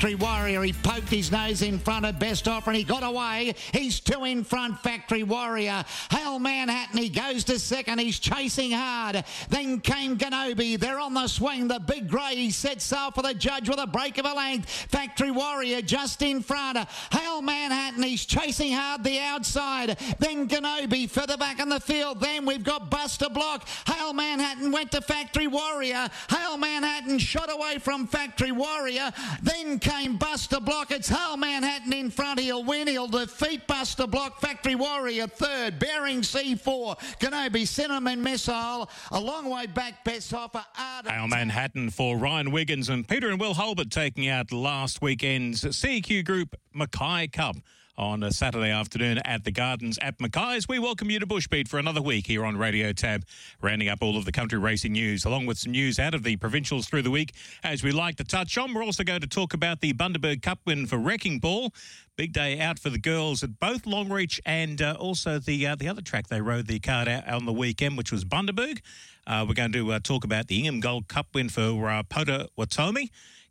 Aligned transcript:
Factory 0.00 0.14
Warrior, 0.14 0.62
he 0.62 0.72
poked 0.72 1.10
his 1.10 1.30
nose 1.30 1.60
in 1.60 1.78
front 1.78 2.06
of 2.06 2.18
Best 2.18 2.48
Offer 2.48 2.70
and 2.70 2.76
he 2.78 2.84
got 2.84 3.02
away. 3.02 3.54
He's 3.74 4.00
two 4.00 4.24
in 4.24 4.44
front, 4.44 4.78
Factory 4.78 5.24
Warrior. 5.24 5.84
Hale 6.10 6.38
Manhattan, 6.38 6.96
he 6.96 7.10
goes 7.10 7.44
to 7.44 7.58
second. 7.58 7.98
He's 7.98 8.18
chasing 8.18 8.70
hard. 8.70 9.22
Then 9.50 9.78
came 9.78 10.16
Ganobi. 10.16 10.80
They're 10.80 10.98
on 10.98 11.12
the 11.12 11.28
swing. 11.28 11.68
The 11.68 11.80
big 11.80 12.08
grey, 12.08 12.34
he 12.34 12.50
sets 12.50 12.82
sail 12.82 13.10
for 13.10 13.20
the 13.20 13.34
judge 13.34 13.68
with 13.68 13.78
a 13.78 13.86
break 13.86 14.16
of 14.16 14.24
a 14.24 14.32
length. 14.32 14.70
Factory 14.70 15.30
Warrior 15.30 15.82
just 15.82 16.22
in 16.22 16.40
front. 16.40 16.78
Hale 17.12 17.42
Manhattan, 17.42 18.02
he's 18.02 18.24
chasing 18.24 18.72
hard 18.72 19.04
the 19.04 19.20
outside. 19.20 19.98
Then 20.18 20.48
Ganobi 20.48 21.10
further 21.10 21.36
back 21.36 21.60
in 21.60 21.68
the 21.68 21.78
field. 21.78 22.20
Then 22.20 22.46
we've 22.46 22.64
got 22.64 22.90
Buster 22.90 23.28
Block. 23.28 23.68
Hale 23.86 24.14
Manhattan 24.14 24.72
went 24.72 24.92
to 24.92 25.02
Factory 25.02 25.46
Warrior. 25.46 26.08
Hale 26.30 26.56
Manhattan 26.56 27.18
shot 27.18 27.52
away 27.52 27.76
from 27.76 28.06
Factory 28.06 28.52
Warrior. 28.52 29.12
Then 29.42 29.78
came 29.90 30.16
Buster 30.16 30.60
Block. 30.60 30.90
It's 30.90 31.08
Hale 31.08 31.36
Manhattan 31.36 31.92
in 31.92 32.10
front. 32.10 32.38
He'll 32.38 32.62
win. 32.62 32.86
He'll 32.86 33.08
defeat 33.08 33.66
Buster 33.66 34.06
Block. 34.06 34.40
Factory 34.40 34.74
Warrior 34.74 35.26
third. 35.26 35.78
Bearing 35.78 36.20
C4. 36.20 36.98
Kenobi 37.18 37.66
Cinnamon 37.66 38.22
Missile. 38.22 38.88
A 39.10 39.20
long 39.20 39.50
way 39.50 39.66
back. 39.66 40.04
Best 40.04 40.32
Offer. 40.32 40.64
Hale 41.06 41.28
Manhattan 41.28 41.90
for 41.90 42.16
Ryan 42.16 42.52
Wiggins 42.52 42.88
and 42.88 43.06
Peter 43.06 43.30
and 43.30 43.40
Will 43.40 43.54
Holbert 43.54 43.90
taking 43.90 44.28
out 44.28 44.52
last 44.52 45.02
weekend's 45.02 45.64
CQ 45.64 46.24
Group 46.24 46.54
Mackay 46.72 47.28
Cup 47.28 47.56
on 48.00 48.22
a 48.22 48.32
Saturday 48.32 48.70
afternoon 48.70 49.18
at 49.18 49.44
the 49.44 49.52
Gardens 49.52 49.98
at 50.00 50.18
Mackay's. 50.18 50.66
We 50.66 50.78
welcome 50.78 51.10
you 51.10 51.18
to 51.18 51.26
Bushbeat 51.26 51.68
for 51.68 51.78
another 51.78 52.00
week 52.00 52.26
here 52.26 52.46
on 52.46 52.56
Radio 52.56 52.94
Tab, 52.94 53.26
rounding 53.60 53.90
up 53.90 53.98
all 54.00 54.16
of 54.16 54.24
the 54.24 54.32
country 54.32 54.58
racing 54.58 54.92
news, 54.92 55.26
along 55.26 55.44
with 55.44 55.58
some 55.58 55.72
news 55.72 55.98
out 55.98 56.14
of 56.14 56.22
the 56.22 56.36
provincials 56.36 56.86
through 56.86 57.02
the 57.02 57.10
week, 57.10 57.34
as 57.62 57.84
we 57.84 57.92
like 57.92 58.16
to 58.16 58.24
touch 58.24 58.56
on. 58.56 58.72
We're 58.72 58.84
also 58.84 59.04
going 59.04 59.20
to 59.20 59.26
talk 59.26 59.52
about 59.52 59.80
the 59.82 59.92
Bundaberg 59.92 60.40
Cup 60.40 60.60
win 60.64 60.86
for 60.86 60.96
Wrecking 60.96 61.40
Ball. 61.40 61.74
Big 62.16 62.32
day 62.32 62.58
out 62.58 62.78
for 62.78 62.88
the 62.88 62.98
girls 62.98 63.42
at 63.42 63.60
both 63.60 63.82
Longreach 63.82 64.40
and 64.46 64.80
uh, 64.80 64.96
also 64.98 65.38
the 65.38 65.66
uh, 65.66 65.76
the 65.76 65.86
other 65.86 66.02
track 66.02 66.28
they 66.28 66.40
rode 66.40 66.68
the 66.68 66.80
card 66.80 67.06
out 67.06 67.28
on 67.28 67.44
the 67.44 67.52
weekend, 67.52 67.98
which 67.98 68.10
was 68.10 68.24
Bundaberg. 68.24 68.80
Uh, 69.26 69.44
we're 69.46 69.54
going 69.54 69.72
to 69.72 69.92
uh, 69.92 69.98
talk 70.02 70.24
about 70.24 70.48
the 70.48 70.56
Ingham 70.56 70.80
Gold 70.80 71.06
Cup 71.06 71.26
win 71.34 71.50
for 71.50 71.90
uh, 71.90 72.02
Potawatomi 72.04 73.10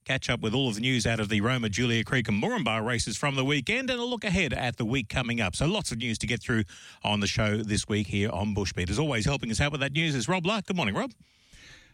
catch 0.10 0.28
up 0.28 0.42
with 0.42 0.56
all 0.56 0.68
of 0.68 0.74
the 0.74 0.82
news 0.82 1.06
out 1.06 1.20
of 1.20 1.30
the 1.30 1.40
Roma, 1.40 1.70
Julia 1.70 2.04
Creek, 2.04 2.28
and 2.28 2.42
Moranbah 2.42 2.84
races 2.84 3.16
from 3.16 3.36
the 3.36 3.46
weekend, 3.46 3.92
and 3.92 4.00
a 4.00 4.04
look 4.04 4.24
ahead 4.24 4.54
at 4.54 4.78
the 4.78 4.84
week 4.84 5.08
coming 5.08 5.40
up. 5.40 5.56
So 5.56 5.68
lots 5.68 5.92
of 5.92 6.00
news 6.00 6.18
to 6.18 6.26
get 6.26 6.42
through 6.42 6.64
on 7.04 7.20
the 7.20 7.28
show 7.28 7.58
this 7.58 7.88
week 7.88 8.08
here 8.08 8.32
on 8.32 8.56
Bushbeat. 8.56 8.90
As 8.90 8.98
always, 8.98 9.26
helping 9.26 9.52
us 9.52 9.62
out 9.62 9.72
with 9.72 9.82
that 9.82 9.92
news 9.92 10.16
is 10.16 10.28
Rob 10.28 10.48
Luck. 10.48 10.66
Good 10.66 10.76
morning, 10.76 10.96
Rob. 10.96 11.12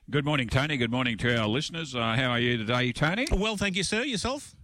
Good 0.09 0.23
morning, 0.23 0.47
Tony. 0.47 0.77
Good 0.77 0.91
morning 0.91 1.17
to 1.17 1.37
our 1.37 1.47
listeners. 1.49 1.93
Uh, 1.93 2.13
how 2.13 2.29
are 2.29 2.39
you 2.39 2.55
today, 2.55 2.93
Tony? 2.93 3.27
Well, 3.33 3.57
thank 3.57 3.75
you, 3.75 3.83
sir. 3.83 4.03
Yourself? 4.03 4.55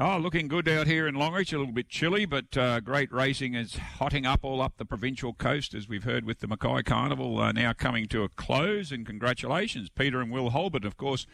Oh, 0.00 0.16
looking 0.16 0.46
good 0.46 0.68
out 0.68 0.86
here 0.86 1.08
in 1.08 1.16
Longreach. 1.16 1.52
A 1.52 1.58
little 1.58 1.74
bit 1.74 1.88
chilly, 1.88 2.24
but 2.24 2.56
uh, 2.56 2.78
great 2.78 3.10
racing 3.10 3.56
is 3.56 3.76
hotting 3.98 4.26
up 4.26 4.44
all 4.44 4.62
up 4.62 4.74
the 4.76 4.84
provincial 4.84 5.32
coast, 5.32 5.74
as 5.74 5.88
we've 5.88 6.04
heard 6.04 6.24
with 6.24 6.38
the 6.38 6.46
Mackay 6.46 6.84
Carnival 6.84 7.40
uh, 7.40 7.50
now 7.50 7.72
coming 7.72 8.06
to 8.06 8.22
a 8.22 8.28
close. 8.28 8.92
And 8.92 9.04
congratulations, 9.04 9.90
Peter 9.90 10.20
and 10.20 10.30
Will 10.30 10.50
Holbert, 10.50 10.84
of 10.84 10.96
course, 10.96 11.26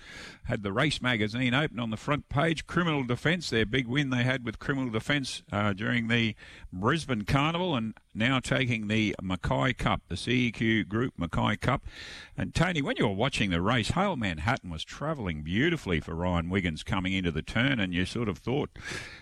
had 0.44 0.62
the 0.62 0.72
race 0.72 1.02
magazine 1.02 1.52
open 1.52 1.78
on 1.78 1.90
the 1.90 1.98
front 1.98 2.30
page. 2.30 2.66
Criminal 2.66 3.04
Defence, 3.04 3.50
their 3.50 3.66
big 3.66 3.86
win 3.86 4.08
they 4.08 4.22
had 4.22 4.46
with 4.46 4.58
Criminal 4.58 4.90
Defence 4.90 5.42
uh, 5.52 5.74
during 5.74 6.08
the 6.08 6.34
Brisbane 6.72 7.26
Carnival, 7.26 7.76
and 7.76 7.92
now 8.14 8.40
taking 8.40 8.88
the 8.88 9.14
Mackay 9.20 9.74
Cup, 9.74 10.00
the 10.08 10.14
CEQ 10.14 10.88
Group 10.88 11.12
Mackay 11.18 11.56
Cup. 11.58 11.84
And 12.34 12.54
Tony, 12.54 12.80
when 12.80 12.96
you 12.96 13.06
were 13.06 13.14
watching 13.14 13.50
the 13.50 13.60
race, 13.60 13.90
Hale 13.90 14.16
Manhattan 14.16 14.70
was 14.70 14.84
travelling 14.84 15.42
beautifully 15.42 16.00
for 16.00 16.14
Ryan 16.14 16.48
Wiggins 16.48 16.82
coming 16.82 17.12
into 17.12 17.30
the 17.30 17.42
turn, 17.42 17.78
and 17.78 17.92
you 17.92 18.06
sort 18.06 18.30
of 18.30 18.38
thought 18.38 18.53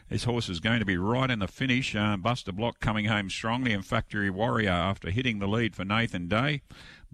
this 0.08 0.24
horse 0.24 0.48
is 0.48 0.60
going 0.60 0.80
to 0.80 0.84
be 0.84 0.96
right 0.96 1.30
in 1.30 1.38
the 1.38 1.48
finish. 1.48 1.96
Uh, 1.96 2.16
Buster 2.16 2.52
Block 2.52 2.80
coming 2.80 3.06
home 3.06 3.30
strongly, 3.30 3.72
and 3.72 3.84
Factory 3.84 4.30
Warrior 4.30 4.70
after 4.70 5.10
hitting 5.10 5.38
the 5.38 5.48
lead 5.48 5.74
for 5.74 5.84
Nathan 5.84 6.28
Day. 6.28 6.62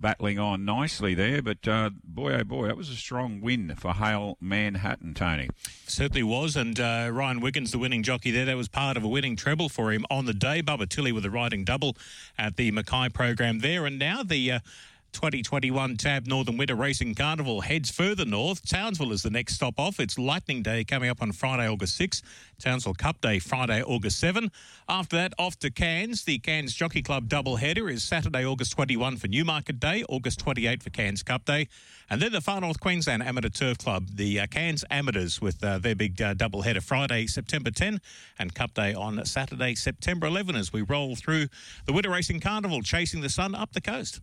Battling 0.00 0.38
on 0.38 0.64
nicely 0.64 1.14
there, 1.14 1.42
but 1.42 1.66
uh, 1.66 1.90
boy, 2.04 2.34
oh 2.34 2.44
boy, 2.44 2.68
that 2.68 2.76
was 2.76 2.88
a 2.88 2.94
strong 2.94 3.40
win 3.40 3.74
for 3.74 3.94
Hale 3.94 4.36
Manhattan, 4.40 5.12
Tony. 5.12 5.48
Certainly 5.88 6.22
was, 6.22 6.54
and 6.54 6.78
uh, 6.78 7.10
Ryan 7.12 7.40
Wiggins, 7.40 7.72
the 7.72 7.78
winning 7.78 8.04
jockey 8.04 8.30
there, 8.30 8.44
that 8.44 8.56
was 8.56 8.68
part 8.68 8.96
of 8.96 9.02
a 9.02 9.08
winning 9.08 9.34
treble 9.34 9.68
for 9.68 9.90
him 9.90 10.06
on 10.08 10.24
the 10.24 10.34
day. 10.34 10.62
Bubba 10.62 10.88
Tilly 10.88 11.10
with 11.10 11.24
a 11.24 11.30
riding 11.30 11.64
double 11.64 11.96
at 12.38 12.56
the 12.56 12.70
Mackay 12.70 13.08
program 13.08 13.58
there, 13.58 13.86
and 13.86 13.98
now 13.98 14.22
the. 14.22 14.60
Uh, 15.08 15.18
2021 15.18 15.96
Tab 15.96 16.26
Northern 16.26 16.56
Winter 16.56 16.74
Racing 16.74 17.14
Carnival 17.14 17.60
heads 17.60 17.90
further 17.90 18.24
north. 18.24 18.66
Townsville 18.68 19.12
is 19.12 19.22
the 19.22 19.30
next 19.30 19.54
stop 19.54 19.78
off. 19.78 20.00
It's 20.00 20.18
Lightning 20.18 20.62
Day 20.62 20.84
coming 20.84 21.10
up 21.10 21.22
on 21.22 21.32
Friday, 21.32 21.68
August 21.68 21.96
6. 21.96 22.22
Townsville 22.60 22.94
Cup 22.94 23.20
Day, 23.20 23.38
Friday, 23.38 23.82
August 23.82 24.18
7. 24.20 24.50
After 24.88 25.16
that, 25.16 25.34
off 25.38 25.58
to 25.60 25.70
Cairns. 25.70 26.24
The 26.24 26.38
Cairns 26.38 26.74
Jockey 26.74 27.02
Club 27.02 27.28
double 27.28 27.56
header 27.56 27.88
is 27.88 28.04
Saturday, 28.04 28.44
August 28.44 28.72
21 28.72 29.16
for 29.16 29.28
Newmarket 29.28 29.80
Day, 29.80 30.04
August 30.08 30.38
28 30.40 30.82
for 30.82 30.90
Cairns 30.90 31.22
Cup 31.22 31.44
Day. 31.44 31.68
And 32.10 32.22
then 32.22 32.32
the 32.32 32.40
Far 32.40 32.60
North 32.60 32.80
Queensland 32.80 33.22
Amateur 33.22 33.48
Turf 33.48 33.78
Club, 33.78 34.08
the 34.14 34.40
uh, 34.40 34.46
Cairns 34.46 34.84
Amateurs, 34.90 35.40
with 35.40 35.62
uh, 35.64 35.78
their 35.78 35.94
big 35.94 36.20
uh, 36.22 36.34
double 36.34 36.62
header 36.62 36.80
Friday, 36.80 37.26
September 37.26 37.70
10, 37.70 38.00
and 38.38 38.54
Cup 38.54 38.74
Day 38.74 38.94
on 38.94 39.24
Saturday, 39.24 39.74
September 39.74 40.26
11, 40.26 40.56
as 40.56 40.72
we 40.72 40.82
roll 40.82 41.16
through 41.16 41.46
the 41.86 41.92
Winter 41.92 42.10
Racing 42.10 42.40
Carnival, 42.40 42.82
chasing 42.82 43.20
the 43.20 43.28
sun 43.28 43.54
up 43.54 43.72
the 43.72 43.80
coast. 43.80 44.20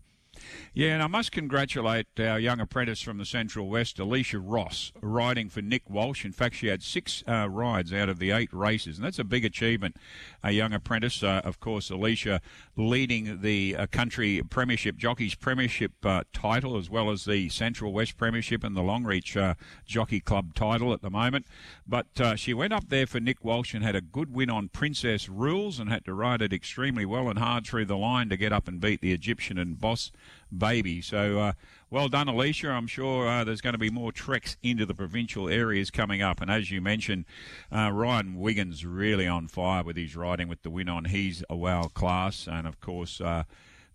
Yeah, 0.74 0.94
and 0.94 1.02
I 1.02 1.08
must 1.08 1.32
congratulate 1.32 2.08
our 2.20 2.38
young 2.38 2.60
apprentice 2.60 3.02
from 3.02 3.18
the 3.18 3.26
Central 3.26 3.70
West, 3.70 3.98
Alicia 3.98 4.40
Ross, 4.40 4.92
riding 5.02 5.50
for 5.50 5.62
Nick 5.62 5.90
Walsh. 5.90 6.26
In 6.26 6.34
fact, 6.34 6.56
she 6.56 6.68
had 6.68 6.84
six 6.84 7.24
uh, 7.28 7.48
rides 7.50 7.94
out 7.94 8.10
of 8.10 8.20
the 8.20 8.32
eight 8.32 8.52
races, 8.52 8.98
and 8.98 9.06
that's 9.06 9.20
a 9.20 9.24
big 9.24 9.46
achievement. 9.46 9.96
A 10.44 10.52
young 10.52 10.74
apprentice, 10.74 11.24
uh, 11.24 11.42
of 11.46 11.60
course, 11.60 11.90
Alicia 11.90 12.42
leading 12.76 13.42
the 13.42 13.76
uh, 13.78 13.88
country 13.88 14.42
premiership, 14.50 14.98
jockeys 14.98 15.34
premiership 15.34 15.94
uh, 16.04 16.24
title, 16.34 16.76
as 16.78 16.90
well 16.90 17.10
as 17.10 17.26
the 17.26 17.48
Central 17.50 17.94
West 17.94 18.18
premiership 18.18 18.64
and 18.64 18.76
the 18.76 18.82
Longreach 18.82 19.38
uh, 19.38 19.56
Jockey 19.86 20.20
Club 20.20 20.54
title 20.56 20.92
at 20.94 21.02
the 21.02 21.10
moment. 21.10 21.46
But 21.88 22.20
uh, 22.20 22.36
she 22.36 22.54
went 22.54 22.74
up 22.74 22.90
there 22.90 23.08
for 23.08 23.20
Nick 23.20 23.46
Walsh 23.46 23.74
and 23.74 23.84
had 23.84 23.96
a 23.96 24.02
good 24.02 24.34
win 24.34 24.50
on 24.50 24.68
Princess 24.70 25.30
Rules 25.30 25.80
and 25.80 25.90
had 25.90 26.04
to 26.06 26.14
ride 26.14 26.42
it 26.42 26.52
extremely 26.52 27.06
well 27.06 27.30
and 27.30 27.40
hard 27.40 27.66
through 27.66 27.86
the 27.86 27.98
line 27.98 28.30
to 28.30 28.38
get 28.38 28.52
up 28.52 28.68
and 28.68 28.82
beat 28.82 29.02
the 29.02 29.14
Egyptian 29.14 29.58
and 29.58 29.80
Boss 29.80 30.12
baby. 30.56 31.02
So 31.02 31.40
uh, 31.40 31.54
well 31.90 32.08
done, 32.10 32.28
Alicia. 32.28 32.70
I'm 32.70 32.88
sure 32.88 33.28
uh, 33.28 33.44
there's 33.44 33.62
going 33.62 33.74
to 33.74 33.80
be 33.80 33.90
more 33.90 34.12
treks 34.12 34.58
into 34.64 34.86
the 34.86 34.94
provincial 34.94 35.50
areas 35.50 35.92
coming 35.92 36.22
up. 36.22 36.42
And 36.42 36.50
as 36.50 36.72
you 36.72 36.82
mentioned, 36.82 37.26
uh, 37.72 37.92
Ryan 37.92 38.40
Wiggins 38.40 38.86
really 38.86 39.28
on 39.28 39.48
fire 39.48 39.84
with 39.84 39.98
his 39.98 40.16
riding 40.16 40.48
with 40.48 40.64
the 40.64 40.70
win 40.70 40.90
on. 40.90 41.06
He's 41.06 41.44
a 41.50 41.56
wow 41.56 41.84
class. 41.84 42.48
And 42.48 42.68
of 42.68 42.80
course, 42.80 43.22
uh, 43.22 43.44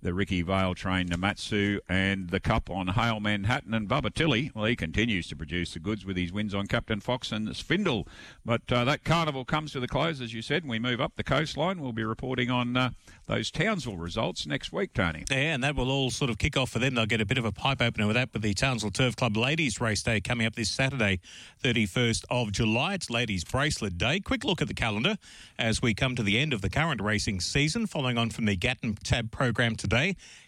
the 0.02 0.14
Ricky 0.14 0.42
Vale 0.42 0.74
train 0.74 1.08
Namatsu 1.08 1.78
and 1.88 2.30
the 2.30 2.40
Cup 2.40 2.70
on 2.70 2.88
Hale 2.88 3.20
Manhattan 3.20 3.74
and 3.74 3.88
Bubba 3.88 4.12
Tilly. 4.12 4.50
Well, 4.54 4.64
he 4.64 4.76
continues 4.76 5.28
to 5.28 5.36
produce 5.36 5.74
the 5.74 5.78
goods 5.78 6.06
with 6.06 6.16
his 6.16 6.32
wins 6.32 6.54
on 6.54 6.66
Captain 6.66 7.00
Fox 7.00 7.32
and 7.32 7.54
Spindle. 7.54 8.08
But 8.44 8.62
uh, 8.72 8.84
that 8.84 9.04
carnival 9.04 9.44
comes 9.44 9.72
to 9.72 9.80
the 9.80 9.88
close, 9.88 10.20
as 10.20 10.32
you 10.32 10.42
said, 10.42 10.62
and 10.62 10.70
we 10.70 10.78
move 10.78 11.00
up 11.00 11.16
the 11.16 11.24
coastline. 11.24 11.80
We'll 11.80 11.92
be 11.92 12.04
reporting 12.04 12.50
on 12.50 12.76
uh, 12.76 12.90
those 13.26 13.50
Townsville 13.50 13.96
results 13.96 14.46
next 14.46 14.72
week, 14.72 14.94
Tony. 14.94 15.24
Yeah, 15.30 15.54
and 15.54 15.62
that 15.62 15.76
will 15.76 15.90
all 15.90 16.10
sort 16.10 16.30
of 16.30 16.38
kick 16.38 16.56
off 16.56 16.70
for 16.70 16.78
them. 16.78 16.94
They'll 16.94 17.06
get 17.06 17.20
a 17.20 17.26
bit 17.26 17.38
of 17.38 17.44
a 17.44 17.52
pipe 17.52 17.82
opener 17.82 18.06
with 18.06 18.16
that 18.16 18.30
with 18.32 18.42
the 18.42 18.54
Townsville 18.54 18.90
Turf 18.90 19.16
Club 19.16 19.36
Ladies 19.36 19.80
Race 19.80 20.02
Day 20.02 20.20
coming 20.20 20.46
up 20.46 20.56
this 20.56 20.70
Saturday, 20.70 21.20
31st 21.62 22.24
of 22.30 22.52
July. 22.52 22.94
It's 22.94 23.10
Ladies 23.10 23.44
Bracelet 23.44 23.98
Day. 23.98 24.20
Quick 24.20 24.44
look 24.44 24.62
at 24.62 24.68
the 24.68 24.74
calendar 24.74 25.16
as 25.58 25.82
we 25.82 25.92
come 25.92 26.16
to 26.16 26.22
the 26.22 26.38
end 26.38 26.52
of 26.52 26.62
the 26.62 26.70
current 26.70 27.02
racing 27.02 27.40
season, 27.40 27.86
following 27.86 28.16
on 28.16 28.30
from 28.30 28.46
the 28.46 28.56
Gatton 28.56 28.96
Tab 29.02 29.30
program 29.30 29.76
today. 29.76 29.89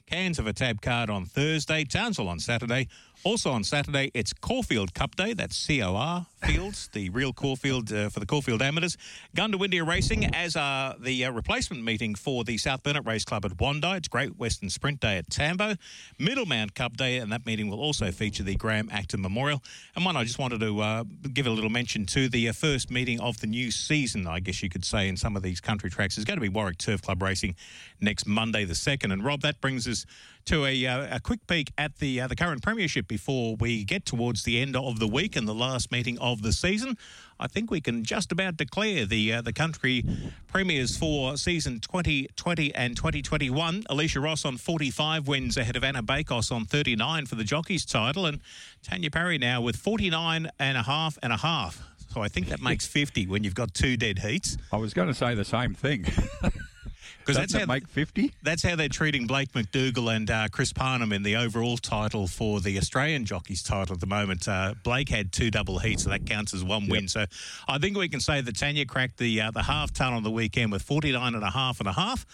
Cairns 0.07 0.39
of 0.39 0.47
a 0.47 0.53
tab 0.53 0.81
card 0.81 1.11
on 1.11 1.27
Thursday, 1.27 1.85
Townsville 1.85 2.29
on 2.29 2.39
Saturday. 2.39 2.87
Also 3.25 3.53
on 3.53 3.63
Saturday, 3.63 4.11
it's 4.15 4.33
Caulfield 4.33 4.95
Cup 4.95 5.15
Day. 5.15 5.33
That's 5.33 5.65
COR 5.65 6.27
Fields, 6.45 6.89
the 6.89 7.09
real 7.11 7.33
Caulfield 7.33 7.93
uh, 7.93 8.09
for 8.09 8.19
the 8.19 8.27
Caulfield 8.27 8.61
amateurs. 8.61 8.97
Gundawindia 9.37 9.87
Racing, 9.87 10.35
as 10.35 10.57
are 10.57 10.97
the 10.99 11.27
uh, 11.27 11.31
replacement 11.31 11.85
meeting 11.85 12.17
for 12.17 12.43
the 12.43 12.59
South 12.59 12.83
Burnett 12.83 13.07
Race 13.07 13.25
Club 13.25 13.45
at 13.45 13.53
Wondai. 13.59 13.99
It's 13.99 14.09
Great 14.09 14.37
Western 14.39 14.71
Sprint 14.71 14.99
Day 14.99 15.19
at 15.19 15.31
Tambo. 15.31 15.77
Middlemount 16.19 16.75
Cup 16.75 16.97
Day, 16.97 17.19
and 17.19 17.31
that 17.31 17.47
meeting 17.47 17.69
will 17.69 17.79
also 17.79 18.11
feature 18.11 18.43
the 18.43 18.57
Graham 18.57 18.89
Acton 18.91 19.23
Memorial. 19.23 19.63
And 19.95 20.05
one 20.05 20.17
I 20.17 20.25
just 20.25 20.41
wanted 20.41 20.59
to 20.59 20.81
uh, 20.81 21.05
give 21.33 21.47
a 21.47 21.51
little 21.51 21.71
mention 21.71 22.07
to 22.07 22.29
the 22.29 22.49
uh, 22.49 22.53
first 22.53 22.91
meeting 22.91 23.21
of 23.21 23.39
the 23.39 23.47
new 23.47 23.71
season, 23.71 24.27
I 24.27 24.41
guess 24.41 24.65
you 24.65 24.69
could 24.69 24.85
say, 24.85 25.09
in 25.09 25.17
some 25.17 25.37
of 25.37 25.45
these 25.45 25.61
country 25.61 25.91
tracks 25.91 26.19
is 26.19 26.25
going 26.25 26.39
to 26.39 26.43
be 26.43 26.49
Warwick 26.49 26.79
Turf 26.79 27.03
Club 27.03 27.23
Racing 27.23 27.55
next 28.01 28.27
Monday 28.27 28.65
the 28.65 28.75
2nd. 28.75 29.13
And 29.13 29.25
Rob, 29.25 29.43
that 29.43 29.61
brings 29.61 29.87
us 29.87 30.07
to 30.47 30.65
a, 30.65 30.87
uh, 30.87 31.17
a 31.17 31.21
quick 31.21 31.47
peek 31.47 31.73
at 31.79 31.97
the 31.99 32.21
uh, 32.21 32.27
the 32.27 32.35
current 32.35 32.63
premiership 32.63 33.07
before 33.13 33.57
we 33.57 33.85
get 33.85 34.07
towards 34.07 34.45
the 34.45 34.59
end 34.59 34.75
of 34.75 34.99
the 34.99 35.07
week 35.07 35.37
and 35.37 35.47
the 35.47 35.55
last 35.55 35.93
meeting 35.93 36.19
of 36.19 36.41
the 36.41 36.51
season. 36.51 36.97
I 37.39 37.47
think 37.47 37.71
we 37.71 37.79
can 37.79 38.05
just 38.05 38.33
about 38.33 38.57
declare 38.57 39.05
the 39.05 39.35
uh, 39.35 39.43
the 39.43 39.53
country 39.53 40.03
premiers 40.47 40.97
for 40.97 41.37
season 41.37 41.79
2020 41.81 42.75
and 42.75 42.97
2021. 42.97 43.85
Alicia 43.91 44.19
Ross 44.19 44.47
on 44.47 44.57
45 44.57 45.29
wins 45.29 45.59
ahead 45.59 45.77
of 45.77 45.85
Anna 45.85 46.03
Bakos 46.03 46.51
on 46.51 46.65
39 46.65 47.27
for 47.27 47.35
the 47.35 47.45
jockeys 47.45 47.85
title, 47.85 48.25
and 48.25 48.41
Tanya 48.83 49.11
Parry 49.11 49.37
now 49.37 49.61
with 49.61 49.77
49 49.77 50.49
and 50.59 50.79
a 50.79 50.83
half 50.83 51.19
and 51.23 51.35
a 51.35 51.37
half. 51.37 51.83
So 52.15 52.23
I 52.23 52.29
think 52.29 52.47
that 52.49 52.63
makes 52.63 52.87
50 52.87 53.27
when 53.27 53.45
you've 53.45 53.55
got 53.55 53.75
two 53.75 53.99
dead 53.99 54.21
heats. 54.21 54.57
I 54.73 54.79
was 54.79 54.95
going 54.95 55.09
to 55.09 55.15
say 55.15 55.35
the 55.35 55.45
same 55.45 55.75
thing. 55.75 56.07
Because 57.21 57.37
that's 57.37 57.55
how 57.55 57.65
make 57.67 57.89
fifty. 57.89 58.33
That's 58.43 58.63
how 58.63 58.77
they're 58.77 58.89
treating 58.89 59.27
Blake 59.27 59.53
McDougall 59.53 60.15
and 60.15 60.31
uh, 60.31 60.49
Chris 60.51 60.73
Parnham 60.73 61.13
in 61.13 61.23
the 61.23 61.37
overall 61.37 61.77
title 61.77 62.27
for 62.27 62.61
the 62.61 62.79
Australian 62.79 63.25
jockeys 63.25 63.63
title 63.63 63.95
at 63.95 64.01
the 64.01 64.07
moment. 64.07 64.49
Uh, 64.49 64.75
Blake 64.83 65.09
had 65.09 65.33
two 65.33 65.51
double 65.51 65.79
heats, 65.79 66.05
so 66.05 66.11
that 66.11 66.27
counts 66.27 66.55
as 66.55 66.65
one 66.65 66.83
yep. 66.83 66.91
win. 66.91 67.09
So 67.09 67.25
I 67.69 67.79
think 67.79 67.97
we 67.97 68.09
can 68.09 68.21
say 68.21 68.41
that 68.41 68.57
Tanya 68.57 68.87
cracked 68.87 69.19
the 69.19 69.41
uh, 69.41 69.51
the 69.51 69.63
half 69.63 69.93
ton 69.93 70.13
on 70.13 70.23
the 70.23 70.31
weekend 70.31 70.73
with 70.73 70.83
49 70.83 71.35
and 71.35 71.45
a 71.45 71.51
half 71.51 71.81
and 71.81 71.89
a 71.89 71.93
half. 71.93 72.27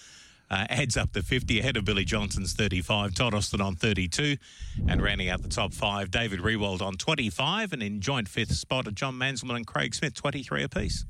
Uh, 0.51 0.65
adds 0.71 0.97
up 0.97 1.13
to 1.13 1.23
50 1.23 1.61
ahead 1.61 1.77
of 1.77 1.85
Billy 1.85 2.07
Johnson's 2.07 2.55
35, 2.55 3.15
Todd 3.15 3.35
Austin 3.35 3.61
on 3.61 3.77
32, 3.77 4.39
and 4.89 5.03
rounding 5.03 5.29
out 5.29 5.43
the 5.43 5.49
top 5.49 5.75
five, 5.75 6.11
David 6.11 6.41
Rewald 6.41 6.81
on 6.81 6.95
25, 6.95 7.75
and 7.75 7.83
in 7.83 8.01
joint 8.01 8.29
fifth 8.29 8.55
spot, 8.55 8.89
are 8.89 8.93
John 8.93 9.19
Manselman 9.19 9.57
and 9.57 9.67
Craig 9.67 9.95
Smith, 9.95 10.15
23 10.15 10.63
apiece. 10.63 11.05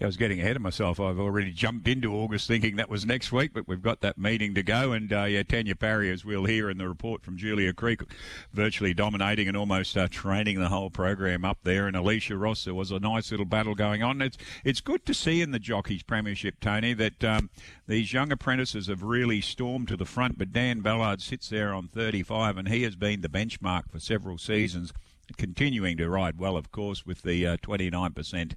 I 0.00 0.06
was 0.06 0.16
getting 0.16 0.40
ahead 0.40 0.56
of 0.56 0.62
myself. 0.62 0.98
I've 0.98 1.20
already 1.20 1.52
jumped 1.52 1.86
into 1.86 2.12
August 2.12 2.48
thinking 2.48 2.74
that 2.76 2.90
was 2.90 3.06
next 3.06 3.30
week, 3.30 3.52
but 3.54 3.68
we've 3.68 3.80
got 3.80 4.00
that 4.00 4.18
meeting 4.18 4.52
to 4.54 4.62
go. 4.64 4.90
And 4.90 5.12
uh, 5.12 5.22
yeah, 5.24 5.44
Tanya 5.44 5.76
Parry, 5.76 6.10
as 6.10 6.24
we'll 6.24 6.46
hear 6.46 6.68
in 6.68 6.78
the 6.78 6.88
report 6.88 7.22
from 7.22 7.36
Julia 7.36 7.72
Creek, 7.72 8.00
virtually 8.52 8.92
dominating 8.92 9.46
and 9.46 9.56
almost 9.56 9.96
uh, 9.96 10.08
training 10.10 10.58
the 10.58 10.68
whole 10.68 10.90
program 10.90 11.44
up 11.44 11.58
there. 11.62 11.86
And 11.86 11.96
Alicia 11.96 12.36
Ross, 12.36 12.64
there 12.64 12.74
was 12.74 12.90
a 12.90 12.98
nice 12.98 13.30
little 13.30 13.46
battle 13.46 13.76
going 13.76 14.02
on. 14.02 14.20
It's 14.20 14.36
it's 14.64 14.80
good 14.80 15.06
to 15.06 15.14
see 15.14 15.40
in 15.40 15.52
the 15.52 15.60
Jockeys 15.60 16.02
Premiership, 16.02 16.58
Tony, 16.60 16.92
that 16.94 17.22
um, 17.22 17.48
these 17.86 18.12
young 18.12 18.32
apprentices 18.32 18.88
have 18.88 19.04
really 19.04 19.40
stormed 19.40 19.86
to 19.88 19.96
the 19.96 20.04
front. 20.04 20.38
But 20.38 20.52
Dan 20.52 20.80
Ballard 20.80 21.22
sits 21.22 21.48
there 21.48 21.72
on 21.72 21.86
35, 21.86 22.58
and 22.58 22.68
he 22.68 22.82
has 22.82 22.96
been 22.96 23.20
the 23.20 23.28
benchmark 23.28 23.90
for 23.92 24.00
several 24.00 24.38
seasons 24.38 24.92
continuing 25.36 25.96
to 25.96 26.08
ride 26.08 26.38
well, 26.38 26.56
of 26.56 26.70
course, 26.70 27.06
with 27.06 27.22
the 27.22 27.46
uh, 27.46 27.56
29% 27.58 28.54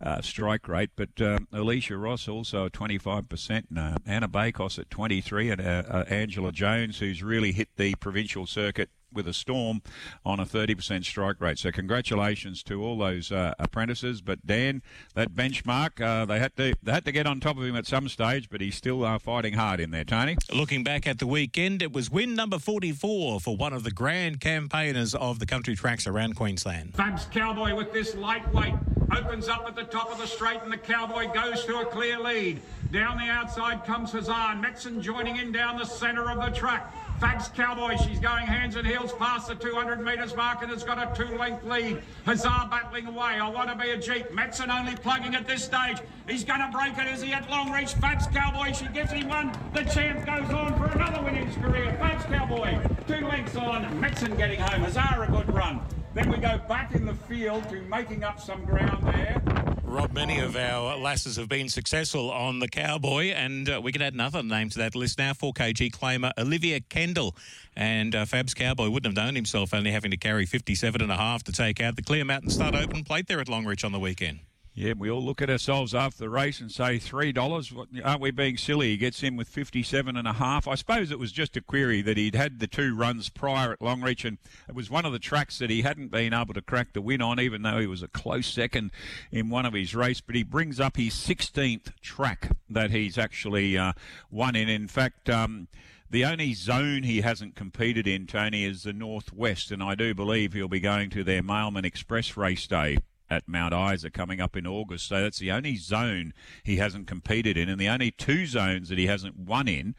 uh, 0.00 0.20
strike 0.22 0.68
rate. 0.68 0.90
But 0.96 1.20
uh, 1.20 1.38
Alicia 1.52 1.96
Ross 1.96 2.28
also 2.28 2.68
25%, 2.68 3.64
and 3.70 3.78
uh, 3.78 3.96
Anna 4.06 4.28
Bakos 4.28 4.78
at 4.78 4.90
23, 4.90 5.50
and 5.50 5.60
uh, 5.60 5.82
uh, 5.88 6.04
Angela 6.08 6.52
Jones, 6.52 6.98
who's 6.98 7.22
really 7.22 7.52
hit 7.52 7.68
the 7.76 7.94
provincial 7.96 8.46
circuit 8.46 8.90
with 9.14 9.28
a 9.28 9.32
storm 9.32 9.82
on 10.24 10.40
a 10.40 10.44
30% 10.44 11.04
strike 11.04 11.40
rate. 11.40 11.58
So 11.58 11.70
congratulations 11.70 12.62
to 12.64 12.82
all 12.82 12.98
those 12.98 13.32
uh, 13.32 13.54
apprentices. 13.58 14.20
But 14.20 14.46
Dan, 14.46 14.82
that 15.14 15.34
benchmark, 15.34 16.00
uh, 16.00 16.24
they 16.24 16.38
had 16.38 16.56
to 16.56 16.74
they 16.82 16.92
had 16.92 17.04
to 17.04 17.12
get 17.12 17.26
on 17.26 17.40
top 17.40 17.56
of 17.56 17.64
him 17.64 17.76
at 17.76 17.86
some 17.86 18.08
stage, 18.08 18.48
but 18.50 18.60
he's 18.60 18.76
still 18.76 19.04
uh, 19.04 19.18
fighting 19.18 19.54
hard 19.54 19.80
in 19.80 19.90
there. 19.90 20.04
Tony, 20.04 20.36
looking 20.52 20.84
back 20.84 21.06
at 21.06 21.18
the 21.18 21.26
weekend, 21.26 21.82
it 21.82 21.92
was 21.92 22.10
win 22.10 22.34
number 22.34 22.58
44 22.58 23.40
for 23.40 23.56
one 23.56 23.72
of 23.72 23.84
the 23.84 23.90
grand 23.90 24.40
campaigners 24.40 25.14
of 25.14 25.38
the 25.38 25.46
country 25.46 25.74
tracks 25.74 26.06
around 26.06 26.36
Queensland. 26.36 26.92
Fabs 26.94 27.30
Cowboy 27.30 27.74
with 27.74 27.92
this 27.92 28.14
lightweight 28.14 28.74
opens 29.16 29.48
up 29.48 29.64
at 29.66 29.76
the 29.76 29.84
top 29.84 30.10
of 30.10 30.18
the 30.18 30.26
straight, 30.26 30.60
and 30.62 30.72
the 30.72 30.78
Cowboy 30.78 31.32
goes 31.32 31.64
to 31.64 31.80
a 31.80 31.84
clear 31.84 32.18
lead. 32.18 32.60
Down 32.92 33.18
the 33.18 33.24
outside 33.24 33.84
comes 33.84 34.12
Hazard. 34.12 34.62
Metzen 34.62 35.00
joining 35.00 35.36
in 35.36 35.52
down 35.52 35.78
the 35.78 35.84
centre 35.84 36.30
of 36.30 36.38
the 36.38 36.50
track. 36.56 36.94
Fabs 37.20 37.54
Cowboy, 37.54 37.96
she's 37.96 38.18
going 38.18 38.46
hands 38.46 38.76
and 38.76 38.86
heels 38.86 39.12
past 39.12 39.48
the 39.48 39.54
200 39.54 40.04
metres 40.04 40.34
mark 40.34 40.62
and 40.62 40.70
has 40.70 40.82
got 40.82 40.98
a 40.98 41.14
two-length 41.16 41.64
lead. 41.64 42.02
Hazard 42.26 42.70
battling 42.70 43.06
away. 43.06 43.38
I 43.40 43.48
want 43.48 43.70
to 43.70 43.76
be 43.76 43.90
a 43.90 43.98
Jeep. 43.98 44.28
Metzen 44.30 44.68
only 44.68 44.96
plugging 44.96 45.34
at 45.34 45.46
this 45.46 45.64
stage. 45.64 45.98
He's 46.28 46.44
going 46.44 46.60
to 46.60 46.70
break 46.76 46.98
it. 46.98 47.12
Is 47.12 47.22
he 47.22 47.32
at 47.32 47.48
long 47.48 47.70
reach? 47.70 47.94
Fabs 47.94 48.32
Cowboy, 48.32 48.72
she 48.72 48.86
gives 48.88 49.12
him 49.12 49.28
one. 49.28 49.52
The 49.72 49.84
champ 49.84 50.26
goes 50.26 50.50
on 50.50 50.76
for 50.76 50.86
another 50.86 51.22
win 51.22 51.36
in 51.36 51.46
his 51.46 51.56
career. 51.56 51.96
Fabs 52.00 52.24
Cowboy, 52.24 52.78
two 53.06 53.26
lengths 53.26 53.56
on. 53.56 53.84
Metzen 54.00 54.36
getting 54.36 54.60
home. 54.60 54.82
Hazard 54.82 55.28
a 55.28 55.30
good 55.30 55.54
run. 55.54 55.80
Then 56.14 56.30
we 56.30 56.38
go 56.38 56.58
back 56.68 56.94
in 56.94 57.06
the 57.06 57.14
field 57.14 57.68
to 57.70 57.80
making 57.82 58.24
up 58.24 58.40
some 58.40 58.64
ground 58.64 59.06
there. 59.06 59.73
Rob, 59.94 60.12
many 60.12 60.40
of 60.40 60.56
our 60.56 60.96
lasses 60.96 61.36
have 61.36 61.48
been 61.48 61.68
successful 61.68 62.28
on 62.32 62.58
the 62.58 62.66
Cowboy, 62.66 63.26
and 63.26 63.70
uh, 63.70 63.80
we 63.80 63.92
can 63.92 64.02
add 64.02 64.12
another 64.12 64.42
name 64.42 64.68
to 64.70 64.78
that 64.78 64.96
list 64.96 65.18
now 65.18 65.32
4kg 65.32 65.92
claimer 65.92 66.32
Olivia 66.36 66.80
Kendall. 66.80 67.36
And 67.76 68.12
uh, 68.12 68.24
Fab's 68.24 68.54
Cowboy 68.54 68.88
wouldn't 68.88 69.16
have 69.16 69.24
known 69.24 69.36
himself 69.36 69.72
only 69.72 69.92
having 69.92 70.10
to 70.10 70.16
carry 70.16 70.46
57 70.46 71.00
and 71.00 71.12
a 71.12 71.16
half 71.16 71.44
to 71.44 71.52
take 71.52 71.80
out 71.80 71.94
the 71.94 72.02
Clear 72.02 72.24
Mountain 72.24 72.50
Stud 72.50 72.74
Open 72.74 73.04
plate 73.04 73.28
there 73.28 73.38
at 73.38 73.46
Longreach 73.46 73.84
on 73.84 73.92
the 73.92 74.00
weekend. 74.00 74.40
Yeah, 74.76 74.94
we 74.98 75.08
all 75.08 75.22
look 75.22 75.40
at 75.40 75.48
ourselves 75.48 75.94
after 75.94 76.18
the 76.18 76.28
race 76.28 76.60
and 76.60 76.70
say 76.70 76.98
three 76.98 77.30
dollars. 77.30 77.72
Aren't 78.04 78.20
we 78.20 78.32
being 78.32 78.56
silly? 78.56 78.88
He 78.88 78.96
gets 78.96 79.22
in 79.22 79.36
with 79.36 79.46
fifty-seven 79.46 80.16
and 80.16 80.26
a 80.26 80.32
half. 80.32 80.66
I 80.66 80.74
suppose 80.74 81.12
it 81.12 81.18
was 81.20 81.30
just 81.30 81.56
a 81.56 81.60
query 81.60 82.02
that 82.02 82.16
he'd 82.16 82.34
had 82.34 82.58
the 82.58 82.66
two 82.66 82.96
runs 82.96 83.28
prior 83.28 83.70
at 83.70 83.78
Longreach, 83.78 84.24
and 84.24 84.36
it 84.68 84.74
was 84.74 84.90
one 84.90 85.06
of 85.06 85.12
the 85.12 85.20
tracks 85.20 85.60
that 85.60 85.70
he 85.70 85.82
hadn't 85.82 86.10
been 86.10 86.34
able 86.34 86.54
to 86.54 86.60
crack 86.60 86.92
the 86.92 87.00
win 87.00 87.22
on, 87.22 87.38
even 87.38 87.62
though 87.62 87.78
he 87.78 87.86
was 87.86 88.02
a 88.02 88.08
close 88.08 88.48
second 88.48 88.90
in 89.30 89.48
one 89.48 89.64
of 89.64 89.74
his 89.74 89.94
race. 89.94 90.20
But 90.20 90.34
he 90.34 90.42
brings 90.42 90.80
up 90.80 90.96
his 90.96 91.14
sixteenth 91.14 91.92
track 92.00 92.50
that 92.68 92.90
he's 92.90 93.16
actually 93.16 93.78
uh, 93.78 93.92
won 94.28 94.56
in. 94.56 94.68
In 94.68 94.88
fact. 94.88 95.30
Um, 95.30 95.68
the 96.10 96.26
only 96.26 96.54
zone 96.54 97.02
he 97.02 97.22
hasn't 97.22 97.56
competed 97.56 98.06
in, 98.06 98.28
Tony, 98.28 98.64
is 98.64 98.84
the 98.84 98.92
Northwest, 98.92 99.72
and 99.72 99.82
I 99.82 99.96
do 99.96 100.14
believe 100.14 100.52
he'll 100.52 100.68
be 100.68 100.78
going 100.78 101.10
to 101.10 101.24
their 101.24 101.42
Mailman 101.42 101.84
Express 101.84 102.36
race 102.36 102.68
day 102.68 102.98
at 103.34 103.48
Mount 103.48 103.74
Isa 103.74 104.10
coming 104.10 104.40
up 104.40 104.56
in 104.56 104.66
August. 104.66 105.08
So 105.08 105.20
that's 105.20 105.38
the 105.38 105.52
only 105.52 105.76
zone 105.76 106.32
he 106.62 106.76
hasn't 106.76 107.06
competed 107.06 107.56
in, 107.56 107.68
and 107.68 107.80
the 107.80 107.88
only 107.88 108.10
two 108.10 108.46
zones 108.46 108.88
that 108.88 108.98
he 108.98 109.06
hasn't 109.06 109.36
won 109.36 109.68
in 109.68 109.94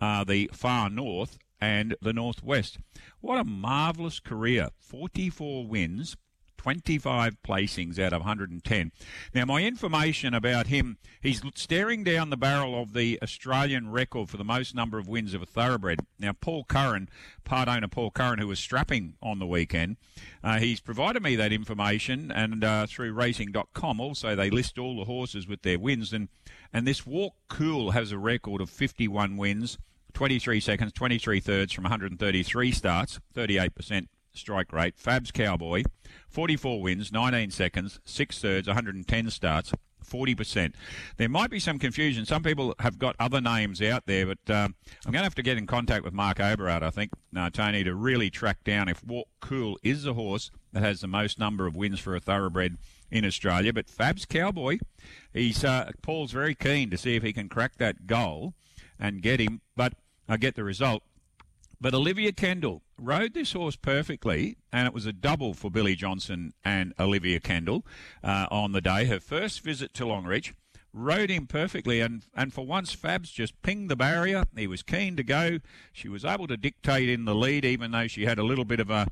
are 0.00 0.24
the 0.24 0.50
far 0.52 0.90
north 0.90 1.38
and 1.60 1.94
the 2.00 2.12
northwest. 2.12 2.78
What 3.20 3.38
a 3.38 3.44
marvellous 3.44 4.18
career! 4.18 4.70
44 4.78 5.66
wins, 5.66 6.16
25 6.60 7.38
placings 7.42 7.98
out 7.98 8.12
of 8.12 8.20
110. 8.20 8.92
Now, 9.34 9.46
my 9.46 9.62
information 9.62 10.34
about 10.34 10.66
him, 10.66 10.98
he's 11.22 11.40
staring 11.54 12.04
down 12.04 12.28
the 12.28 12.36
barrel 12.36 12.82
of 12.82 12.92
the 12.92 13.18
Australian 13.22 13.90
record 13.90 14.28
for 14.28 14.36
the 14.36 14.44
most 14.44 14.74
number 14.74 14.98
of 14.98 15.08
wins 15.08 15.32
of 15.32 15.40
a 15.40 15.46
thoroughbred. 15.46 16.00
Now, 16.18 16.34
Paul 16.34 16.64
Curran, 16.64 17.08
part 17.44 17.66
owner 17.66 17.88
Paul 17.88 18.10
Curran, 18.10 18.40
who 18.40 18.46
was 18.46 18.58
strapping 18.58 19.14
on 19.22 19.38
the 19.38 19.46
weekend, 19.46 19.96
uh, 20.44 20.58
he's 20.58 20.80
provided 20.80 21.22
me 21.22 21.34
that 21.34 21.50
information, 21.50 22.30
and 22.30 22.62
uh, 22.62 22.86
through 22.86 23.14
racing.com 23.14 23.98
also 23.98 24.36
they 24.36 24.50
list 24.50 24.78
all 24.78 24.98
the 24.98 25.06
horses 25.06 25.48
with 25.48 25.62
their 25.62 25.78
wins. 25.78 26.12
And, 26.12 26.28
and 26.74 26.86
this 26.86 27.06
Walk 27.06 27.36
Cool 27.48 27.92
has 27.92 28.12
a 28.12 28.18
record 28.18 28.60
of 28.60 28.68
51 28.68 29.38
wins. 29.38 29.78
23 30.12 30.60
seconds, 30.60 30.92
23 30.92 31.40
thirds 31.40 31.72
from 31.72 31.84
133 31.84 32.72
starts, 32.72 33.18
38% 33.34 34.08
strike 34.32 34.72
rate. 34.72 34.96
Fabs 34.96 35.32
Cowboy, 35.32 35.82
44 36.28 36.82
wins, 36.82 37.12
19 37.12 37.50
seconds, 37.50 38.00
6 38.04 38.38
thirds, 38.38 38.66
110 38.66 39.30
starts. 39.30 39.72
40%. 40.10 40.74
There 41.18 41.28
might 41.28 41.50
be 41.50 41.60
some 41.60 41.78
confusion. 41.78 42.26
Some 42.26 42.42
people 42.42 42.74
have 42.80 42.98
got 42.98 43.16
other 43.20 43.40
names 43.40 43.80
out 43.80 44.06
there, 44.06 44.26
but 44.26 44.38
uh, 44.48 44.68
I'm 45.06 45.12
going 45.12 45.20
to 45.20 45.22
have 45.22 45.34
to 45.36 45.42
get 45.42 45.56
in 45.56 45.66
contact 45.66 46.04
with 46.04 46.12
Mark 46.12 46.40
Oberhardt, 46.40 46.82
I 46.82 46.90
think, 46.90 47.12
uh, 47.36 47.50
Tony, 47.50 47.84
to 47.84 47.94
really 47.94 48.28
track 48.28 48.64
down 48.64 48.88
if 48.88 49.04
Walk 49.04 49.28
Cool 49.40 49.78
is 49.82 50.02
the 50.02 50.14
horse 50.14 50.50
that 50.72 50.82
has 50.82 51.00
the 51.00 51.06
most 51.06 51.38
number 51.38 51.66
of 51.66 51.76
wins 51.76 52.00
for 52.00 52.16
a 52.16 52.20
thoroughbred 52.20 52.76
in 53.10 53.24
Australia. 53.24 53.72
But 53.72 53.88
Fab's 53.88 54.26
Cowboy, 54.26 54.78
he's 55.32 55.64
uh, 55.64 55.92
Paul's 56.02 56.32
very 56.32 56.54
keen 56.54 56.90
to 56.90 56.98
see 56.98 57.16
if 57.16 57.22
he 57.22 57.32
can 57.32 57.48
crack 57.48 57.76
that 57.76 58.06
goal 58.06 58.54
and 58.98 59.22
get 59.22 59.40
him, 59.40 59.60
but 59.76 59.94
I 60.28 60.36
get 60.36 60.54
the 60.54 60.64
result. 60.64 61.02
But 61.82 61.94
Olivia 61.94 62.30
Kendall 62.30 62.82
rode 62.98 63.32
this 63.32 63.52
horse 63.52 63.74
perfectly, 63.74 64.58
and 64.70 64.86
it 64.86 64.92
was 64.92 65.06
a 65.06 65.14
double 65.14 65.54
for 65.54 65.70
Billy 65.70 65.94
Johnson 65.94 66.52
and 66.62 66.92
Olivia 67.00 67.40
Kendall 67.40 67.86
uh, 68.22 68.46
on 68.50 68.72
the 68.72 68.82
day. 68.82 69.06
Her 69.06 69.18
first 69.18 69.62
visit 69.62 69.94
to 69.94 70.04
Longreach 70.04 70.52
rode 70.92 71.30
him 71.30 71.46
perfectly, 71.46 72.00
and, 72.00 72.26
and 72.34 72.52
for 72.52 72.66
once, 72.66 72.94
Fabs 72.94 73.32
just 73.32 73.60
pinged 73.62 73.90
the 73.90 73.96
barrier. 73.96 74.44
He 74.54 74.66
was 74.66 74.82
keen 74.82 75.16
to 75.16 75.22
go. 75.22 75.58
She 75.90 76.08
was 76.08 76.22
able 76.22 76.46
to 76.48 76.58
dictate 76.58 77.08
in 77.08 77.24
the 77.24 77.34
lead, 77.34 77.64
even 77.64 77.92
though 77.92 78.08
she 78.08 78.26
had 78.26 78.38
a 78.38 78.44
little 78.44 78.66
bit 78.66 78.80
of 78.80 78.90
a, 78.90 79.06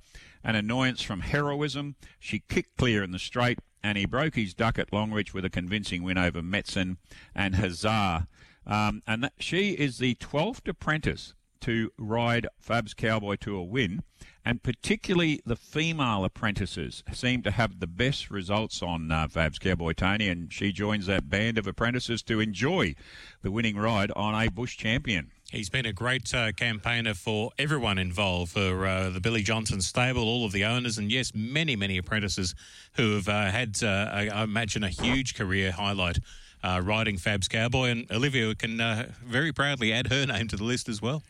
an 0.45 0.55
annoyance 0.55 1.01
from 1.01 1.21
heroism. 1.21 1.97
She 2.19 2.41
kicked 2.51 2.77
clear 2.77 3.03
in 3.03 3.13
the 3.13 3.19
straight, 3.19 3.61
and 3.83 3.97
he 3.97 4.05
broke 4.05 4.35
his 4.35 4.53
duck 4.53 4.79
at 4.79 4.91
Longreach 4.93 5.33
with 5.33 5.47
a 5.47 5.51
convincing 5.51 6.03
win 6.03 6.19
over 6.19 6.43
Metzen 6.43 6.99
and 7.35 7.55
Hazard. 7.55 8.27
Um, 8.67 9.03
and 9.07 9.25
that, 9.25 9.33
she 9.39 9.71
is 9.71 9.97
the 9.97 10.17
12th 10.17 10.69
apprentice 10.69 11.33
to 11.61 11.91
ride 11.99 12.47
Fab's 12.59 12.95
Cowboy 12.95 13.37
to 13.37 13.57
a 13.57 13.63
win, 13.63 14.03
and 14.45 14.63
particularly 14.63 15.41
the 15.45 15.57
female 15.57 16.25
apprentices 16.25 17.03
seem 17.13 17.43
to 17.43 17.51
have 17.51 17.81
the 17.81 17.87
best 17.87 18.31
results 18.31 18.83
on 18.83 19.11
uh, 19.11 19.29
Fab's 19.29 19.59
Cowboy 19.59 19.93
Tony, 19.93 20.29
and 20.29 20.53
she 20.53 20.73
joins 20.73 21.07
that 21.07 21.29
band 21.29 21.59
of 21.59 21.67
apprentices 21.67 22.23
to 22.23 22.41
enjoy 22.41 22.95
the 23.43 23.51
winning 23.51 23.77
ride 23.77 24.11
on 24.13 24.35
a 24.35 24.49
bush 24.51 24.77
champion. 24.77 25.31
He's 25.51 25.71
been 25.71 25.87
a 25.87 25.95
great 25.95 26.35
uh, 26.35 26.53
campaigner 26.53 27.15
for 27.15 27.53
everyone 27.59 27.99
involved, 27.99 28.53
for 28.53 28.87
uh, 28.87 29.09
the 29.09 29.21
Billy 29.21 29.43
Johnson 29.43 29.81
stable, 29.81 30.25
all 30.25 30.45
of 30.45 30.53
the 30.53 30.65
owners, 30.65 30.99
and 30.99 31.11
yes, 31.11 31.33
many, 31.35 31.75
many 31.75 31.97
apprentices 31.97 32.55
who 32.97 33.15
have 33.15 33.29
uh, 33.29 33.47
had, 33.47 33.83
uh, 33.83 34.11
I, 34.13 34.43
imagine, 34.43 34.85
a 34.85 34.91
huge 34.91 35.35
career 35.35 35.73
highlight 35.73 36.19
uh, 36.63 36.83
riding 36.85 37.17
Fab's 37.17 37.49
Cowboy. 37.49 37.89
And 37.89 38.11
Olivia 38.11 38.55
can 38.55 38.81
uh, 38.81 39.13
very 39.25 39.53
proudly 39.53 39.93
add 39.93 40.09
her 40.09 40.27
name 40.27 40.49
to 40.49 40.57
the 40.57 40.65
list 40.65 40.89
as 40.89 41.01
well. 41.01 41.23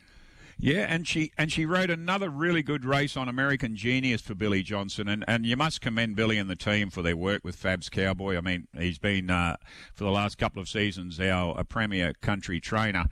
Yeah, 0.61 0.87
and 0.89 1.07
she 1.07 1.31
and 1.39 1.53
she 1.53 1.65
rode 1.65 1.89
another 1.89 2.29
really 2.29 2.65
good 2.65 2.85
race 2.85 3.17
on 3.17 3.29
American 3.29 3.77
Genius 3.77 4.21
for 4.21 4.35
Billy 4.35 4.65
Johnson, 4.65 5.07
and, 5.07 5.25
and 5.29 5.47
you 5.47 5.57
must 5.57 5.81
commend 5.81 6.17
Billy 6.17 6.37
and 6.37 6.51
the 6.51 6.57
team 6.57 6.91
for 6.91 7.01
their 7.01 7.17
work 7.17 7.45
with 7.45 7.55
Fab's 7.55 7.89
Cowboy. 7.89 8.37
I 8.37 8.41
mean, 8.41 8.67
he's 8.77 8.99
been 8.99 9.31
uh, 9.31 9.57
for 9.95 10.03
the 10.03 10.11
last 10.11 10.37
couple 10.37 10.61
of 10.61 10.69
seasons 10.69 11.21
our 11.21 11.63
premier 11.63 12.13
country 12.23 12.59
trainer, 12.59 13.07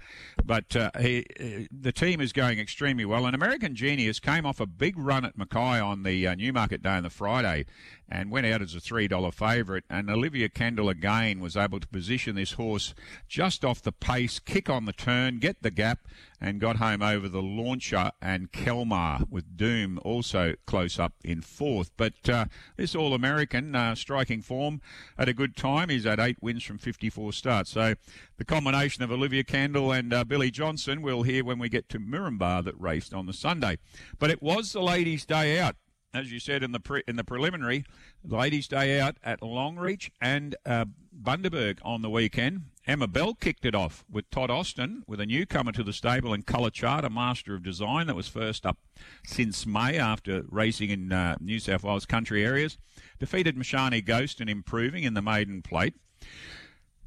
but 0.44 0.74
uh, 0.74 0.90
he 0.98 1.24
uh, 1.38 1.66
the 1.70 1.92
team 1.92 2.20
is 2.20 2.32
going 2.32 2.58
extremely 2.58 3.04
well. 3.04 3.26
And 3.26 3.34
American 3.34 3.76
Genius 3.76 4.18
came 4.18 4.44
off 4.44 4.58
a 4.58 4.66
big 4.66 4.98
run 4.98 5.24
at 5.24 5.38
Mackay 5.38 5.78
on 5.80 6.02
the 6.02 6.26
uh, 6.26 6.34
Newmarket 6.34 6.82
Day 6.82 6.96
on 6.96 7.04
the 7.04 7.10
Friday, 7.10 7.64
and 8.08 8.30
went 8.30 8.46
out 8.46 8.62
as 8.62 8.74
a 8.74 8.78
$3 8.78 9.34
favourite. 9.34 9.84
And 9.90 10.10
Olivia 10.10 10.48
Kendall 10.48 10.88
again 10.88 11.40
was 11.40 11.56
able 11.56 11.80
to 11.80 11.86
position 11.88 12.36
this 12.36 12.52
horse 12.52 12.94
just 13.28 13.64
off 13.64 13.82
the 13.82 13.92
pace, 13.92 14.38
kick 14.38 14.70
on 14.70 14.84
the 14.84 14.92
turn, 14.92 15.38
get 15.38 15.62
the 15.62 15.70
gap, 15.70 16.00
and 16.40 16.60
got 16.60 16.76
home 16.76 17.02
over 17.02 17.28
the 17.28 17.42
launcher 17.42 18.12
and 18.20 18.52
Kelmar 18.52 19.28
with 19.30 19.56
Doom 19.56 19.98
also 20.02 20.54
close 20.66 20.98
up 20.98 21.14
in 21.24 21.40
fourth. 21.40 21.90
But 21.96 22.28
uh, 22.28 22.46
this 22.76 22.94
All 22.94 23.14
American 23.14 23.74
uh, 23.74 23.94
striking 23.94 24.42
form 24.42 24.80
at 25.18 25.28
a 25.28 25.34
good 25.34 25.56
time. 25.56 25.88
He's 25.88 26.04
had 26.04 26.20
eight 26.20 26.36
wins 26.40 26.62
from 26.62 26.78
54 26.78 27.32
starts. 27.32 27.70
So 27.70 27.94
the 28.36 28.44
combination 28.44 29.02
of 29.02 29.10
Olivia 29.10 29.44
Kendall 29.44 29.92
and 29.92 30.12
uh, 30.12 30.24
Billy 30.24 30.50
Johnson 30.50 31.02
we'll 31.02 31.22
hear 31.22 31.44
when 31.44 31.58
we 31.58 31.68
get 31.68 31.88
to 31.90 31.98
Moranbah 31.98 32.64
that 32.64 32.80
raced 32.80 33.14
on 33.14 33.26
the 33.26 33.32
Sunday. 33.32 33.78
But 34.18 34.30
it 34.30 34.42
was 34.42 34.72
the 34.72 34.82
ladies' 34.82 35.24
day 35.24 35.58
out 35.58 35.76
as 36.16 36.32
you 36.32 36.38
said 36.38 36.62
in 36.62 36.72
the 36.72 36.80
pre, 36.80 37.02
in 37.06 37.16
the 37.16 37.24
preliminary, 37.24 37.84
ladies' 38.24 38.68
day 38.68 38.98
out 39.00 39.16
at 39.22 39.40
Longreach 39.40 40.10
and 40.20 40.56
uh, 40.64 40.86
Bundaberg 41.20 41.78
on 41.82 42.02
the 42.02 42.10
weekend. 42.10 42.62
Emma 42.86 43.06
Bell 43.06 43.34
kicked 43.34 43.64
it 43.64 43.74
off 43.74 44.04
with 44.10 44.30
Todd 44.30 44.50
Austin, 44.50 45.02
with 45.06 45.20
a 45.20 45.26
newcomer 45.26 45.72
to 45.72 45.82
the 45.82 45.92
stable 45.92 46.32
in 46.32 46.42
Colour 46.42 46.70
Chart, 46.70 47.04
a 47.04 47.10
master 47.10 47.54
of 47.54 47.62
design 47.62 48.06
that 48.06 48.14
was 48.14 48.28
first 48.28 48.64
up 48.64 48.78
since 49.24 49.66
May 49.66 49.98
after 49.98 50.44
racing 50.48 50.90
in 50.90 51.12
uh, 51.12 51.36
New 51.40 51.58
South 51.58 51.82
Wales 51.82 52.06
country 52.06 52.44
areas. 52.44 52.78
Defeated 53.18 53.56
Mashani 53.56 54.04
Ghost 54.04 54.40
and 54.40 54.48
improving 54.48 55.02
in 55.02 55.14
the 55.14 55.22
maiden 55.22 55.62
plate. 55.62 55.94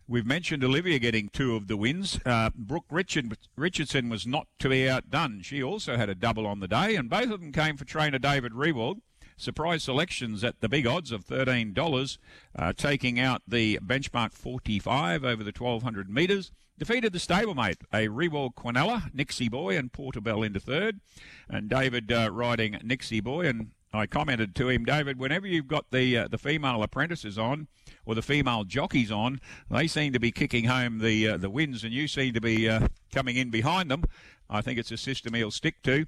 We've 0.10 0.26
mentioned 0.26 0.64
Olivia 0.64 0.98
getting 0.98 1.30
two 1.30 1.56
of 1.56 1.68
the 1.68 1.78
wins. 1.78 2.20
Uh, 2.26 2.50
Brooke 2.56 2.88
Richard, 2.90 3.38
Richardson 3.56 4.10
was 4.10 4.26
not 4.26 4.48
to 4.58 4.68
be 4.68 4.90
outdone. 4.90 5.44
She 5.44 5.62
also 5.62 5.98
had 5.98 6.10
a 6.10 6.16
double 6.16 6.48
on 6.48 6.62
the 6.62 6.68
day, 6.68 6.96
and 6.96 7.12
both 7.12 7.30
of 7.30 7.42
them 7.42 7.52
came 7.52 7.78
for 7.78 7.86
trainer 7.86 8.18
David 8.18 8.54
Rewald. 8.54 9.02
Surprise 9.38 9.84
selections 9.84 10.44
at 10.44 10.62
the 10.62 10.68
big 10.68 10.88
odds 10.88 11.12
of 11.12 11.28
$13, 11.28 12.18
uh, 12.56 12.74
taking 12.74 13.20
out 13.20 13.44
the 13.48 13.78
benchmark 13.86 14.34
45 14.34 15.24
over 15.24 15.44
the 15.44 15.54
1200 15.56 16.10
metres. 16.10 16.52
Defeated 16.80 17.14
the 17.14 17.20
stablemate, 17.20 17.82
a 17.94 18.08
Rewald 18.08 18.56
Quinella, 18.56 19.14
Nixie 19.14 19.48
Boy, 19.48 19.78
and 19.78 19.94
Portobello 19.94 20.42
into 20.42 20.60
third. 20.60 21.02
And 21.48 21.70
David 21.70 22.12
uh, 22.12 22.32
riding 22.32 22.80
Nixie 22.84 23.22
Boy. 23.22 23.46
And 23.46 23.74
I 23.94 24.08
commented 24.08 24.56
to 24.56 24.70
him, 24.70 24.86
David, 24.86 25.20
whenever 25.20 25.46
you've 25.46 25.68
got 25.68 25.92
the 25.92 26.18
uh, 26.18 26.28
the 26.28 26.38
female 26.40 26.82
apprentices 26.82 27.38
on, 27.38 27.68
or 28.06 28.16
the 28.16 28.22
female 28.22 28.64
jockeys 28.64 29.12
on, 29.12 29.40
they 29.70 29.88
seem 29.88 30.14
to 30.14 30.20
be 30.20 30.32
kicking 30.32 30.66
home 30.66 31.00
the 31.00 31.28
uh, 31.28 31.38
the 31.38 31.50
wins, 31.50 31.84
and 31.84 31.94
you 31.94 32.08
seem 32.08 32.34
to 32.34 32.42
be 32.42 32.70
uh, 32.70 32.88
coming 33.14 33.36
in 33.36 33.50
behind 33.50 33.90
them. 33.92 34.04
I 34.50 34.62
think 34.62 34.80
it's 34.80 34.92
a 34.92 34.98
system 34.98 35.34
he'll 35.34 35.52
stick 35.52 35.82
to. 35.84 36.06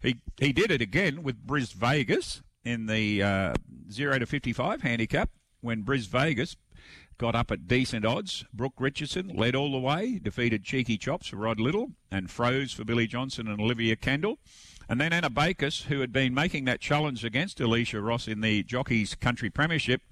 He 0.00 0.16
he 0.38 0.52
did 0.52 0.70
it 0.70 0.80
again 0.80 1.22
with 1.22 1.46
Bris 1.46 1.72
Vegas 1.72 2.42
in 2.64 2.86
the 2.86 3.22
uh, 3.22 3.54
zero 3.90 4.18
to 4.18 4.26
fifty 4.26 4.52
five 4.52 4.82
handicap 4.82 5.30
when 5.60 5.82
Bris 5.82 6.06
Vegas 6.06 6.56
got 7.16 7.34
up 7.34 7.50
at 7.50 7.68
decent 7.68 8.04
odds. 8.04 8.44
Brooke 8.52 8.74
Richardson 8.78 9.28
led 9.28 9.54
all 9.54 9.72
the 9.72 9.78
way, 9.78 10.18
defeated 10.18 10.64
Cheeky 10.64 10.98
Chops 10.98 11.28
for 11.28 11.36
Rod 11.36 11.60
Little, 11.60 11.92
and 12.10 12.30
froze 12.30 12.72
for 12.72 12.84
Billy 12.84 13.06
Johnson 13.06 13.46
and 13.46 13.60
Olivia 13.60 13.96
Kendall. 13.96 14.38
And 14.88 15.00
then 15.00 15.12
Anna 15.12 15.30
Bakos, 15.30 15.84
who 15.84 16.00
had 16.00 16.12
been 16.12 16.34
making 16.34 16.64
that 16.66 16.80
challenge 16.80 17.24
against 17.24 17.60
Alicia 17.60 18.00
Ross 18.00 18.28
in 18.28 18.40
the 18.40 18.62
Jockeys 18.62 19.14
Country 19.14 19.50
Premiership, 19.50 20.02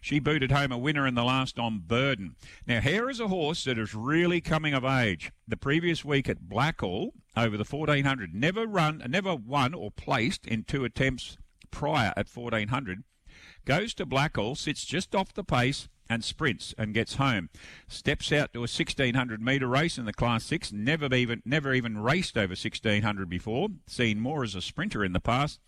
she 0.00 0.18
booted 0.18 0.50
home 0.50 0.72
a 0.72 0.78
winner 0.78 1.06
in 1.06 1.14
the 1.14 1.24
last 1.24 1.58
on 1.58 1.80
Burden. 1.86 2.36
Now, 2.66 2.80
here 2.80 3.10
is 3.10 3.20
a 3.20 3.28
horse 3.28 3.64
that 3.64 3.78
is 3.78 3.94
really 3.94 4.40
coming 4.40 4.74
of 4.74 4.84
age. 4.84 5.32
The 5.46 5.56
previous 5.56 6.04
week 6.04 6.28
at 6.28 6.48
Blackall, 6.48 7.10
over 7.36 7.56
the 7.56 7.64
1400, 7.64 8.34
never 8.34 8.66
run, 8.66 9.02
never 9.08 9.34
won 9.34 9.74
or 9.74 9.90
placed 9.90 10.46
in 10.46 10.64
two 10.64 10.84
attempts 10.84 11.36
prior 11.70 12.12
at 12.16 12.28
1400. 12.28 13.04
Goes 13.64 13.94
to 13.94 14.06
Blackall, 14.06 14.56
sits 14.56 14.84
just 14.84 15.14
off 15.14 15.32
the 15.32 15.44
pace, 15.44 15.88
and 16.12 16.22
sprints 16.22 16.74
and 16.76 16.92
gets 16.92 17.14
home. 17.14 17.48
Steps 17.88 18.30
out 18.32 18.52
to 18.52 18.58
a 18.58 18.62
1600 18.62 19.40
metre 19.40 19.66
race 19.66 19.96
in 19.96 20.04
the 20.04 20.12
Class 20.12 20.44
6. 20.44 20.72
Never 20.72 21.12
even 21.14 21.42
never 21.44 21.72
even 21.72 21.98
raced 21.98 22.36
over 22.36 22.50
1600 22.50 23.28
before. 23.28 23.68
Seen 23.86 24.20
more 24.20 24.44
as 24.44 24.54
a 24.54 24.60
sprinter 24.60 25.04
in 25.04 25.14
the 25.14 25.20
past. 25.20 25.58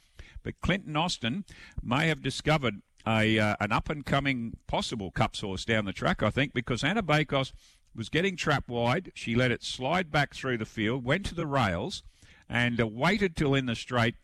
But 0.42 0.60
Clinton 0.60 0.96
Austin 0.96 1.44
may 1.82 2.08
have 2.08 2.22
discovered 2.22 2.82
a 3.06 3.38
uh, 3.38 3.56
an 3.58 3.72
up 3.72 3.88
and 3.88 4.04
coming 4.04 4.58
possible 4.66 5.10
cup 5.10 5.34
horse 5.36 5.64
down 5.64 5.86
the 5.86 5.92
track. 5.92 6.22
I 6.22 6.30
think 6.30 6.52
because 6.52 6.84
Anna 6.84 7.02
Bakos 7.02 7.52
was 7.96 8.10
getting 8.10 8.36
trapped 8.36 8.68
wide. 8.68 9.12
She 9.14 9.34
let 9.34 9.50
it 9.50 9.62
slide 9.62 10.10
back 10.10 10.34
through 10.34 10.58
the 10.58 10.66
field, 10.66 11.04
went 11.04 11.24
to 11.26 11.34
the 11.34 11.46
rails, 11.46 12.02
and 12.48 12.78
uh, 12.80 12.86
waited 12.86 13.34
till 13.34 13.54
in 13.54 13.66
the 13.66 13.74
straight. 13.74 14.16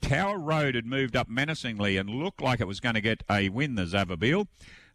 Tower 0.00 0.38
Road 0.38 0.74
had 0.74 0.86
moved 0.86 1.16
up 1.16 1.28
menacingly 1.28 1.96
and 1.96 2.08
looked 2.08 2.40
like 2.40 2.60
it 2.60 2.68
was 2.68 2.80
going 2.80 2.94
to 2.94 3.00
get 3.00 3.24
a 3.28 3.48
win, 3.48 3.74
the 3.74 3.82
Savabeel 3.82 4.46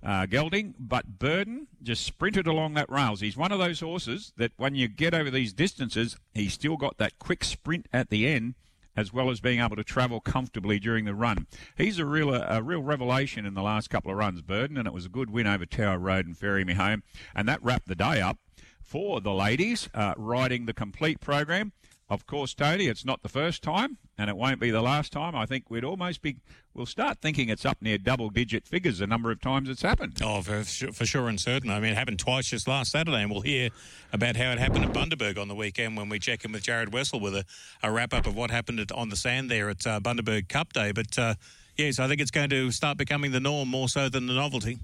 uh, 0.03 0.25
gelding, 0.25 0.73
but 0.79 1.19
Burden 1.19 1.67
just 1.83 2.03
sprinted 2.03 2.47
along 2.47 2.73
that 2.73 2.89
rails. 2.89 3.21
He's 3.21 3.37
one 3.37 3.51
of 3.51 3.59
those 3.59 3.79
horses 3.79 4.33
that 4.37 4.51
when 4.57 4.75
you 4.75 4.87
get 4.87 5.13
over 5.13 5.29
these 5.29 5.53
distances, 5.53 6.17
he's 6.33 6.53
still 6.53 6.77
got 6.77 6.97
that 6.97 7.19
quick 7.19 7.43
sprint 7.43 7.87
at 7.93 8.09
the 8.09 8.27
end, 8.27 8.55
as 8.95 9.13
well 9.13 9.29
as 9.29 9.39
being 9.39 9.61
able 9.61 9.75
to 9.75 9.83
travel 9.83 10.19
comfortably 10.19 10.79
during 10.79 11.05
the 11.05 11.15
run. 11.15 11.47
He's 11.77 11.99
a 11.99 12.05
real 12.05 12.33
a 12.33 12.61
real 12.61 12.81
revelation 12.81 13.45
in 13.45 13.53
the 13.53 13.61
last 13.61 13.89
couple 13.89 14.11
of 14.11 14.17
runs, 14.17 14.41
Burden, 14.41 14.77
and 14.77 14.87
it 14.87 14.93
was 14.93 15.05
a 15.05 15.09
good 15.09 15.29
win 15.29 15.47
over 15.47 15.65
Tower 15.65 15.99
Road 15.99 16.25
and 16.25 16.37
Ferry 16.37 16.65
Me 16.65 16.73
Home, 16.73 17.03
and 17.35 17.47
that 17.47 17.63
wrapped 17.63 17.87
the 17.87 17.95
day 17.95 18.21
up 18.21 18.37
for 18.81 19.21
the 19.21 19.33
ladies 19.33 19.89
uh, 19.93 20.13
riding 20.17 20.65
the 20.65 20.73
complete 20.73 21.19
program. 21.21 21.71
Of 22.09 22.25
course, 22.25 22.53
Tony, 22.53 22.87
it's 22.87 23.05
not 23.05 23.23
the 23.23 23.29
first 23.29 23.63
time, 23.63 23.97
and 24.17 24.29
it 24.29 24.35
won't 24.35 24.59
be 24.59 24.69
the 24.69 24.81
last 24.81 25.13
time. 25.13 25.33
I 25.33 25.45
think 25.45 25.69
we'd 25.69 25.85
almost 25.85 26.21
be, 26.21 26.39
we'll 26.73 26.85
start 26.85 27.19
thinking 27.21 27.49
it's 27.49 27.65
up 27.65 27.81
near 27.81 27.97
double 27.97 28.29
digit 28.29 28.67
figures 28.67 29.01
a 29.01 29.07
number 29.07 29.31
of 29.31 29.41
times 29.41 29.69
it's 29.69 29.81
happened. 29.81 30.19
Oh, 30.23 30.41
for, 30.41 30.63
for 30.63 31.05
sure 31.05 31.27
and 31.27 31.39
certain. 31.39 31.69
I 31.69 31.79
mean, 31.79 31.91
it 31.91 31.97
happened 31.97 32.19
twice 32.19 32.49
just 32.49 32.67
last 32.67 32.91
Saturday, 32.91 33.21
and 33.21 33.31
we'll 33.31 33.41
hear 33.41 33.69
about 34.13 34.35
how 34.35 34.51
it 34.51 34.59
happened 34.59 34.85
at 34.85 34.93
Bundaberg 34.93 35.37
on 35.37 35.47
the 35.47 35.55
weekend 35.55 35.97
when 35.97 36.09
we 36.09 36.19
check 36.19 36.45
in 36.45 36.51
with 36.51 36.63
Jared 36.63 36.93
Wessel 36.93 37.19
with 37.19 37.35
a, 37.35 37.45
a 37.83 37.91
wrap 37.91 38.13
up 38.13 38.25
of 38.25 38.35
what 38.35 38.51
happened 38.51 38.79
at, 38.79 38.91
on 38.91 39.09
the 39.09 39.15
sand 39.15 39.49
there 39.49 39.69
at 39.69 39.85
uh, 39.85 39.99
Bundaberg 39.99 40.49
Cup 40.49 40.73
Day. 40.73 40.91
But 40.91 41.17
uh, 41.17 41.35
yes, 41.77 41.99
I 41.99 42.07
think 42.07 42.21
it's 42.21 42.31
going 42.31 42.49
to 42.49 42.71
start 42.71 42.97
becoming 42.97 43.31
the 43.31 43.39
norm 43.39 43.69
more 43.69 43.89
so 43.89 44.09
than 44.09 44.27
the 44.27 44.33
novelty 44.33 44.79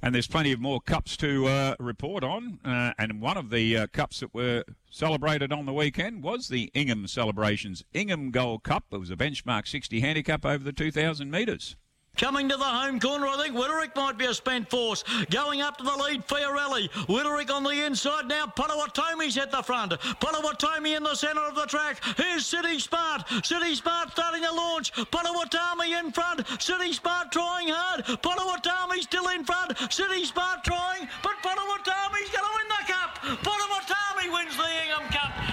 and 0.00 0.14
there's 0.14 0.26
plenty 0.26 0.52
of 0.52 0.60
more 0.60 0.80
cups 0.80 1.16
to 1.18 1.46
uh, 1.46 1.74
report 1.78 2.22
on. 2.22 2.60
Uh, 2.64 2.92
and 2.98 3.20
one 3.20 3.36
of 3.36 3.50
the 3.50 3.76
uh, 3.76 3.86
cups 3.92 4.20
that 4.20 4.32
were 4.32 4.64
celebrated 4.90 5.52
on 5.52 5.66
the 5.66 5.72
weekend 5.72 6.22
was 6.22 6.48
the 6.48 6.70
Ingham 6.74 7.06
celebrations 7.06 7.84
Ingham 7.92 8.30
Gold 8.30 8.62
Cup. 8.62 8.84
It 8.92 8.98
was 8.98 9.10
a 9.10 9.16
benchmark 9.16 9.66
60 9.66 10.00
handicap 10.00 10.44
over 10.44 10.62
the 10.62 10.72
2,000 10.72 11.30
metres. 11.30 11.76
Coming 12.18 12.48
to 12.48 12.56
the 12.56 12.64
home 12.64 12.98
corner, 12.98 13.28
I 13.28 13.40
think 13.40 13.56
Whitterick 13.56 13.94
might 13.94 14.18
be 14.18 14.26
a 14.26 14.34
spent 14.34 14.68
force. 14.68 15.04
Going 15.30 15.62
up 15.62 15.78
to 15.78 15.84
the 15.84 15.96
lead, 15.96 16.26
Fiorelli. 16.26 16.90
Whitterick 17.06 17.48
on 17.48 17.62
the 17.62 17.86
inside 17.86 18.26
now. 18.26 18.46
Potawatomi's 18.46 19.38
at 19.38 19.52
the 19.52 19.62
front. 19.62 19.92
Potawatomi 20.18 20.94
in 20.94 21.04
the 21.04 21.14
centre 21.14 21.42
of 21.42 21.54
the 21.54 21.66
track. 21.66 22.02
Here's 22.16 22.44
City 22.44 22.80
Smart. 22.80 23.22
City 23.44 23.76
Smart 23.76 24.10
starting 24.10 24.42
to 24.42 24.52
launch. 24.52 24.92
Potawatomi 24.92 25.94
in 25.94 26.10
front. 26.10 26.42
City 26.60 26.92
Smart 26.92 27.30
trying 27.30 27.68
hard. 27.68 28.04
Potawatomi 28.04 29.00
still 29.02 29.28
in 29.28 29.44
front. 29.44 29.78
City 29.92 30.24
Smart 30.24 30.64
trying, 30.64 31.08
but 31.22 31.34
Potawatomi's 31.40 32.30
going 32.34 32.44
to 32.44 32.54
win 32.58 32.68
the 32.68 32.92
cup. 32.92 33.14
Potawatomi 33.46 34.34
wins 34.34 34.56
the 34.56 34.66
Ingham 34.82 35.08
Cup. 35.12 35.47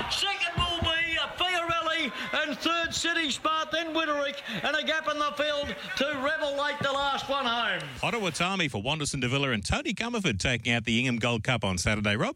Second 1.95 2.11
will 2.11 2.11
be 2.11 2.11
Fiorelli 2.11 2.11
and 2.43 2.57
third 2.57 2.93
City 2.93 3.31
Smart, 3.31 3.71
then 3.71 3.93
Whitterick, 3.93 4.35
and 4.63 4.75
a 4.75 4.83
gap 4.83 5.09
in 5.09 5.17
the 5.19 5.31
field 5.37 5.75
to 5.97 6.05
Rebel 6.21 6.61
Lake, 6.61 6.77
the 6.79 6.91
last 6.91 7.29
one 7.29 7.45
home. 7.45 7.81
Potawatomi 7.99 8.67
for 8.67 8.81
Wanderson 8.81 9.19
D'Avila 9.19 9.51
and 9.51 9.65
Tony 9.65 9.93
Comerford 9.93 10.39
taking 10.39 10.73
out 10.73 10.85
the 10.85 10.99
Ingham 10.99 11.17
Gold 11.17 11.43
Cup 11.43 11.63
on 11.63 11.77
Saturday, 11.77 12.15
Rob. 12.15 12.35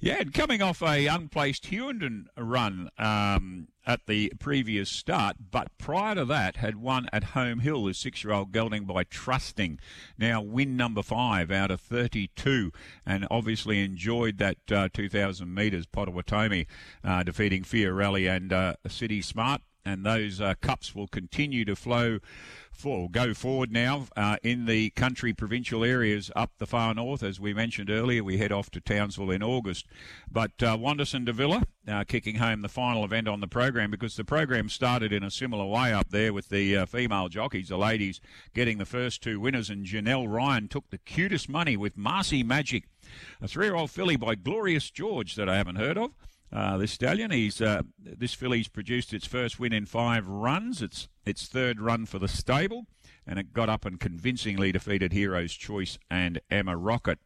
Yeah, 0.00 0.20
and 0.20 0.32
coming 0.32 0.62
off 0.62 0.82
a 0.82 1.06
unplaced 1.06 1.66
Hughenden 1.66 2.26
run 2.36 2.90
um, 2.98 3.68
at 3.86 4.06
the 4.06 4.32
previous 4.38 4.90
start, 4.90 5.36
but 5.50 5.68
prior 5.78 6.16
to 6.16 6.24
that 6.24 6.56
had 6.56 6.76
won 6.76 7.08
at 7.12 7.24
Home 7.24 7.60
Hill, 7.60 7.84
the 7.84 7.94
six-year-old 7.94 8.52
gelding 8.52 8.84
by 8.84 9.04
Trusting. 9.04 9.78
Now 10.18 10.42
win 10.42 10.76
number 10.76 11.02
five 11.02 11.50
out 11.50 11.70
of 11.70 11.80
32, 11.80 12.72
and 13.04 13.26
obviously 13.30 13.82
enjoyed 13.84 14.38
that 14.38 14.58
uh, 14.70 14.88
2,000 14.92 15.52
metres 15.54 15.86
Potawatomi 15.86 16.66
uh, 17.04 17.22
defeating 17.22 17.62
Fiorelli 17.62 18.28
and 18.28 18.52
uh, 18.52 18.74
City 18.88 19.22
Smart 19.22 19.62
and 19.86 20.04
those 20.04 20.40
uh, 20.40 20.54
cups 20.60 20.94
will 20.94 21.08
continue 21.08 21.64
to 21.64 21.76
flow 21.76 22.18
for 22.76 23.08
go 23.08 23.32
forward 23.32 23.72
now 23.72 24.06
uh, 24.16 24.36
in 24.42 24.66
the 24.66 24.90
country 24.90 25.32
provincial 25.32 25.82
areas 25.82 26.30
up 26.36 26.50
the 26.58 26.66
far 26.66 26.92
north. 26.92 27.22
As 27.22 27.40
we 27.40 27.54
mentioned 27.54 27.88
earlier, 27.88 28.22
we 28.22 28.36
head 28.36 28.52
off 28.52 28.70
to 28.70 28.80
Townsville 28.80 29.30
in 29.30 29.42
August. 29.42 29.86
But 30.30 30.62
uh, 30.62 30.76
Wanderson 30.78 31.24
D'Avila 31.24 31.62
uh, 31.88 32.04
kicking 32.04 32.36
home 32.36 32.60
the 32.60 32.68
final 32.68 33.04
event 33.04 33.28
on 33.28 33.40
the 33.40 33.48
program 33.48 33.90
because 33.90 34.16
the 34.16 34.24
program 34.24 34.68
started 34.68 35.12
in 35.12 35.22
a 35.22 35.30
similar 35.30 35.64
way 35.64 35.92
up 35.92 36.10
there 36.10 36.34
with 36.34 36.50
the 36.50 36.76
uh, 36.76 36.86
female 36.86 37.28
jockeys, 37.28 37.68
the 37.68 37.78
ladies 37.78 38.20
getting 38.54 38.76
the 38.78 38.84
first 38.84 39.22
two 39.22 39.40
winners, 39.40 39.70
and 39.70 39.86
Janelle 39.86 40.30
Ryan 40.30 40.68
took 40.68 40.90
the 40.90 40.98
cutest 40.98 41.48
money 41.48 41.76
with 41.76 41.96
Marcy 41.96 42.42
Magic, 42.42 42.84
a 43.40 43.48
three-year-old 43.48 43.90
filly 43.90 44.16
by 44.16 44.34
Glorious 44.34 44.90
George 44.90 45.34
that 45.36 45.48
I 45.48 45.56
haven't 45.56 45.76
heard 45.76 45.96
of. 45.96 46.10
Uh, 46.56 46.78
this 46.78 46.92
stallion, 46.92 47.30
he's 47.30 47.60
uh, 47.60 47.82
this 47.98 48.32
filly's 48.32 48.66
produced 48.66 49.12
its 49.12 49.26
first 49.26 49.60
win 49.60 49.74
in 49.74 49.84
five 49.84 50.26
runs. 50.26 50.80
It's 50.80 51.06
its 51.26 51.48
third 51.48 51.82
run 51.82 52.06
for 52.06 52.18
the 52.18 52.28
stable, 52.28 52.86
and 53.26 53.38
it 53.38 53.52
got 53.52 53.68
up 53.68 53.84
and 53.84 54.00
convincingly 54.00 54.72
defeated 54.72 55.12
Hero's 55.12 55.52
Choice 55.52 55.98
and 56.10 56.40
Emma 56.50 56.74
Rocket. 56.74 57.18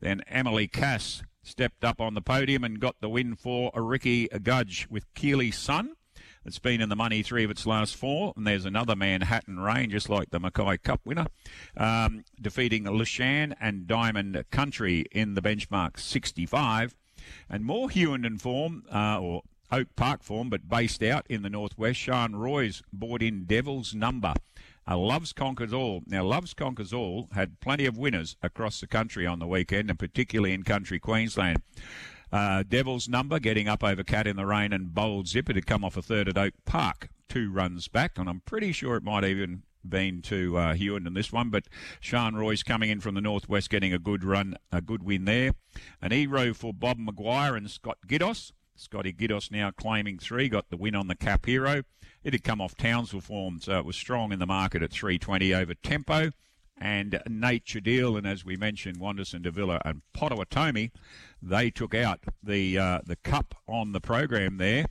Then 0.00 0.22
Emily 0.26 0.66
Cass 0.66 1.22
stepped 1.44 1.84
up 1.84 2.00
on 2.00 2.14
the 2.14 2.20
podium 2.20 2.64
and 2.64 2.80
got 2.80 2.96
the 3.00 3.08
win 3.08 3.36
for 3.36 3.70
Ricky 3.72 4.26
Gudge 4.42 4.88
with 4.90 5.06
Keely 5.14 5.52
Sun. 5.52 5.92
It's 6.44 6.58
been 6.58 6.80
in 6.80 6.88
the 6.88 6.96
money 6.96 7.22
three 7.22 7.44
of 7.44 7.52
its 7.52 7.66
last 7.66 7.94
four, 7.94 8.32
and 8.36 8.44
there's 8.44 8.64
another 8.64 8.96
Manhattan 8.96 9.60
Rain, 9.60 9.90
just 9.90 10.08
like 10.08 10.30
the 10.30 10.40
Mackay 10.40 10.78
Cup 10.78 11.02
winner, 11.04 11.28
um, 11.76 12.24
defeating 12.40 12.82
Lashan 12.82 13.54
and 13.60 13.86
Diamond 13.86 14.44
Country 14.50 15.06
in 15.12 15.34
the 15.34 15.40
benchmark 15.40 16.00
65. 16.00 16.96
And 17.48 17.64
more 17.64 17.88
Hughenden 17.88 18.38
form, 18.38 18.84
uh, 18.92 19.20
or 19.20 19.42
Oak 19.70 19.88
Park 19.96 20.22
form, 20.22 20.50
but 20.50 20.68
based 20.68 21.02
out 21.02 21.26
in 21.28 21.42
the 21.42 21.50
northwest. 21.50 21.98
Sean 21.98 22.36
Roy's 22.36 22.82
bought 22.92 23.22
in 23.22 23.44
Devil's 23.44 23.94
Number. 23.94 24.34
Loves 24.88 25.32
Conquers 25.32 25.72
All. 25.72 26.02
Now, 26.06 26.24
Loves 26.24 26.54
Conquers 26.54 26.92
All 26.92 27.28
had 27.32 27.60
plenty 27.60 27.86
of 27.86 27.96
winners 27.96 28.36
across 28.42 28.80
the 28.80 28.86
country 28.86 29.26
on 29.26 29.38
the 29.38 29.46
weekend, 29.46 29.88
and 29.88 29.98
particularly 29.98 30.52
in 30.52 30.64
country 30.64 30.98
Queensland. 30.98 31.62
Uh, 32.30 32.62
Devil's 32.66 33.08
Number 33.08 33.38
getting 33.38 33.68
up 33.68 33.84
over 33.84 34.02
Cat 34.02 34.26
in 34.26 34.36
the 34.36 34.46
Rain 34.46 34.72
and 34.72 34.94
Bold 34.94 35.28
Zipper 35.28 35.52
to 35.52 35.62
come 35.62 35.84
off 35.84 35.96
a 35.96 36.02
third 36.02 36.28
at 36.28 36.38
Oak 36.38 36.54
Park, 36.64 37.08
two 37.28 37.50
runs 37.50 37.88
back, 37.88 38.18
and 38.18 38.28
I'm 38.28 38.40
pretty 38.40 38.72
sure 38.72 38.96
it 38.96 39.02
might 39.02 39.24
even 39.24 39.62
been 39.88 40.22
to 40.22 40.56
uh, 40.56 40.74
Hewitt 40.74 41.06
in 41.06 41.14
this 41.14 41.32
one, 41.32 41.50
but 41.50 41.64
Sean 42.00 42.34
Roy's 42.34 42.62
coming 42.62 42.90
in 42.90 43.00
from 43.00 43.14
the 43.14 43.20
northwest, 43.20 43.70
getting 43.70 43.92
a 43.92 43.98
good 43.98 44.24
run, 44.24 44.56
a 44.70 44.80
good 44.80 45.02
win 45.02 45.24
there. 45.24 45.52
An 46.00 46.12
E-row 46.12 46.52
for 46.52 46.72
Bob 46.72 46.98
Maguire 46.98 47.56
and 47.56 47.70
Scott 47.70 47.98
Giddos. 48.06 48.52
Scotty 48.74 49.12
Giddos 49.12 49.50
now 49.50 49.70
claiming 49.70 50.18
three, 50.18 50.48
got 50.48 50.70
the 50.70 50.76
win 50.76 50.94
on 50.94 51.08
the 51.08 51.14
Cap 51.14 51.46
Hero. 51.46 51.82
It 52.24 52.32
had 52.32 52.44
come 52.44 52.60
off 52.60 52.76
Townsville 52.76 53.20
form, 53.20 53.60
so 53.60 53.78
it 53.78 53.84
was 53.84 53.96
strong 53.96 54.32
in 54.32 54.38
the 54.38 54.46
market 54.46 54.82
at 54.82 54.92
320 54.92 55.54
over 55.54 55.74
tempo. 55.74 56.30
And 56.78 57.20
Nature 57.28 57.80
Deal, 57.80 58.16
and 58.16 58.26
as 58.26 58.44
we 58.44 58.56
mentioned, 58.56 58.96
Wanderson 58.96 59.42
D'Avila 59.42 59.80
and 59.84 60.02
Potawatomi, 60.14 60.90
they 61.40 61.70
took 61.70 61.94
out 61.94 62.20
the 62.42 62.76
uh, 62.78 63.00
the 63.04 63.16
cup 63.16 63.54
on 63.68 63.92
the 63.92 64.00
program 64.00 64.56
there 64.56 64.86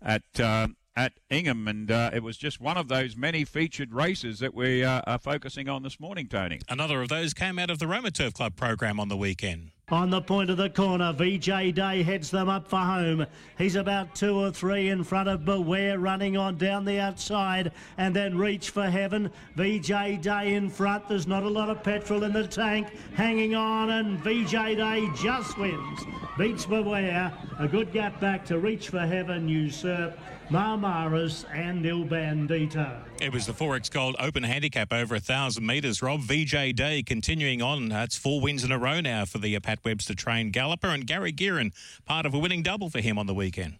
at 0.00 0.40
uh, 0.40 0.68
at 0.96 1.12
Ingham, 1.30 1.68
and 1.68 1.90
uh, 1.90 2.10
it 2.14 2.22
was 2.22 2.36
just 2.36 2.60
one 2.60 2.76
of 2.76 2.88
those 2.88 3.16
many 3.16 3.44
featured 3.44 3.92
races 3.92 4.38
that 4.38 4.54
we 4.54 4.82
uh, 4.82 5.02
are 5.06 5.18
focusing 5.18 5.68
on 5.68 5.82
this 5.82 6.00
morning, 6.00 6.26
Tony. 6.26 6.60
Another 6.68 7.02
of 7.02 7.08
those 7.08 7.34
came 7.34 7.58
out 7.58 7.70
of 7.70 7.78
the 7.78 7.86
Roma 7.86 8.10
Turf 8.10 8.32
Club 8.32 8.56
program 8.56 8.98
on 8.98 9.08
the 9.08 9.16
weekend. 9.16 9.72
On 9.90 10.10
the 10.10 10.20
point 10.20 10.50
of 10.50 10.56
the 10.56 10.68
corner, 10.68 11.12
VJ 11.12 11.72
Day 11.72 12.02
heads 12.02 12.28
them 12.28 12.48
up 12.48 12.66
for 12.66 12.80
home. 12.80 13.24
He's 13.56 13.76
about 13.76 14.16
two 14.16 14.34
or 14.36 14.50
three 14.50 14.88
in 14.88 15.04
front 15.04 15.28
of 15.28 15.44
Beware 15.44 16.00
running 16.00 16.36
on 16.36 16.56
down 16.56 16.84
the 16.84 16.98
outside 16.98 17.70
and 17.96 18.16
then 18.16 18.36
Reach 18.36 18.70
for 18.70 18.90
Heaven. 18.90 19.30
VJ 19.54 20.20
Day 20.20 20.54
in 20.54 20.70
front. 20.70 21.08
There's 21.08 21.28
not 21.28 21.44
a 21.44 21.48
lot 21.48 21.70
of 21.70 21.84
petrol 21.84 22.24
in 22.24 22.32
the 22.32 22.48
tank. 22.48 22.88
Hanging 23.14 23.54
on 23.54 23.90
and 23.90 24.18
VJ 24.18 24.76
Day 24.76 25.08
just 25.14 25.56
wins. 25.56 26.00
Beats 26.36 26.66
Beware. 26.66 27.32
A 27.60 27.68
good 27.68 27.92
gap 27.92 28.18
back 28.20 28.44
to 28.46 28.58
Reach 28.58 28.88
for 28.88 28.98
Heaven, 28.98 29.48
Usurp. 29.48 30.18
Marmaras 30.50 31.44
and 31.52 31.84
Il 31.84 32.04
Bandito. 32.04 33.02
It 33.20 33.32
was 33.32 33.46
the 33.46 33.52
Forex 33.52 33.90
Gold 33.90 34.14
Open 34.20 34.44
Handicap 34.44 34.92
over 34.92 35.16
a 35.16 35.20
thousand 35.20 35.66
metres. 35.66 36.02
Rob 36.02 36.20
VJ 36.20 36.74
Day 36.74 37.02
continuing 37.04 37.62
on. 37.62 37.88
That's 37.88 38.16
four 38.16 38.40
wins 38.40 38.62
in 38.62 38.70
a 38.70 38.78
row 38.78 39.00
now 39.00 39.24
for 39.24 39.38
the 39.38 39.58
Pat 39.58 39.80
Webster 39.84 40.14
trained 40.14 40.52
galloper 40.52 40.88
and 40.88 41.06
Gary 41.06 41.32
Gearin, 41.32 41.72
part 42.04 42.26
of 42.26 42.34
a 42.34 42.38
winning 42.38 42.62
double 42.62 42.90
for 42.90 43.00
him 43.00 43.18
on 43.18 43.26
the 43.26 43.34
weekend. 43.34 43.78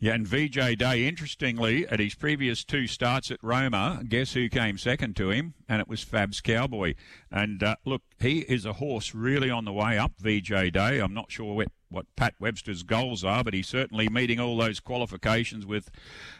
Yeah, 0.00 0.14
and 0.14 0.26
VJ 0.26 0.78
Day, 0.78 1.06
interestingly, 1.06 1.86
at 1.88 1.98
his 1.98 2.14
previous 2.14 2.62
two 2.64 2.86
starts 2.86 3.32
at 3.32 3.38
Roma, 3.42 4.02
guess 4.08 4.32
who 4.32 4.48
came 4.48 4.78
second 4.78 5.16
to 5.16 5.30
him? 5.30 5.54
And 5.68 5.80
it 5.80 5.88
was 5.88 6.02
Fab's 6.04 6.40
Cowboy. 6.40 6.94
And 7.32 7.62
uh, 7.62 7.76
look, 7.84 8.02
he 8.20 8.40
is 8.40 8.64
a 8.64 8.74
horse 8.74 9.12
really 9.12 9.50
on 9.50 9.64
the 9.64 9.72
way 9.72 9.98
up, 9.98 10.12
VJ 10.18 10.72
Day. 10.72 11.00
I'm 11.00 11.14
not 11.14 11.32
sure 11.32 11.54
what 11.54 11.68
what 11.90 12.06
Pat 12.16 12.34
Webster's 12.38 12.82
goals 12.82 13.24
are, 13.24 13.42
but 13.42 13.54
he's 13.54 13.68
certainly 13.68 14.08
meeting 14.08 14.38
all 14.38 14.56
those 14.56 14.80
qualifications 14.80 15.64
with 15.64 15.90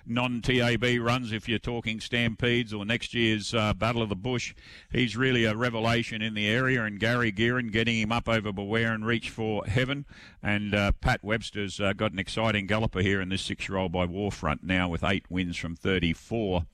non-TAB 0.07 0.85
runs. 1.01 1.33
If 1.33 1.49
you're 1.49 1.59
talking 1.59 2.01
Stampedes 2.01 2.73
or 2.73 2.85
next 2.85 3.15
year's 3.15 3.55
uh, 3.55 3.75
Battle 3.75 4.03
of 4.03 4.09
the 4.09 4.17
Bush, 4.17 4.55
he's 4.91 5.17
really 5.17 5.45
a 5.45 5.55
revelation 5.55 6.21
in 6.21 6.35
the 6.35 6.47
area. 6.47 6.85
And 6.85 7.01
Gary 7.01 7.33
Gearin 7.33 7.73
getting 7.73 7.99
him 7.99 8.13
up 8.13 8.29
over 8.29 8.53
Beware 8.53 8.93
and 8.93 9.07
Reach 9.07 9.31
for 9.31 9.65
Heaven. 9.65 10.05
And 10.43 10.75
uh, 10.75 10.93
Pat 11.01 11.25
Webster's 11.25 11.81
uh, 11.81 11.93
got 11.95 12.13
an 12.13 12.19
exciting 12.19 12.67
galloper 12.67 13.01
here 13.01 13.21
in 13.21 13.31
this 13.31 13.43
six-year-old 13.43 13.93
by 13.93 14.07
Warfront 14.07 14.63
now 14.63 14.89
with 14.89 15.03
eight 15.05 15.25
wins 15.31 15.57
from 15.57 15.77
34. 15.77 16.67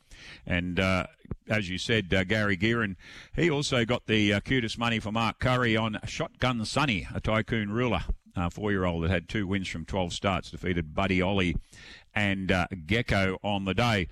And 0.46 0.80
uh, 0.80 1.06
as 1.48 1.68
you 1.68 1.78
said, 1.78 2.12
uh, 2.12 2.24
Gary 2.24 2.56
Gearin, 2.56 2.96
he 3.34 3.50
also 3.50 3.84
got 3.84 4.06
the 4.06 4.32
uh, 4.32 4.40
cutest 4.40 4.78
money 4.78 4.98
for 4.98 5.12
Mark 5.12 5.38
Curry 5.38 5.76
on 5.76 5.98
Shotgun 6.06 6.64
Sunny, 6.64 7.06
a 7.14 7.20
tycoon 7.20 7.70
ruler 7.70 8.04
uh, 8.36 8.50
four-year-old 8.50 9.04
that 9.04 9.10
had 9.10 9.28
two 9.28 9.46
wins 9.46 9.68
from 9.68 9.84
12 9.84 10.12
starts, 10.12 10.50
defeated 10.50 10.94
Buddy 10.94 11.20
Ollie 11.22 11.56
and 12.14 12.50
uh, 12.50 12.66
Gecko 12.86 13.38
on 13.42 13.64
the 13.64 13.74
day. 13.74 14.08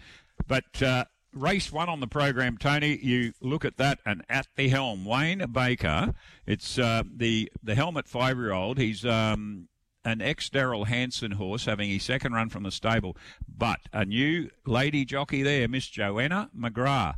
But 0.47 0.83
uh, 0.83 1.05
race 1.35 1.73
one 1.73 1.89
on 1.89 2.01
the 2.01 2.07
program, 2.07 2.59
Tony, 2.59 2.99
you 3.03 3.33
look 3.41 3.65
at 3.65 3.77
that 3.79 3.99
and 4.05 4.25
at 4.29 4.49
the 4.57 4.69
helm, 4.69 5.05
Wayne 5.05 5.45
Baker. 5.51 6.15
It's 6.47 6.79
uh, 6.79 7.03
the 7.15 7.51
the 7.63 7.75
helmet 7.75 8.09
five-year-old. 8.09 8.79
He's 8.79 9.05
um, 9.05 9.69
an 10.05 10.21
ex 10.21 10.49
Daryl 10.49 10.87
Hanson 10.87 11.33
horse 11.33 11.65
having 11.65 11.91
his 11.91 12.03
second 12.03 12.33
run 12.33 12.49
from 12.49 12.65
the 12.65 12.71
stable, 12.71 13.17
but 13.49 13.81
a 13.93 14.05
new 14.05 14.51
lady 14.67 15.05
jockey 15.05 15.43
there, 15.43 15.69
Miss 15.69 15.87
Joanna 15.87 16.51
McGrath. 16.57 17.17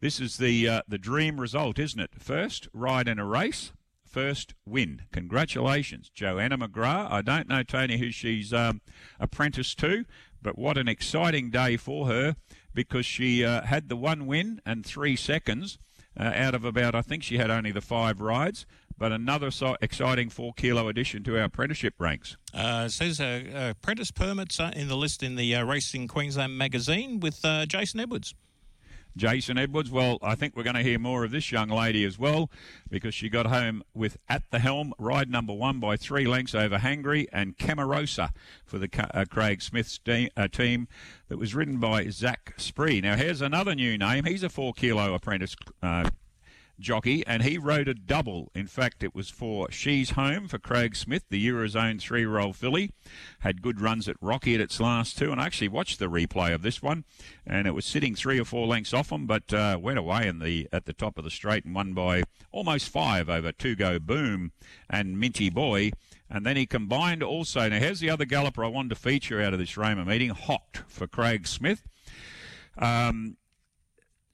This 0.00 0.20
is 0.20 0.36
the 0.36 0.68
uh, 0.68 0.82
the 0.86 0.98
dream 0.98 1.40
result, 1.40 1.78
isn't 1.78 2.00
it? 2.00 2.10
First 2.18 2.68
ride 2.72 3.08
in 3.08 3.18
a 3.18 3.24
race, 3.24 3.72
first 4.08 4.54
win. 4.66 5.02
Congratulations, 5.12 6.10
Joanna 6.10 6.58
McGrath. 6.58 7.10
I 7.10 7.22
don't 7.22 7.48
know, 7.48 7.62
Tony, 7.62 7.98
who 7.98 8.10
she's 8.10 8.52
um, 8.52 8.80
apprenticed 9.20 9.78
to, 9.80 10.04
but 10.42 10.58
what 10.58 10.78
an 10.78 10.88
exciting 10.88 11.50
day 11.50 11.76
for 11.76 12.06
her 12.06 12.36
because 12.74 13.06
she 13.06 13.44
uh, 13.44 13.62
had 13.62 13.88
the 13.88 13.96
one 13.96 14.26
win 14.26 14.60
and 14.64 14.84
three 14.84 15.16
seconds 15.16 15.78
uh, 16.18 16.32
out 16.34 16.54
of 16.54 16.64
about, 16.64 16.94
I 16.94 17.02
think 17.02 17.22
she 17.22 17.38
had 17.38 17.50
only 17.50 17.72
the 17.72 17.80
five 17.80 18.20
rides. 18.20 18.66
But 18.96 19.12
another 19.12 19.52
so 19.52 19.76
exciting 19.80 20.28
four 20.28 20.52
kilo 20.54 20.88
addition 20.88 21.22
to 21.22 21.38
our 21.38 21.44
apprenticeship 21.44 21.94
ranks. 22.00 22.36
Uh, 22.52 22.88
says 22.88 23.20
uh, 23.20 23.72
apprentice 23.78 24.10
permits 24.10 24.58
are 24.58 24.72
in 24.72 24.88
the 24.88 24.96
list 24.96 25.22
in 25.22 25.36
the 25.36 25.54
uh, 25.54 25.64
Racing 25.64 26.08
Queensland 26.08 26.58
magazine 26.58 27.20
with 27.20 27.44
uh, 27.44 27.64
Jason 27.66 28.00
Edwards. 28.00 28.34
Jason 29.18 29.58
Edwards. 29.58 29.90
Well, 29.90 30.18
I 30.22 30.34
think 30.34 30.56
we're 30.56 30.62
going 30.62 30.76
to 30.76 30.82
hear 30.82 30.98
more 30.98 31.24
of 31.24 31.30
this 31.30 31.52
young 31.52 31.68
lady 31.68 32.04
as 32.04 32.18
well 32.18 32.50
because 32.88 33.14
she 33.14 33.28
got 33.28 33.46
home 33.46 33.82
with 33.92 34.16
At 34.28 34.44
the 34.50 34.60
Helm, 34.60 34.94
ride 34.98 35.30
number 35.30 35.52
one 35.52 35.80
by 35.80 35.96
three 35.96 36.26
lengths 36.26 36.54
over 36.54 36.78
Hangry 36.78 37.26
and 37.32 37.58
Camarosa 37.58 38.30
for 38.64 38.78
the 38.78 38.88
uh, 39.12 39.24
Craig 39.24 39.60
Smith's 39.60 39.98
de- 39.98 40.30
uh, 40.36 40.48
team 40.48 40.88
that 41.28 41.36
was 41.36 41.54
ridden 41.54 41.78
by 41.78 42.08
Zach 42.08 42.54
Spree. 42.56 43.00
Now, 43.00 43.16
here's 43.16 43.42
another 43.42 43.74
new 43.74 43.98
name. 43.98 44.24
He's 44.24 44.42
a 44.42 44.48
four 44.48 44.72
kilo 44.72 45.14
apprentice 45.14 45.56
uh, 45.82 46.08
jockey, 46.78 47.24
and 47.26 47.42
he 47.42 47.58
rode 47.58 47.88
a 47.88 47.94
double. 47.94 48.50
In 48.54 48.66
fact, 48.66 49.02
it 49.02 49.14
was 49.14 49.30
for 49.30 49.70
She's 49.70 50.10
Home 50.10 50.48
for 50.48 50.58
Craig 50.58 50.96
Smith, 50.96 51.24
the 51.28 51.46
Eurozone 51.46 52.00
three-year-old 52.00 52.56
filly. 52.56 52.92
Had 53.40 53.62
good 53.62 53.80
runs 53.80 54.08
at 54.08 54.16
Rocky 54.20 54.54
at 54.54 54.60
its 54.60 54.80
last 54.80 55.18
two, 55.18 55.32
and 55.32 55.40
I 55.40 55.46
actually 55.46 55.68
watched 55.68 55.98
the 55.98 56.06
replay 56.06 56.54
of 56.54 56.62
this 56.62 56.82
one, 56.82 57.04
and 57.46 57.66
it 57.66 57.72
was 57.72 57.84
sitting 57.84 58.14
three 58.14 58.40
or 58.40 58.44
four 58.44 58.66
lengths 58.66 58.94
off 58.94 59.12
him, 59.12 59.26
but 59.26 59.52
uh, 59.52 59.78
went 59.80 59.98
away 59.98 60.26
in 60.26 60.38
the 60.38 60.68
at 60.72 60.86
the 60.86 60.92
top 60.92 61.18
of 61.18 61.24
the 61.24 61.30
straight 61.30 61.64
and 61.64 61.74
won 61.74 61.92
by 61.92 62.22
almost 62.52 62.88
five 62.88 63.28
over 63.28 63.52
Two 63.52 63.74
Go 63.74 63.98
Boom 63.98 64.52
and 64.88 65.18
Minty 65.18 65.50
Boy. 65.50 65.90
And 66.30 66.44
then 66.44 66.56
he 66.56 66.66
combined 66.66 67.22
also. 67.22 67.68
Now, 67.68 67.78
here's 67.78 68.00
the 68.00 68.10
other 68.10 68.26
galloper 68.26 68.64
I 68.64 68.68
wanted 68.68 68.90
to 68.90 68.96
feature 68.96 69.40
out 69.40 69.54
of 69.54 69.58
this 69.58 69.76
Roma 69.76 70.04
meeting 70.04 70.30
Hocked 70.30 70.82
for 70.86 71.06
Craig 71.06 71.46
Smith. 71.46 71.82
Um, 72.76 73.36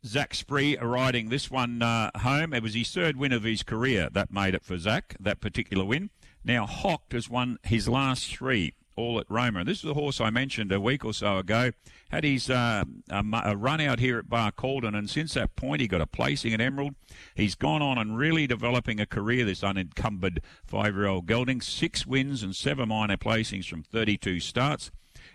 Zach 0.07 0.35
Spree 0.35 0.77
riding 0.77 1.31
this 1.31 1.51
one 1.51 1.81
uh, 1.81 2.11
home. 2.19 2.53
It 2.53 2.63
was 2.63 2.75
his 2.75 2.91
third 2.91 3.17
win 3.17 3.33
of 3.33 3.43
his 3.43 3.63
career. 3.63 4.11
That 4.13 4.31
made 4.31 4.55
it 4.55 4.65
for 4.65 4.77
Zach, 4.79 5.17
that 5.19 5.41
particular 5.41 5.85
win. 5.85 6.11
Now, 6.45 6.67
Hocked 6.67 7.13
has 7.15 7.31
won 7.31 7.59
his 7.63 7.89
last 7.89 8.35
three, 8.37 8.75
all 8.97 9.19
at 9.19 9.25
Roma. 9.31 9.61
and 9.61 9.69
This 9.69 9.79
is 9.79 9.85
the 9.85 9.95
horse 9.95 10.21
I 10.21 10.29
mentioned 10.29 10.73
a 10.73 10.81
week 10.81 11.07
or 11.07 11.15
so 11.15 11.39
ago. 11.39 11.71
Had 12.11 12.25
his 12.25 12.51
uh, 12.51 12.85
a, 13.09 13.25
a 13.45 13.57
run 13.57 13.81
out 13.81 13.99
here 13.99 14.19
at 14.19 14.29
Barcaldine, 14.29 14.95
and 14.95 15.09
since 15.09 15.35
that 15.35 15.57
point, 15.57 15.81
he 15.81 15.89
got 15.89 16.03
a 16.03 16.07
placing 16.07 16.53
at 16.53 16.61
Emerald. 16.61 16.95
He's 17.35 17.55
gone 17.55 17.81
on 17.81 17.97
and 17.97 18.19
really 18.19 18.47
developing 18.47 19.01
a 19.01 19.07
career, 19.07 19.47
this 19.47 19.65
unencumbered 19.65 20.43
five 20.67 20.95
year 20.95 21.07
old 21.07 21.27
gelding. 21.27 21.63
Six 21.63 22.07
wins 22.07 22.43
and 22.43 22.55
seven 22.55 22.91
minor 22.91 23.17
placings 23.17 23.67
from 23.67 23.83
32 23.83 24.41
starts. 24.41 24.91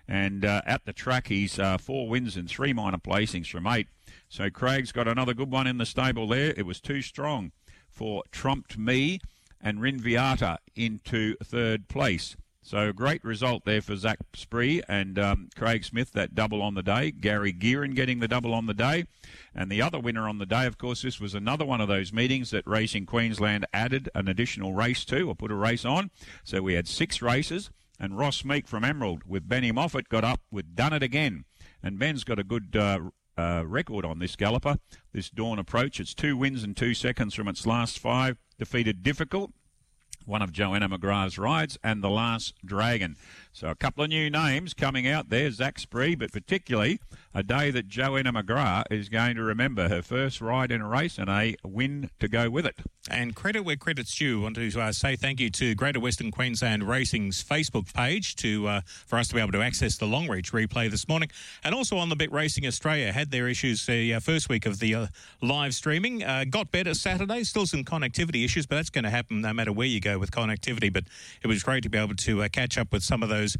And 0.08 0.45
uh, 0.45 0.62
at 0.65 0.86
the 0.86 0.93
track, 0.93 1.27
he's 1.27 1.58
uh, 1.60 1.77
four 1.77 2.08
wins 2.08 2.36
and 2.36 2.49
three 2.49 2.73
minor 2.73 2.97
placings 2.97 3.47
from 3.47 3.67
eight. 3.67 3.88
So 4.30 4.50
Craig's 4.50 4.92
got 4.92 5.08
another 5.08 5.34
good 5.34 5.52
one 5.52 5.68
in 5.68 5.80
the 5.80 5.86
stable 5.86 6.28
there. 6.28 6.54
It 6.56 6.65
was 6.65 6.80
too 6.80 7.02
strong 7.02 7.52
for 7.89 8.24
Trumped 8.32 8.78
Me 8.78 9.20
and 9.60 9.80
Rinviata 9.80 10.58
into 10.76 11.36
third 11.44 11.88
place. 11.88 12.38
So 12.62 12.94
great 12.94 13.24
result 13.24 13.65
there 13.65 13.82
for 13.82 13.96
Zach 13.96 14.20
Spree 14.36 14.84
and 14.88 15.18
um, 15.18 15.50
Craig 15.56 15.84
Smith, 15.84 16.12
that 16.12 16.36
double 16.36 16.62
on 16.62 16.76
the 16.76 16.84
day. 16.84 17.10
Gary 17.10 17.52
Gearin 17.52 17.96
getting 17.96 18.20
the 18.20 18.28
double 18.28 18.54
on 18.54 18.68
the 18.68 18.76
day. 18.76 19.06
And 19.56 19.72
the 19.72 19.82
other 19.82 20.00
winner 20.00 20.30
on 20.30 20.38
the 20.38 20.46
day, 20.46 20.68
of 20.68 20.78
course, 20.78 21.02
this 21.02 21.20
was 21.20 21.34
another 21.34 21.65
one 21.65 21.82
of 21.82 21.88
those 21.88 22.13
meetings 22.13 22.52
that 22.52 22.68
Racing 22.68 23.08
Queensland 23.08 23.65
added 23.74 24.10
an 24.13 24.28
additional 24.28 24.74
race 24.74 25.04
to, 25.06 25.28
or 25.28 25.36
put 25.36 25.52
a 25.52 25.56
race 25.56 25.84
on. 25.84 26.12
So 26.44 26.62
we 26.62 26.76
had 26.76 26.88
six 26.88 27.22
races. 27.22 27.72
And 28.00 28.18
Ross 28.18 28.46
Meek 28.46 28.68
from 28.68 28.86
Emerald 28.86 29.24
with 29.26 29.50
Benny 29.50 29.72
Moffat 29.72 30.08
got 30.08 30.24
up 30.24 30.42
with 30.52 30.76
Done 30.76 30.94
It 30.94 31.04
Again. 31.04 31.46
And 31.82 31.98
Ben's 31.98 32.24
got 32.24 32.39
a 32.39 32.44
good 32.44 32.76
uh, 32.76 33.00
uh, 33.39 33.63
record 33.65 34.06
on 34.06 34.19
this 34.19 34.36
galloper, 34.36 34.78
this 35.13 35.30
Dawn 35.30 35.60
approach. 35.60 35.99
It's 35.99 36.13
two 36.13 36.36
wins 36.36 36.63
and 36.63 36.75
two 36.75 36.93
seconds 36.93 37.34
from 37.34 37.47
its 37.47 37.65
last 37.65 37.97
five. 37.99 38.38
Defeated 38.58 39.02
Difficult, 39.02 39.52
one 40.25 40.41
of 40.41 40.52
Joanna 40.52 40.89
McGrath's 40.89 41.38
rides, 41.38 41.78
and 41.84 42.04
The 42.04 42.10
Last 42.10 42.54
Dragon. 42.65 43.15
So 43.54 43.69
a 43.69 43.75
couple 43.75 44.04
of 44.04 44.10
new 44.10 44.30
names 44.30 44.73
coming 44.73 45.08
out 45.08 45.30
there, 45.30 45.49
Zach 45.52 45.80
Spree, 45.80 46.15
but 46.15 46.32
particularly 46.34 46.99
a 47.34 47.44
day 47.44 47.70
that 47.70 47.88
Joanna 47.88 48.34
McGrath 48.34 48.86
is 48.89 49.08
going 49.08 49.36
to 49.36 49.44
remember 49.44 49.88
her 49.88 50.02
first 50.02 50.42
ride 50.42 50.72
in 50.72 50.82
a 50.82 50.88
race 50.88 51.18
and 51.20 51.30
a 51.30 51.56
win 51.63 52.10
to 52.20 52.28
go 52.28 52.50
with 52.50 52.65
it. 52.65 52.76
And 53.10 53.36
credit 53.36 53.62
where 53.62 53.76
credit's 53.76 54.15
due. 54.15 54.39
I 54.39 54.44
want 54.44 54.56
to 54.56 54.80
uh, 54.80 54.92
say 54.92 55.15
thank 55.15 55.39
you 55.39 55.50
to 55.52 55.76
Greater 55.76 56.00
Western 56.00 56.32
Queensland 56.32 56.84
Racing's 56.84 57.44
Facebook 57.44 57.94
page 57.94 58.36
to 58.38 58.68
uh, 58.68 58.82
for 59.08 59.18
us 59.18 59.28
to 59.30 59.36
be 59.36 59.42
able 59.42 59.52
to 59.54 59.62
access 59.62 59.98
the 59.98 60.06
long 60.06 60.28
reach 60.28 60.52
replay 60.52 60.89
this 60.89 61.08
morning, 61.08 61.30
and 61.63 61.74
also 61.74 61.98
on 61.98 62.10
the 62.10 62.15
Bit 62.15 62.32
Racing 62.32 62.65
Australia 62.65 63.12
had 63.12 63.32
their 63.32 63.48
issues 63.48 63.86
the 63.86 64.15
uh, 64.15 64.20
first 64.20 64.50
week 64.50 64.65
of 64.65 64.80
the 64.80 64.94
uh, 64.94 65.08
live 65.42 65.74
streaming. 65.74 66.24
Uh, 66.24 66.46
got 66.50 66.72
better 66.72 66.94
Saturday, 66.94 67.44
still 67.44 67.65
some 67.65 67.84
connectivity 67.84 68.44
issues, 68.44 68.65
but 68.65 68.76
that's 68.76 68.89
going 68.89 69.06
to 69.06 69.10
happen 69.10 69.42
no 69.42 69.54
matter 69.54 69.72
where 69.72 69.88
you 69.88 70.00
go 70.00 70.20
with 70.20 70.32
connectivity. 70.32 70.92
But 70.92 71.06
it 71.42 71.48
was 71.48 71.63
great 71.63 71.84
to 71.84 71.89
be 71.89 71.98
able 71.98 72.15
to 72.15 72.44
uh, 72.44 72.48
catch 72.50 72.78
up 72.78 72.92
with 72.92 73.04
some 73.04 73.24
of 73.24 73.30
those 73.30 73.56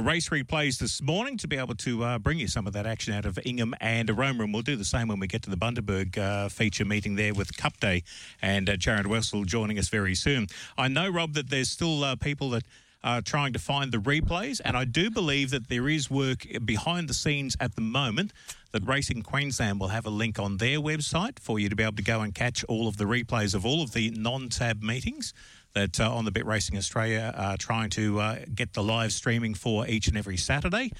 race 0.00 0.28
replays 0.28 0.78
this 0.78 1.02
morning 1.02 1.36
to 1.38 1.48
be 1.48 1.56
able 1.56 1.74
to 1.76 2.18
bring 2.20 2.38
you 2.38 2.48
some 2.48 2.66
of 2.66 2.72
that 2.74 2.86
action 2.86 3.03
out 3.12 3.26
of 3.26 3.38
Ingham 3.44 3.74
and 3.80 4.08
Roma, 4.16 4.44
and 4.44 4.54
we'll 4.54 4.62
do 4.62 4.76
the 4.76 4.84
same 4.84 5.08
when 5.08 5.18
we 5.18 5.26
get 5.26 5.42
to 5.42 5.50
the 5.50 5.56
Bundaberg 5.56 6.50
feature 6.50 6.84
meeting 6.84 7.16
there 7.16 7.34
with 7.34 7.56
Cup 7.56 7.78
Day 7.80 8.04
and 8.40 8.74
Jared 8.78 9.06
Wessel 9.06 9.44
joining 9.44 9.78
us 9.78 9.88
very 9.88 10.14
soon. 10.14 10.46
I 10.78 10.88
know, 10.88 11.08
Rob, 11.08 11.34
that 11.34 11.50
there's 11.50 11.70
still 11.70 12.04
uh, 12.04 12.16
people 12.16 12.50
that 12.50 12.64
are 13.02 13.20
trying 13.20 13.52
to 13.52 13.58
find 13.58 13.92
the 13.92 13.98
replays, 13.98 14.60
and 14.64 14.76
I 14.76 14.86
do 14.86 15.10
believe 15.10 15.50
that 15.50 15.68
there 15.68 15.88
is 15.88 16.10
work 16.10 16.46
behind 16.64 17.08
the 17.08 17.14
scenes 17.14 17.54
at 17.60 17.74
the 17.74 17.82
moment 17.82 18.32
that 18.72 18.86
Racing 18.86 19.22
Queensland 19.22 19.78
will 19.78 19.88
have 19.88 20.06
a 20.06 20.10
link 20.10 20.38
on 20.38 20.56
their 20.56 20.78
website 20.78 21.38
for 21.38 21.58
you 21.58 21.68
to 21.68 21.76
be 21.76 21.82
able 21.82 21.96
to 21.96 22.02
go 22.02 22.22
and 22.22 22.34
catch 22.34 22.64
all 22.64 22.88
of 22.88 22.96
the 22.96 23.04
replays 23.04 23.54
of 23.54 23.66
all 23.66 23.82
of 23.82 23.92
the 23.92 24.10
non-tab 24.10 24.82
meetings 24.82 25.34
that 25.74 26.00
uh, 26.00 26.10
on 26.10 26.24
the 26.24 26.30
Bit 26.30 26.46
Racing 26.46 26.78
Australia 26.78 27.34
are 27.36 27.56
trying 27.56 27.90
to 27.90 28.20
uh, 28.20 28.38
get 28.54 28.72
the 28.72 28.82
live 28.82 29.12
streaming 29.12 29.54
for 29.54 29.86
each 29.86 30.08
and 30.08 30.16
every 30.16 30.36
Saturday, 30.36 30.92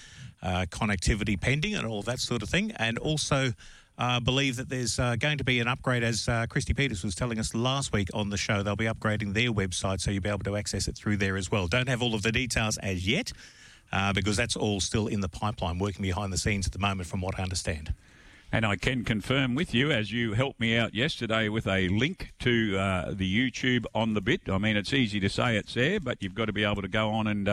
uh, 0.44 0.66
connectivity 0.70 1.40
pending 1.40 1.74
and 1.74 1.87
all 1.87 2.02
that 2.02 2.20
sort 2.20 2.42
of 2.42 2.48
thing, 2.48 2.70
and 2.76 2.98
also 2.98 3.52
uh, 3.96 4.20
believe 4.20 4.57
that 4.57 4.68
there's 4.68 4.98
uh, 4.98 5.16
going 5.16 5.38
to 5.38 5.44
be 5.44 5.61
an 5.61 5.68
upgrade, 5.68 6.02
as 6.02 6.28
uh, 6.28 6.46
Christy 6.48 6.74
Peters 6.74 7.02
was 7.04 7.14
telling 7.14 7.38
us 7.38 7.54
last 7.54 7.92
week 7.92 8.09
on 8.12 8.30
the 8.30 8.37
show. 8.37 8.62
They'll 8.62 8.76
be 8.76 8.87
upgrading 8.87 9.35
their 9.35 9.52
website, 9.52 10.00
so 10.00 10.11
you'll 10.11 10.22
be 10.22 10.28
able 10.28 10.40
to 10.40 10.57
access 10.57 10.88
it 10.88 10.96
through 10.96 11.16
there 11.16 11.37
as 11.37 11.50
well. 11.50 11.66
Don't 11.66 11.88
have 11.88 12.02
all 12.02 12.14
of 12.14 12.22
the 12.22 12.33
details 12.33 12.76
as 12.78 13.07
yet, 13.07 13.33
uh, 13.92 14.12
because 14.12 14.37
that's 14.37 14.57
all 14.57 14.80
still 14.80 15.07
in 15.07 15.20
the 15.20 15.28
pipeline, 15.28 15.78
working 15.78 16.02
behind 16.02 16.33
the 16.33 16.38
scenes 16.38 16.66
at 16.66 16.72
the 16.72 16.78
moment, 16.78 17.09
from 17.09 17.20
what 17.20 17.38
I 17.38 17.42
understand. 17.42 17.94
And 18.52 18.64
I 18.64 18.76
can 18.76 19.04
confirm 19.04 19.54
with 19.54 19.74
you, 19.74 19.90
as 19.90 20.12
you 20.12 20.35
helped 20.35 20.61
me 20.61 20.76
out 20.76 20.94
yesterday 20.94 21.48
with 21.48 21.66
a 21.66 21.88
link 21.88 22.33
to 22.40 22.78
uh, 22.78 23.12
the 23.12 23.28
YouTube 23.28 23.85
on 23.94 24.14
the 24.14 24.20
bit. 24.20 24.42
I 24.48 24.59
mean, 24.59 24.76
it's 24.76 24.92
easy 24.92 25.18
to 25.20 25.28
say 25.28 25.57
it's 25.57 25.74
there, 25.74 25.98
but 25.98 26.22
you've 26.22 26.35
got 26.35 26.44
to 26.44 26.52
be 26.52 26.64
able 26.64 26.83
to 26.83 26.88
go 26.88 27.11
on 27.11 27.26
and 27.26 27.48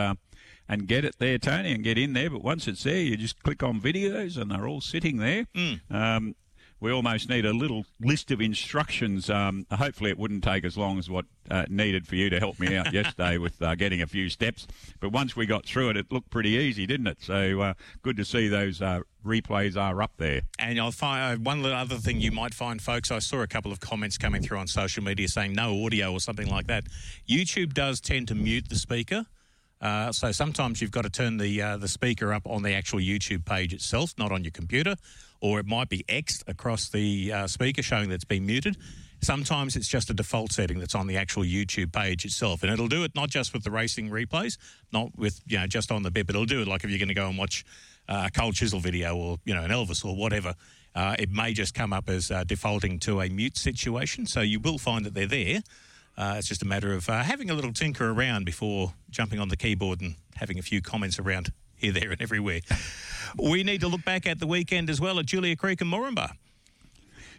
and 0.72 0.88
get 0.88 1.04
it 1.04 1.16
there, 1.18 1.36
Tony, 1.36 1.72
and 1.72 1.84
get 1.84 1.98
in 1.98 2.14
there. 2.14 2.30
But 2.30 2.42
once 2.42 2.66
it's 2.66 2.82
there, 2.84 2.96
you 2.96 3.18
just 3.18 3.42
click 3.42 3.62
on 3.62 3.78
videos, 3.78 4.40
and 4.40 4.50
they're 4.50 4.66
all 4.66 4.80
sitting 4.80 5.18
there. 5.18 5.46
Mm. 5.54 5.80
Um, 5.90 6.34
we 6.80 6.90
almost 6.90 7.28
need 7.28 7.44
a 7.44 7.52
little 7.52 7.84
list 8.00 8.30
of 8.30 8.40
instructions. 8.40 9.28
Um, 9.28 9.66
hopefully, 9.70 10.10
it 10.10 10.18
wouldn't 10.18 10.42
take 10.42 10.64
as 10.64 10.78
long 10.78 10.98
as 10.98 11.10
what 11.10 11.26
uh, 11.50 11.66
needed 11.68 12.08
for 12.08 12.16
you 12.16 12.30
to 12.30 12.40
help 12.40 12.58
me 12.58 12.74
out 12.74 12.90
yesterday 12.94 13.36
with 13.36 13.60
uh, 13.60 13.74
getting 13.74 14.00
a 14.00 14.06
few 14.06 14.30
steps. 14.30 14.66
But 14.98 15.12
once 15.12 15.36
we 15.36 15.44
got 15.44 15.66
through 15.66 15.90
it, 15.90 15.98
it 15.98 16.10
looked 16.10 16.30
pretty 16.30 16.50
easy, 16.50 16.86
didn't 16.86 17.06
it? 17.06 17.18
So 17.20 17.60
uh, 17.60 17.74
good 18.00 18.16
to 18.16 18.24
see 18.24 18.48
those 18.48 18.80
uh, 18.80 19.00
replays 19.24 19.76
are 19.76 20.00
up 20.00 20.12
there. 20.16 20.40
And 20.58 20.80
I'll 20.80 20.90
find 20.90 21.38
uh, 21.38 21.50
one 21.50 21.64
other 21.66 21.96
thing 21.96 22.18
you 22.22 22.32
might 22.32 22.54
find, 22.54 22.80
folks. 22.80 23.10
I 23.10 23.18
saw 23.18 23.42
a 23.42 23.46
couple 23.46 23.70
of 23.70 23.78
comments 23.78 24.16
coming 24.16 24.42
through 24.42 24.58
on 24.58 24.68
social 24.68 25.04
media 25.04 25.28
saying 25.28 25.52
no 25.52 25.84
audio 25.84 26.12
or 26.12 26.18
something 26.18 26.48
like 26.48 26.66
that. 26.68 26.84
YouTube 27.28 27.74
does 27.74 28.00
tend 28.00 28.26
to 28.28 28.34
mute 28.34 28.70
the 28.70 28.76
speaker. 28.76 29.26
Uh, 29.82 30.12
so 30.12 30.30
sometimes 30.30 30.80
you've 30.80 30.92
got 30.92 31.02
to 31.02 31.10
turn 31.10 31.38
the 31.38 31.60
uh, 31.60 31.76
the 31.76 31.88
speaker 31.88 32.32
up 32.32 32.46
on 32.46 32.62
the 32.62 32.72
actual 32.72 33.00
YouTube 33.00 33.44
page 33.44 33.74
itself, 33.74 34.14
not 34.16 34.30
on 34.30 34.44
your 34.44 34.52
computer, 34.52 34.94
or 35.40 35.58
it 35.58 35.66
might 35.66 35.88
be 35.88 36.04
Xed 36.08 36.48
across 36.48 36.88
the 36.88 37.32
uh, 37.32 37.46
speaker 37.48 37.82
showing 37.82 38.08
that 38.08 38.14
it's 38.14 38.24
been 38.24 38.46
muted. 38.46 38.76
Sometimes 39.22 39.76
it's 39.76 39.88
just 39.88 40.10
a 40.10 40.14
default 40.14 40.52
setting 40.52 40.78
that's 40.78 40.94
on 40.94 41.06
the 41.08 41.16
actual 41.16 41.42
YouTube 41.42 41.92
page 41.92 42.24
itself, 42.24 42.62
and 42.62 42.72
it'll 42.72 42.88
do 42.88 43.02
it 43.02 43.14
not 43.16 43.28
just 43.28 43.52
with 43.52 43.64
the 43.64 43.70
racing 43.70 44.08
replays, 44.08 44.56
not 44.92 45.16
with 45.16 45.40
you 45.46 45.58
know 45.58 45.66
just 45.66 45.90
on 45.90 46.04
the 46.04 46.12
bit, 46.12 46.26
but 46.26 46.36
it'll 46.36 46.46
do 46.46 46.62
it 46.62 46.68
like 46.68 46.84
if 46.84 46.90
you're 46.90 46.98
going 46.98 47.08
to 47.08 47.14
go 47.14 47.28
and 47.28 47.36
watch 47.36 47.64
uh, 48.08 48.24
a 48.26 48.30
Cold 48.30 48.54
Chisel 48.54 48.78
video 48.78 49.16
or 49.16 49.38
you 49.44 49.54
know 49.54 49.62
an 49.62 49.70
Elvis 49.70 50.04
or 50.04 50.14
whatever. 50.14 50.54
Uh, 50.94 51.16
it 51.18 51.30
may 51.30 51.54
just 51.54 51.74
come 51.74 51.92
up 51.92 52.08
as 52.08 52.30
uh, 52.30 52.44
defaulting 52.44 52.98
to 53.00 53.20
a 53.20 53.28
mute 53.28 53.56
situation, 53.56 54.26
so 54.26 54.42
you 54.42 54.60
will 54.60 54.78
find 54.78 55.04
that 55.06 55.14
they're 55.14 55.26
there. 55.26 55.62
Uh, 56.16 56.34
it's 56.38 56.48
just 56.48 56.62
a 56.62 56.66
matter 56.66 56.92
of 56.92 57.08
uh, 57.08 57.22
having 57.22 57.50
a 57.50 57.54
little 57.54 57.72
tinker 57.72 58.10
around 58.10 58.44
before 58.44 58.94
jumping 59.10 59.40
on 59.40 59.48
the 59.48 59.56
keyboard 59.56 60.00
and 60.00 60.16
having 60.34 60.58
a 60.58 60.62
few 60.62 60.82
comments 60.82 61.18
around 61.18 61.52
here, 61.76 61.92
there, 61.92 62.10
and 62.10 62.20
everywhere. 62.20 62.60
we 63.38 63.62
need 63.62 63.80
to 63.80 63.88
look 63.88 64.04
back 64.04 64.26
at 64.26 64.38
the 64.38 64.46
weekend 64.46 64.90
as 64.90 65.00
well 65.00 65.18
at 65.18 65.26
Julia 65.26 65.56
Creek 65.56 65.80
and 65.80 65.92
Moranbah. 65.92 66.32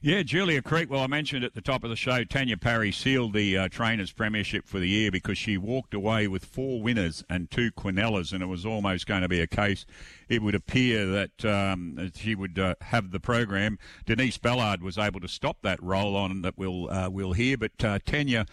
Yeah, 0.06 0.22
Julia 0.22 0.62
Creek. 0.62 0.90
Well, 0.90 1.00
I 1.00 1.08
mentioned 1.08 1.46
at 1.46 1.54
the 1.54 1.62
top 1.62 1.86
of 1.86 1.90
the 1.90 1.96
show, 1.96 2.26
Tanya 2.26 2.58
Parry 2.58 2.92
sealed 2.92 3.32
the 3.32 3.58
uh, 3.58 3.70
Trainers 3.70 4.12
Premiership 4.12 4.68
for 4.68 4.78
the 4.78 4.90
year 4.90 5.10
because 5.10 5.38
she 5.38 5.58
walked 5.58 5.94
away 5.94 6.28
with 6.28 6.44
four 6.44 6.82
winners 6.82 7.24
and 7.30 7.50
two 7.50 7.72
Quinellas, 7.72 8.34
and 8.34 8.44
it 8.44 8.48
was 8.48 8.66
almost 8.66 9.08
going 9.08 9.22
to 9.22 9.30
be 9.30 9.40
a 9.40 9.48
case. 9.48 9.86
It 10.28 10.42
would 10.42 10.56
appear 10.56 11.06
that 11.06 11.46
um, 11.46 12.12
she 12.18 12.36
would 12.36 12.60
uh, 12.60 12.76
have 12.82 13.12
the 13.12 13.22
program. 13.22 13.80
Denise 14.06 14.38
Ballard 14.38 14.84
was 14.84 14.98
able 14.98 15.22
to 15.22 15.30
stop 15.30 15.60
that 15.62 15.82
roll 15.82 16.18
on 16.18 16.42
that 16.42 16.58
we'll 16.58 16.92
uh, 16.92 17.10
we'll 17.10 17.32
hear, 17.32 17.56
but 17.58 17.82
uh, 17.82 18.00
Tanya 18.06 18.46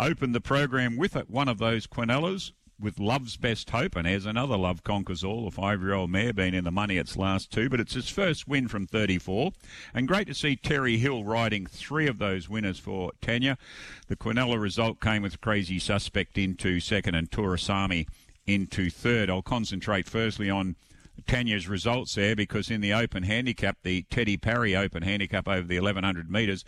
opened 0.00 0.34
the 0.34 0.40
program 0.40 0.96
with 0.96 1.14
one 1.28 1.46
of 1.48 1.58
those 1.58 1.86
Quinellas 1.86 2.50
with 2.78 2.98
Love's 2.98 3.36
Best 3.36 3.70
Hope, 3.70 3.96
and 3.96 4.06
there's 4.06 4.26
another 4.26 4.56
Love 4.56 4.84
Conquers 4.84 5.24
All, 5.24 5.48
a 5.48 5.50
five-year-old 5.50 6.10
mare 6.10 6.34
been 6.34 6.54
in 6.54 6.64
the 6.64 6.70
money 6.70 6.98
its 6.98 7.16
last 7.16 7.50
two, 7.50 7.70
but 7.70 7.80
it's 7.80 7.94
his 7.94 8.10
first 8.10 8.46
win 8.46 8.68
from 8.68 8.86
34. 8.86 9.52
And 9.94 10.06
great 10.06 10.26
to 10.26 10.34
see 10.34 10.56
Terry 10.56 10.98
Hill 10.98 11.24
riding 11.24 11.66
three 11.66 12.06
of 12.06 12.18
those 12.18 12.48
winners 12.48 12.78
for 12.78 13.12
Tanya. 13.22 13.56
The 14.08 14.16
Quinella 14.16 14.60
result 14.60 15.00
came 15.00 15.22
with 15.22 15.40
Crazy 15.40 15.78
Suspect 15.78 16.36
into 16.36 16.78
second 16.80 17.14
and 17.14 17.30
Turasami 17.30 18.08
into 18.46 18.90
third. 18.90 19.30
I'll 19.30 19.42
concentrate 19.42 20.06
firstly 20.06 20.50
on 20.50 20.76
Tanya's 21.26 21.68
results 21.68 22.14
there 22.14 22.36
because 22.36 22.70
in 22.70 22.82
the 22.82 22.92
open 22.92 23.22
handicap, 23.22 23.78
the 23.82 24.02
Teddy 24.10 24.36
Parry 24.36 24.76
open 24.76 25.02
handicap 25.02 25.48
over 25.48 25.66
the 25.66 25.80
1100 25.80 26.30
metres, 26.30 26.62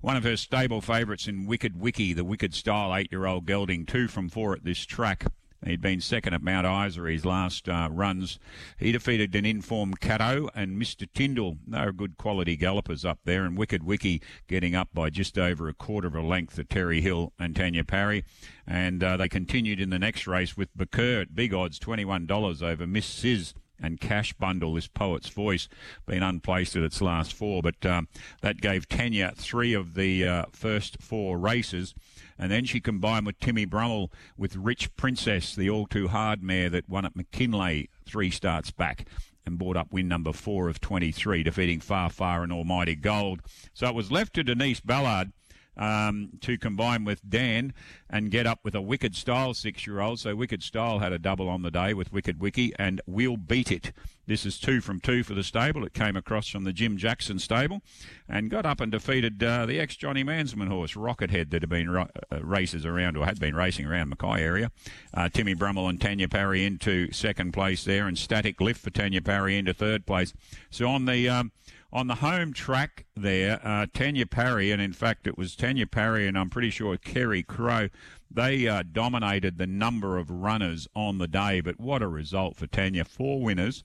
one 0.00 0.16
of 0.16 0.22
her 0.22 0.36
stable 0.36 0.80
favourites 0.80 1.26
in 1.26 1.46
Wicked 1.46 1.80
Wiki, 1.80 2.12
the 2.12 2.24
Wicked 2.24 2.54
style 2.54 2.94
eight 2.94 3.10
year 3.10 3.26
old 3.26 3.44
gelding, 3.44 3.84
two 3.84 4.06
from 4.06 4.28
four 4.28 4.52
at 4.52 4.64
this 4.64 4.86
track 4.86 5.26
He'd 5.64 5.80
been 5.80 6.00
second 6.00 6.34
at 6.34 6.42
Mount 6.42 6.66
Isa 6.66 7.02
his 7.02 7.24
last 7.24 7.68
uh, 7.68 7.88
runs. 7.90 8.38
He 8.78 8.92
defeated 8.92 9.34
an 9.34 9.44
informed 9.44 10.00
Caddo 10.00 10.48
and 10.54 10.80
Mr. 10.80 11.08
Tyndall. 11.12 11.58
They're 11.66 11.92
good 11.92 12.16
quality 12.16 12.56
gallopers 12.56 13.04
up 13.04 13.18
there, 13.24 13.44
and 13.44 13.56
Wicked 13.56 13.82
Wiki 13.82 14.22
getting 14.46 14.74
up 14.74 14.88
by 14.94 15.10
just 15.10 15.36
over 15.36 15.68
a 15.68 15.74
quarter 15.74 16.08
of 16.08 16.14
a 16.14 16.22
length 16.22 16.56
to 16.56 16.64
Terry 16.64 17.00
Hill 17.00 17.32
and 17.38 17.56
Tanya 17.56 17.84
Parry. 17.84 18.24
And 18.66 19.02
uh, 19.02 19.16
they 19.16 19.28
continued 19.28 19.80
in 19.80 19.90
the 19.90 19.98
next 19.98 20.26
race 20.26 20.56
with 20.56 20.76
Bakur 20.76 21.22
at 21.22 21.34
big 21.34 21.52
odds, 21.52 21.78
$21 21.78 22.62
over 22.62 22.86
Miss 22.86 23.06
Sizz 23.06 23.54
and 23.80 24.00
Cash 24.00 24.32
Bundle, 24.34 24.74
this 24.74 24.88
poet's 24.88 25.28
voice, 25.28 25.68
been 26.06 26.22
unplaced 26.22 26.76
at 26.76 26.82
its 26.82 27.00
last 27.00 27.32
four. 27.32 27.62
But 27.62 27.84
um, 27.86 28.08
that 28.42 28.60
gave 28.60 28.88
Tanya 28.88 29.32
three 29.36 29.74
of 29.74 29.94
the 29.94 30.26
uh, 30.26 30.44
first 30.52 31.00
four 31.00 31.38
races. 31.38 31.94
And 32.38 32.50
then 32.50 32.64
she 32.64 32.80
combined 32.80 33.26
with 33.26 33.38
Timmy 33.40 33.64
Brummel 33.64 34.12
with 34.36 34.56
Rich 34.56 34.94
Princess, 34.96 35.54
the 35.54 35.68
all 35.68 35.86
too 35.86 36.08
hard 36.08 36.42
mare 36.42 36.70
that 36.70 36.88
won 36.88 37.04
at 37.04 37.14
McKinlay 37.14 37.88
three 38.06 38.30
starts 38.30 38.70
back 38.70 39.06
and 39.44 39.58
brought 39.58 39.76
up 39.76 39.92
win 39.92 40.06
number 40.06 40.32
four 40.32 40.68
of 40.68 40.80
23, 40.80 41.42
defeating 41.42 41.80
Far 41.80 42.10
Far 42.10 42.42
and 42.42 42.52
Almighty 42.52 42.94
Gold. 42.94 43.40
So 43.74 43.88
it 43.88 43.94
was 43.94 44.12
left 44.12 44.34
to 44.34 44.44
Denise 44.44 44.80
Ballard 44.80 45.32
um, 45.78 46.30
to 46.40 46.58
combine 46.58 47.04
with 47.04 47.28
Dan 47.28 47.72
and 48.10 48.30
get 48.30 48.46
up 48.46 48.60
with 48.64 48.74
a 48.74 48.82
Wicked 48.82 49.14
Style 49.14 49.54
six 49.54 49.86
year 49.86 50.00
old. 50.00 50.20
So 50.20 50.34
Wicked 50.34 50.62
Style 50.62 50.98
had 50.98 51.12
a 51.12 51.18
double 51.18 51.48
on 51.48 51.62
the 51.62 51.70
day 51.70 51.94
with 51.94 52.12
Wicked 52.12 52.40
Wiki 52.40 52.72
and 52.78 53.00
We'll 53.06 53.36
Beat 53.36 53.70
It. 53.70 53.92
This 54.26 54.44
is 54.44 54.60
two 54.60 54.82
from 54.82 55.00
two 55.00 55.22
for 55.22 55.32
the 55.32 55.42
stable. 55.42 55.86
It 55.86 55.94
came 55.94 56.14
across 56.14 56.48
from 56.48 56.64
the 56.64 56.72
Jim 56.72 56.98
Jackson 56.98 57.38
stable 57.38 57.80
and 58.28 58.50
got 58.50 58.66
up 58.66 58.78
and 58.78 58.92
defeated 58.92 59.42
uh, 59.42 59.64
the 59.64 59.80
ex 59.80 59.96
Johnny 59.96 60.22
Mansman 60.22 60.68
horse, 60.68 60.96
Rocket 60.96 61.30
Head, 61.30 61.50
that 61.50 61.62
had 61.62 61.70
been 61.70 61.88
uh, 61.96 62.06
races 62.42 62.84
around 62.84 63.16
or 63.16 63.24
had 63.24 63.40
been 63.40 63.56
racing 63.56 63.86
around 63.86 64.10
Mackay 64.10 64.42
area. 64.42 64.70
Uh, 65.14 65.30
Timmy 65.30 65.54
Brummel 65.54 65.88
and 65.88 65.98
Tanya 65.98 66.28
Parry 66.28 66.66
into 66.66 67.10
second 67.10 67.52
place 67.52 67.84
there 67.84 68.06
and 68.06 68.18
Static 68.18 68.60
Lift 68.60 68.82
for 68.82 68.90
Tanya 68.90 69.22
Parry 69.22 69.56
into 69.56 69.72
third 69.72 70.04
place. 70.04 70.34
So 70.70 70.88
on 70.88 71.06
the. 71.06 71.28
Um, 71.28 71.52
on 71.92 72.06
the 72.06 72.16
home 72.16 72.52
track 72.52 73.06
there, 73.16 73.60
uh, 73.64 73.86
Tanya 73.92 74.26
Parry, 74.26 74.70
and 74.70 74.80
in 74.80 74.92
fact 74.92 75.26
it 75.26 75.38
was 75.38 75.56
Tanya 75.56 75.86
Parry 75.86 76.26
and 76.26 76.38
I'm 76.38 76.50
pretty 76.50 76.70
sure 76.70 76.96
Kerry 76.96 77.42
Crow, 77.42 77.88
they 78.30 78.68
uh, 78.68 78.82
dominated 78.90 79.56
the 79.56 79.66
number 79.66 80.18
of 80.18 80.30
runners 80.30 80.86
on 80.94 81.18
the 81.18 81.28
day. 81.28 81.60
But 81.60 81.80
what 81.80 82.02
a 82.02 82.08
result 82.08 82.56
for 82.56 82.66
Tanya! 82.66 83.04
Four 83.04 83.40
winners, 83.40 83.84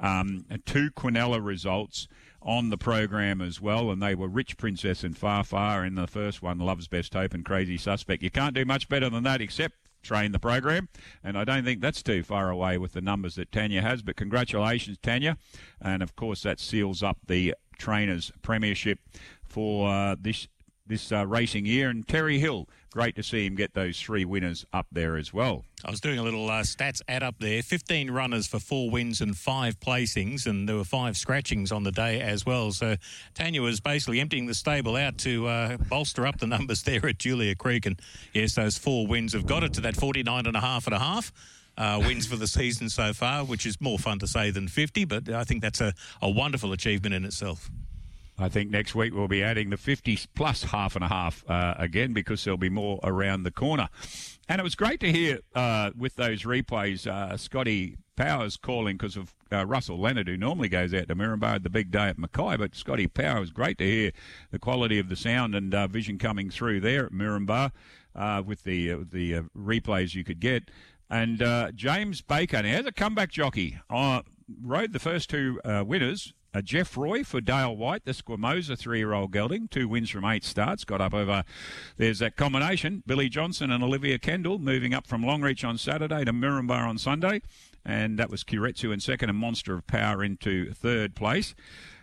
um, 0.00 0.46
two 0.64 0.90
Quinella 0.90 1.44
results 1.44 2.08
on 2.42 2.70
the 2.70 2.76
program 2.76 3.40
as 3.40 3.60
well, 3.60 3.90
and 3.90 4.02
they 4.02 4.14
were 4.14 4.28
Rich 4.28 4.58
Princess 4.58 5.04
and 5.04 5.16
Far 5.16 5.44
Far 5.44 5.84
in 5.84 5.94
the 5.94 6.06
first 6.06 6.42
one, 6.42 6.58
Love's 6.58 6.88
Best 6.88 7.14
Hope 7.14 7.32
and 7.34 7.44
Crazy 7.44 7.78
Suspect. 7.78 8.22
You 8.22 8.30
can't 8.30 8.54
do 8.54 8.64
much 8.64 8.88
better 8.88 9.08
than 9.08 9.22
that, 9.24 9.40
except 9.40 9.76
train 10.04 10.32
the 10.32 10.38
program. 10.38 10.88
And 11.22 11.36
I 11.36 11.44
don't 11.44 11.64
think 11.64 11.80
that's 11.80 12.02
too 12.02 12.22
far 12.22 12.50
away 12.50 12.78
with 12.78 12.92
the 12.92 13.00
numbers 13.00 13.34
that 13.34 13.50
Tanya 13.50 13.82
has. 13.82 14.02
But 14.02 14.16
congratulations, 14.16 14.98
Tanya. 15.02 15.36
And 15.80 16.02
of 16.02 16.14
course, 16.14 16.42
that 16.42 16.60
seals 16.60 17.02
up 17.02 17.18
the 17.26 17.54
trainers' 17.78 18.30
premiership 18.42 19.00
for 19.42 19.90
uh, 19.90 20.16
this 20.20 20.48
this 20.86 21.12
uh, 21.12 21.26
racing 21.26 21.66
year. 21.66 21.88
And 21.88 22.06
Terry 22.06 22.38
Hill, 22.38 22.68
great 22.92 23.16
to 23.16 23.22
see 23.22 23.46
him 23.46 23.54
get 23.54 23.74
those 23.74 23.98
three 23.98 24.24
winners 24.24 24.66
up 24.72 24.86
there 24.92 25.16
as 25.16 25.32
well. 25.32 25.64
I 25.84 25.90
was 25.90 26.00
doing 26.00 26.18
a 26.18 26.22
little 26.22 26.48
uh, 26.48 26.62
stats 26.62 27.00
add 27.08 27.22
up 27.22 27.36
there 27.38 27.62
15 27.62 28.10
runners 28.10 28.46
for 28.46 28.58
four 28.58 28.90
wins 28.90 29.20
and 29.20 29.36
five 29.36 29.80
placings, 29.80 30.46
and 30.46 30.68
there 30.68 30.76
were 30.76 30.84
five 30.84 31.16
scratchings 31.16 31.72
on 31.72 31.84
the 31.84 31.92
day 31.92 32.20
as 32.20 32.44
well. 32.44 32.72
So 32.72 32.96
Tanya 33.34 33.62
was 33.62 33.80
basically 33.80 34.20
emptying 34.20 34.46
the 34.46 34.54
stable 34.54 34.96
out 34.96 35.18
to 35.18 35.46
uh, 35.46 35.76
bolster 35.88 36.26
up 36.26 36.38
the 36.38 36.46
numbers 36.54 36.82
there 36.82 37.06
at 37.06 37.18
Julia 37.18 37.54
Creek. 37.54 37.86
And 37.86 38.00
yes, 38.32 38.54
those 38.54 38.76
four 38.76 39.06
wins 39.06 39.32
have 39.32 39.46
got 39.46 39.64
it 39.64 39.72
to 39.74 39.80
that 39.82 39.96
49 39.96 40.46
and 40.46 40.56
a 40.56 40.60
half 40.60 40.86
and 40.86 40.94
a 40.94 40.98
half. 40.98 41.32
Uh, 41.76 42.00
wins 42.06 42.24
for 42.24 42.36
the 42.36 42.46
season 42.46 42.88
so 42.88 43.12
far, 43.12 43.44
which 43.44 43.66
is 43.66 43.80
more 43.80 43.98
fun 43.98 44.16
to 44.20 44.28
say 44.28 44.52
than 44.52 44.68
50, 44.68 45.06
but 45.06 45.28
I 45.28 45.42
think 45.42 45.60
that's 45.60 45.80
a, 45.80 45.92
a 46.22 46.30
wonderful 46.30 46.70
achievement 46.72 47.16
in 47.16 47.24
itself. 47.24 47.68
I 48.36 48.48
think 48.48 48.70
next 48.70 48.94
week 48.94 49.14
we'll 49.14 49.28
be 49.28 49.44
adding 49.44 49.70
the 49.70 49.76
50 49.76 50.18
plus 50.34 50.64
half 50.64 50.96
and 50.96 51.04
a 51.04 51.08
half 51.08 51.48
uh, 51.48 51.74
again 51.78 52.12
because 52.12 52.42
there'll 52.42 52.58
be 52.58 52.68
more 52.68 52.98
around 53.04 53.44
the 53.44 53.52
corner. 53.52 53.88
And 54.48 54.60
it 54.60 54.64
was 54.64 54.74
great 54.74 55.00
to 55.00 55.12
hear 55.12 55.38
uh, 55.54 55.90
with 55.96 56.16
those 56.16 56.42
replays, 56.42 57.06
uh, 57.06 57.36
Scotty 57.36 57.96
Powers 58.16 58.56
calling 58.56 58.96
because 58.96 59.16
of 59.16 59.34
uh, 59.52 59.64
Russell 59.64 60.00
Leonard, 60.00 60.26
who 60.26 60.36
normally 60.36 60.68
goes 60.68 60.92
out 60.92 61.08
to 61.08 61.44
at 61.44 61.62
the 61.62 61.70
big 61.70 61.90
day 61.92 62.08
at 62.08 62.18
Mackay. 62.18 62.56
But 62.56 62.74
Scotty 62.74 63.06
Powers, 63.06 63.50
great 63.50 63.78
to 63.78 63.84
hear 63.84 64.10
the 64.50 64.58
quality 64.58 64.98
of 64.98 65.08
the 65.08 65.16
sound 65.16 65.54
and 65.54 65.72
uh, 65.72 65.86
vision 65.86 66.18
coming 66.18 66.50
through 66.50 66.80
there 66.80 67.06
at 67.06 67.12
Moranbah 67.12 67.70
uh, 68.16 68.42
with 68.44 68.64
the 68.64 69.04
the 69.10 69.42
replays 69.56 70.14
you 70.14 70.24
could 70.24 70.40
get. 70.40 70.70
And 71.08 71.38
James 71.76 72.20
Baker, 72.22 72.62
now 72.62 72.68
has 72.68 72.86
a 72.86 72.92
comeback 72.92 73.30
jockey, 73.30 73.78
rode 73.90 74.92
the 74.92 74.98
first 74.98 75.30
two 75.30 75.60
winners 75.64 76.32
uh, 76.54 76.62
Jeff 76.62 76.96
Roy 76.96 77.24
for 77.24 77.40
Dale 77.40 77.76
White, 77.76 78.04
the 78.04 78.12
Squamosa 78.12 78.78
three-year-old 78.78 79.32
gelding, 79.32 79.68
two 79.68 79.88
wins 79.88 80.10
from 80.10 80.24
eight 80.24 80.44
starts, 80.44 80.84
got 80.84 81.00
up 81.00 81.12
over. 81.12 81.44
There's 81.96 82.20
that 82.20 82.36
combination: 82.36 83.02
Billy 83.06 83.28
Johnson 83.28 83.70
and 83.70 83.82
Olivia 83.82 84.18
Kendall 84.18 84.58
moving 84.58 84.94
up 84.94 85.06
from 85.06 85.22
Longreach 85.22 85.66
on 85.66 85.76
Saturday 85.78 86.24
to 86.24 86.32
Moranbah 86.32 86.86
on 86.86 86.98
Sunday, 86.98 87.42
and 87.84 88.18
that 88.18 88.30
was 88.30 88.44
Kiretsu 88.44 88.92
in 88.92 89.00
second 89.00 89.30
and 89.30 89.38
Monster 89.38 89.74
of 89.74 89.86
Power 89.86 90.22
into 90.22 90.72
third 90.72 91.14
place. 91.14 91.54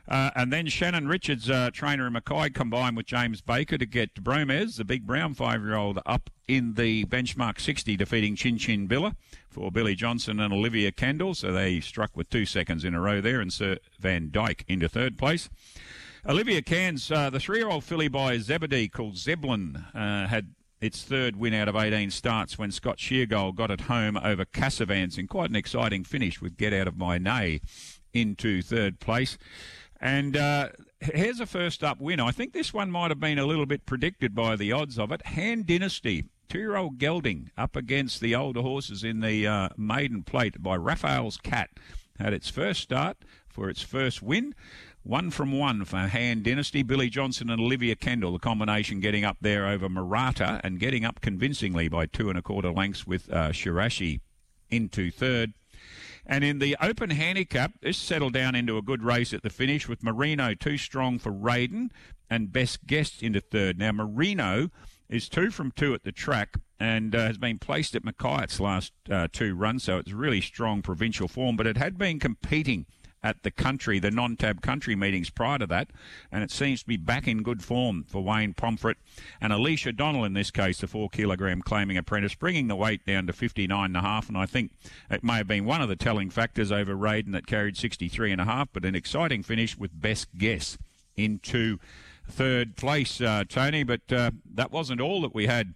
Uh, 0.08 0.32
and 0.36 0.52
then 0.52 0.68
Shannon 0.68 1.08
Richards, 1.08 1.50
uh, 1.50 1.70
trainer 1.72 2.08
in 2.08 2.14
Mackay, 2.14 2.50
combined 2.50 2.98
with 2.98 3.06
James 3.06 3.42
Baker 3.42 3.78
to 3.78 3.86
get 3.86 4.14
Bromez, 4.16 4.78
the 4.78 4.86
big 4.86 5.06
brown 5.06 5.34
five-year-old, 5.34 6.00
up 6.06 6.30
in 6.48 6.74
the 6.74 7.06
benchmark 7.06 7.60
60, 7.60 7.96
defeating 7.96 8.36
Chin 8.36 8.58
Chin 8.58 8.88
Billa 8.88 9.16
for 9.50 9.72
Billy 9.72 9.96
Johnson 9.96 10.40
and 10.40 10.54
Olivia 10.54 10.92
Kendall. 10.92 11.34
So 11.34 11.52
they 11.52 11.80
struck 11.80 12.16
with 12.16 12.30
two 12.30 12.46
seconds 12.46 12.84
in 12.84 12.94
a 12.94 13.02
row 13.02 13.22
there, 13.22 13.40
and 13.40 13.54
Sir 13.54 13.78
Van 14.00 14.30
Dyke 14.32 14.66
into 14.68 14.90
third 14.90 15.18
place. 15.18 15.50
Olivia 16.28 16.62
Cairns, 16.62 17.10
uh, 17.12 17.30
the 17.30 17.40
three-year-old 17.40 17.84
filly 17.84 18.08
by 18.08 18.38
Zebedee 18.38 18.90
called 18.90 19.16
Zeblin, 19.16 19.86
uh, 19.96 20.28
had 20.28 20.54
its 20.80 21.04
third 21.04 21.36
win 21.36 21.54
out 21.54 21.68
of 21.68 21.76
18 21.76 22.10
starts 22.10 22.58
when 22.58 22.72
Scott 22.72 22.98
Sheargold 22.98 23.56
got 23.56 23.72
it 23.72 23.82
home 23.82 24.18
over 24.18 24.46
Cassavans 24.46 25.18
in 25.18 25.28
quite 25.28 25.50
an 25.50 25.56
exciting 25.56 26.04
finish 26.04 26.42
with 26.42 26.58
Get 26.58 26.74
Out 26.74 26.88
of 26.88 26.98
My 26.98 27.18
Nay 27.18 27.62
into 28.14 28.62
third 28.62 29.00
place. 29.00 29.38
And 30.02 30.36
uh, 30.36 30.70
here's 31.00 31.40
a 31.40 31.46
first 31.46 31.84
up 31.84 32.02
win. 32.02 32.20
I 32.20 32.32
think 32.32 32.54
this 32.54 32.74
one 32.74 32.90
might 32.90 33.12
have 33.12 33.20
been 33.20 33.38
a 33.38 33.46
little 33.46 33.68
bit 33.68 33.86
predicted 33.86 34.34
by 34.34 34.56
the 34.56 34.72
odds 34.72 34.98
of 34.98 35.12
it. 35.12 35.26
Hand 35.28 35.68
Dynasty, 35.68 36.26
two 36.50 36.58
year 36.58 36.76
old 36.76 36.98
gelding, 36.98 37.52
up 37.56 37.76
against 37.76 38.20
the 38.20 38.34
older 38.34 38.62
horses 38.62 39.04
in 39.04 39.20
the 39.20 39.46
uh, 39.46 39.70
maiden 39.78 40.24
plate 40.24 40.62
by 40.62 40.76
Raphael's 40.76 41.38
Cat. 41.38 41.70
Had 42.18 42.34
its 42.34 42.50
first 42.50 42.82
start 42.82 43.18
for 43.48 43.70
its 43.70 43.84
first 43.84 44.24
win. 44.24 44.56
One 45.04 45.32
from 45.32 45.52
one 45.52 45.86
for 45.86 45.98
Hand 45.98 46.44
Dynasty. 46.44 46.84
Billy 46.84 47.10
Johnson 47.10 47.50
and 47.50 47.62
Olivia 47.62 47.96
Kendall, 47.96 48.34
the 48.34 48.40
combination 48.40 49.00
getting 49.00 49.24
up 49.24 49.38
there 49.42 49.68
over 49.68 49.88
Murata 49.88 50.62
and 50.64 50.80
getting 50.80 51.06
up 51.06 51.22
convincingly 51.22 51.90
by 51.90 52.06
two 52.08 52.30
and 52.30 52.38
a 52.38 52.42
quarter 52.42 52.72
lengths 52.72 53.06
with 53.06 53.32
uh, 53.32 53.50
Shirashi 53.50 54.20
into 54.70 55.12
third. 55.12 55.54
And 56.26 56.44
in 56.44 56.60
the 56.60 56.78
open 56.82 57.10
handicap, 57.10 57.74
this 57.82 57.98
settled 57.98 58.34
down 58.34 58.56
into 58.56 58.78
a 58.78 58.82
good 58.82 59.04
race 59.04 59.34
at 59.34 59.44
the 59.44 59.50
finish 59.50 59.88
with 59.88 60.04
Marino 60.04 60.54
too 60.54 60.78
strong 60.78 61.20
for 61.20 61.32
Raiden 61.32 61.90
and 62.30 62.52
Best 62.52 62.86
Guest 62.86 63.22
into 63.22 63.42
third. 63.42 63.78
Now, 63.78 63.92
Marino 63.92 64.70
is 65.10 65.28
two 65.28 65.52
from 65.52 65.72
two 65.72 65.94
at 65.94 66.04
the 66.04 66.12
track 66.12 66.56
and 66.80 67.14
uh, 67.14 67.28
has 67.28 67.38
been 67.38 67.60
placed 67.60 67.96
at 67.96 68.04
Mackay 68.04 68.48
last 68.60 68.94
uh, 69.10 69.28
two 69.32 69.54
runs, 69.54 69.84
so 69.84 69.98
it's 69.98 70.14
really 70.14 70.42
strong 70.42 70.82
provincial 70.82 71.28
form, 71.28 71.56
but 71.56 71.68
it 71.68 71.78
had 71.78 71.98
been 71.98 72.20
competing 72.20 72.86
at 73.24 73.44
the 73.44 73.52
country, 73.52 74.00
the 74.00 74.12
non-tab 74.12 74.62
country 74.62 74.96
meetings 74.96 75.30
prior 75.30 75.60
to 75.60 75.68
that, 75.68 75.90
and 76.32 76.44
it 76.44 76.52
seems 76.52 76.82
to 76.82 76.88
be 76.88 76.98
back 76.98 77.28
in 77.28 77.44
good 77.44 77.64
form 77.64 78.04
for 78.04 78.24
Wayne 78.24 78.54
Pomfret 78.54 78.96
and 79.40 79.54
Alicia 79.54 79.92
Donnell 79.92 80.26
in 80.26 80.34
this 80.34 80.52
case, 80.52 80.80
the 80.80 80.88
four 80.88 81.10
kilogram 81.10 81.62
claiming 81.62 81.98
apprentice, 81.98 82.36
bringing 82.36 82.68
the 82.68 82.76
weight 82.76 83.06
down 83.06 83.28
to 83.28 83.34
59 83.34 83.86
and 83.86 83.98
a 83.98 84.02
half, 84.02 84.28
and 84.28 84.38
I 84.38 84.46
think 84.46 84.72
it 85.10 85.24
may 85.24 85.38
have 85.38 85.48
been 85.48 85.66
one 85.66 85.82
of 85.82 85.90
the 85.90 85.96
telling 85.96 86.30
factors 86.30 86.72
over 86.72 86.96
Raiden 86.96 87.32
that 87.34 87.48
carried 87.48 87.78
63 87.78 88.32
and 88.32 88.42
a 88.42 88.46
half, 88.46 88.70
but 88.74 88.86
an 88.86 88.96
exciting 88.96 89.44
finish 89.44 89.78
with 89.78 90.00
best 90.00 90.28
guess 90.38 90.78
into 91.16 91.78
third 92.28 92.76
place, 92.76 93.22
uh, 93.22 93.44
Tony. 93.48 93.84
But 93.84 94.12
uh, 94.12 94.32
that 94.54 94.72
wasn't 94.72 95.02
all 95.02 95.22
that 95.22 95.34
we 95.34 95.48
had 95.48 95.74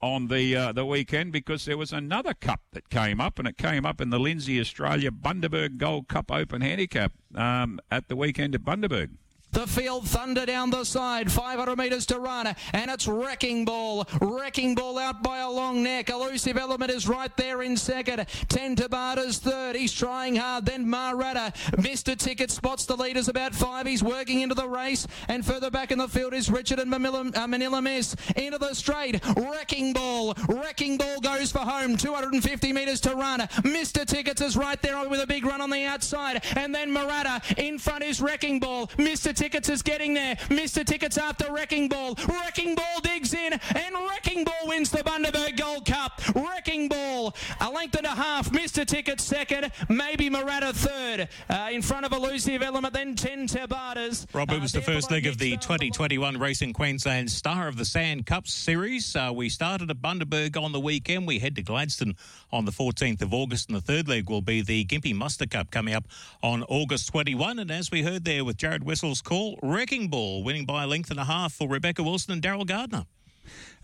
on 0.00 0.28
the 0.28 0.56
uh, 0.56 0.72
the 0.72 0.84
weekend 0.84 1.32
because 1.32 1.64
there 1.64 1.76
was 1.76 1.92
another 1.92 2.34
cup 2.34 2.60
that 2.72 2.88
came 2.88 3.20
up, 3.20 3.38
and 3.38 3.46
it 3.46 3.58
came 3.58 3.84
up 3.84 4.00
in 4.00 4.10
the 4.10 4.18
Lindsay 4.18 4.60
Australia 4.60 5.10
Bundaberg 5.10 5.78
Gold 5.78 6.08
Cup 6.08 6.30
Open 6.30 6.62
Handicap 6.62 7.12
um, 7.34 7.80
at 7.90 8.08
the 8.08 8.16
weekend 8.16 8.54
at 8.54 8.62
Bundaberg. 8.62 9.10
The 9.52 9.66
field 9.66 10.08
thunder 10.08 10.46
down 10.46 10.70
the 10.70 10.84
side, 10.84 11.30
500 11.30 11.76
metres 11.76 12.06
to 12.06 12.20
run, 12.20 12.54
and 12.72 12.90
it's 12.90 13.08
Wrecking 13.08 13.64
Ball. 13.64 14.06
Wrecking 14.20 14.76
Ball 14.76 14.96
out 14.98 15.24
by 15.24 15.38
a 15.38 15.50
long 15.50 15.82
neck. 15.82 16.08
Elusive 16.08 16.56
Element 16.56 16.90
is 16.90 17.08
right 17.08 17.36
there 17.36 17.62
in 17.62 17.76
second. 17.76 18.26
10 18.48 18.76
Tabata's 18.76 19.38
third. 19.38 19.74
He's 19.74 19.92
trying 19.92 20.36
hard. 20.36 20.66
Then 20.66 20.86
Marata. 20.86 21.52
Mr. 21.76 22.16
Ticket 22.16 22.52
spots 22.52 22.86
the 22.86 22.96
leaders 22.96 23.28
about 23.28 23.52
five. 23.52 23.86
He's 23.86 24.04
working 24.04 24.40
into 24.40 24.54
the 24.54 24.68
race, 24.68 25.06
and 25.26 25.44
further 25.44 25.70
back 25.70 25.90
in 25.90 25.98
the 25.98 26.08
field 26.08 26.32
is 26.32 26.48
Richard 26.48 26.78
and 26.78 26.90
Manila, 26.90 27.28
uh, 27.34 27.46
Manila 27.48 27.82
Miss. 27.82 28.14
Into 28.36 28.58
the 28.58 28.72
straight. 28.74 29.20
Wrecking 29.36 29.92
Ball. 29.92 30.34
Wrecking 30.48 30.96
Ball 30.96 31.20
goes 31.20 31.50
for 31.50 31.58
home. 31.58 31.96
250 31.96 32.72
metres 32.72 33.00
to 33.00 33.16
run. 33.16 33.40
Mr. 33.40 34.06
Tickets 34.06 34.40
is 34.40 34.56
right 34.56 34.80
there 34.80 35.08
with 35.08 35.20
a 35.20 35.26
big 35.26 35.44
run 35.44 35.60
on 35.60 35.70
the 35.70 35.84
outside, 35.84 36.44
and 36.56 36.72
then 36.72 36.90
Marata. 36.90 37.42
In 37.58 37.78
front 37.80 38.04
is 38.04 38.20
Wrecking 38.20 38.60
Ball. 38.60 38.86
Mr. 38.96 39.39
Tickets 39.40 39.70
is 39.70 39.80
getting 39.80 40.12
there. 40.12 40.36
Mr. 40.50 40.84
Tickets 40.84 41.16
after 41.16 41.50
Wrecking 41.50 41.88
Ball. 41.88 42.14
Wrecking 42.28 42.74
Ball 42.74 43.00
digs 43.02 43.32
in, 43.32 43.54
and 43.54 43.94
Wrecking 44.10 44.44
Ball 44.44 44.66
wins 44.66 44.90
the 44.90 44.98
Bundaberg 44.98 45.56
Gold 45.56 45.86
Cup. 45.86 46.20
Wrecking 46.34 46.90
Ball, 46.90 47.34
a 47.62 47.70
length 47.70 47.96
and 47.96 48.04
a 48.04 48.10
half. 48.10 48.50
Mr. 48.50 48.84
Tickets 48.86 49.24
second, 49.24 49.72
maybe 49.88 50.28
Murata 50.28 50.74
third. 50.74 51.26
Uh, 51.48 51.70
in 51.72 51.80
front 51.80 52.04
of 52.04 52.12
Elusive 52.12 52.62
Element, 52.62 52.92
then 52.92 53.14
10 53.16 53.48
Tabatas. 53.48 54.26
Rob, 54.34 54.50
it 54.50 54.60
was 54.60 54.74
Uh, 54.76 54.80
the 54.80 54.84
first 54.84 55.10
leg 55.10 55.24
of 55.26 55.38
the 55.38 55.52
next 55.52 55.70
round, 55.70 55.80
2021 55.80 56.36
Racing 56.36 56.74
Queensland 56.74 57.30
Star 57.30 57.66
of 57.66 57.78
the 57.78 57.86
Sand 57.86 58.26
Cup 58.26 58.46
series. 58.46 59.16
Uh, 59.16 59.32
we 59.34 59.48
started 59.48 59.90
at 59.90 60.02
Bundaberg 60.02 60.62
on 60.62 60.72
the 60.72 60.80
weekend. 60.80 61.26
We 61.26 61.38
head 61.38 61.56
to 61.56 61.62
Gladstone 61.62 62.14
on 62.52 62.66
the 62.66 62.72
14th 62.72 63.22
of 63.22 63.32
August, 63.32 63.70
and 63.70 63.76
the 63.78 63.80
third 63.80 64.06
leg 64.06 64.28
will 64.28 64.42
be 64.42 64.60
the 64.60 64.84
Gympie 64.84 65.14
Muster 65.14 65.46
Cup 65.46 65.70
coming 65.70 65.94
up 65.94 66.04
on 66.42 66.62
August 66.64 67.08
21. 67.08 67.58
And 67.58 67.70
as 67.70 67.90
we 67.90 68.02
heard 68.02 68.26
there 68.26 68.44
with 68.44 68.58
Jared 68.58 68.84
Wessel's 68.84 69.22
call, 69.30 69.56
Wrecking 69.62 70.08
Ball 70.08 70.42
winning 70.42 70.64
by 70.64 70.82
a 70.82 70.86
length 70.88 71.08
and 71.12 71.20
a 71.20 71.24
half 71.24 71.52
for 71.52 71.68
Rebecca 71.68 72.02
Wilson 72.02 72.32
and 72.32 72.42
Daryl 72.42 72.66
Gardner. 72.66 73.06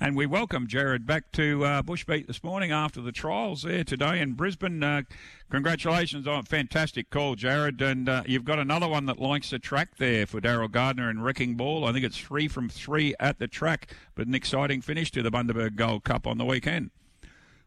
And 0.00 0.16
we 0.16 0.26
welcome 0.26 0.66
Jared 0.66 1.06
back 1.06 1.30
to 1.32 1.64
uh, 1.64 1.82
Bushbeat 1.82 2.26
this 2.26 2.42
morning 2.42 2.72
after 2.72 3.00
the 3.00 3.12
trials 3.12 3.62
there 3.62 3.84
today 3.84 4.20
in 4.20 4.32
Brisbane. 4.32 4.82
Uh, 4.82 5.02
congratulations 5.48 6.26
on 6.26 6.40
a 6.40 6.42
fantastic 6.42 7.10
call, 7.10 7.36
Jared. 7.36 7.80
And 7.80 8.08
uh, 8.08 8.24
you've 8.26 8.44
got 8.44 8.58
another 8.58 8.88
one 8.88 9.06
that 9.06 9.20
likes 9.20 9.50
the 9.50 9.60
track 9.60 9.98
there 9.98 10.26
for 10.26 10.40
Daryl 10.40 10.68
Gardner 10.68 11.08
and 11.08 11.24
Wrecking 11.24 11.54
Ball. 11.54 11.84
I 11.84 11.92
think 11.92 12.04
it's 12.04 12.18
three 12.18 12.48
from 12.48 12.68
three 12.68 13.14
at 13.20 13.38
the 13.38 13.46
track, 13.46 13.94
but 14.16 14.26
an 14.26 14.34
exciting 14.34 14.80
finish 14.80 15.12
to 15.12 15.22
the 15.22 15.30
Bundaberg 15.30 15.76
Gold 15.76 16.02
Cup 16.02 16.26
on 16.26 16.38
the 16.38 16.44
weekend. 16.44 16.90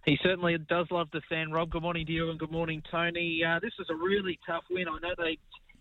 He 0.05 0.17
certainly 0.21 0.57
does 0.57 0.87
love 0.91 1.07
the 1.13 1.21
sand, 1.29 1.53
Rob. 1.53 1.69
Good 1.69 1.81
morning 1.81 2.05
to 2.05 2.11
you 2.11 2.29
and 2.29 2.39
good 2.39 2.51
morning, 2.51 2.81
Tony. 2.91 3.41
Uh, 3.45 3.59
this 3.59 3.73
was 3.77 3.87
a 3.89 3.95
really 3.95 4.37
tough 4.45 4.63
win. 4.69 4.87
I 4.87 4.97
know 4.99 5.13
they 5.17 5.37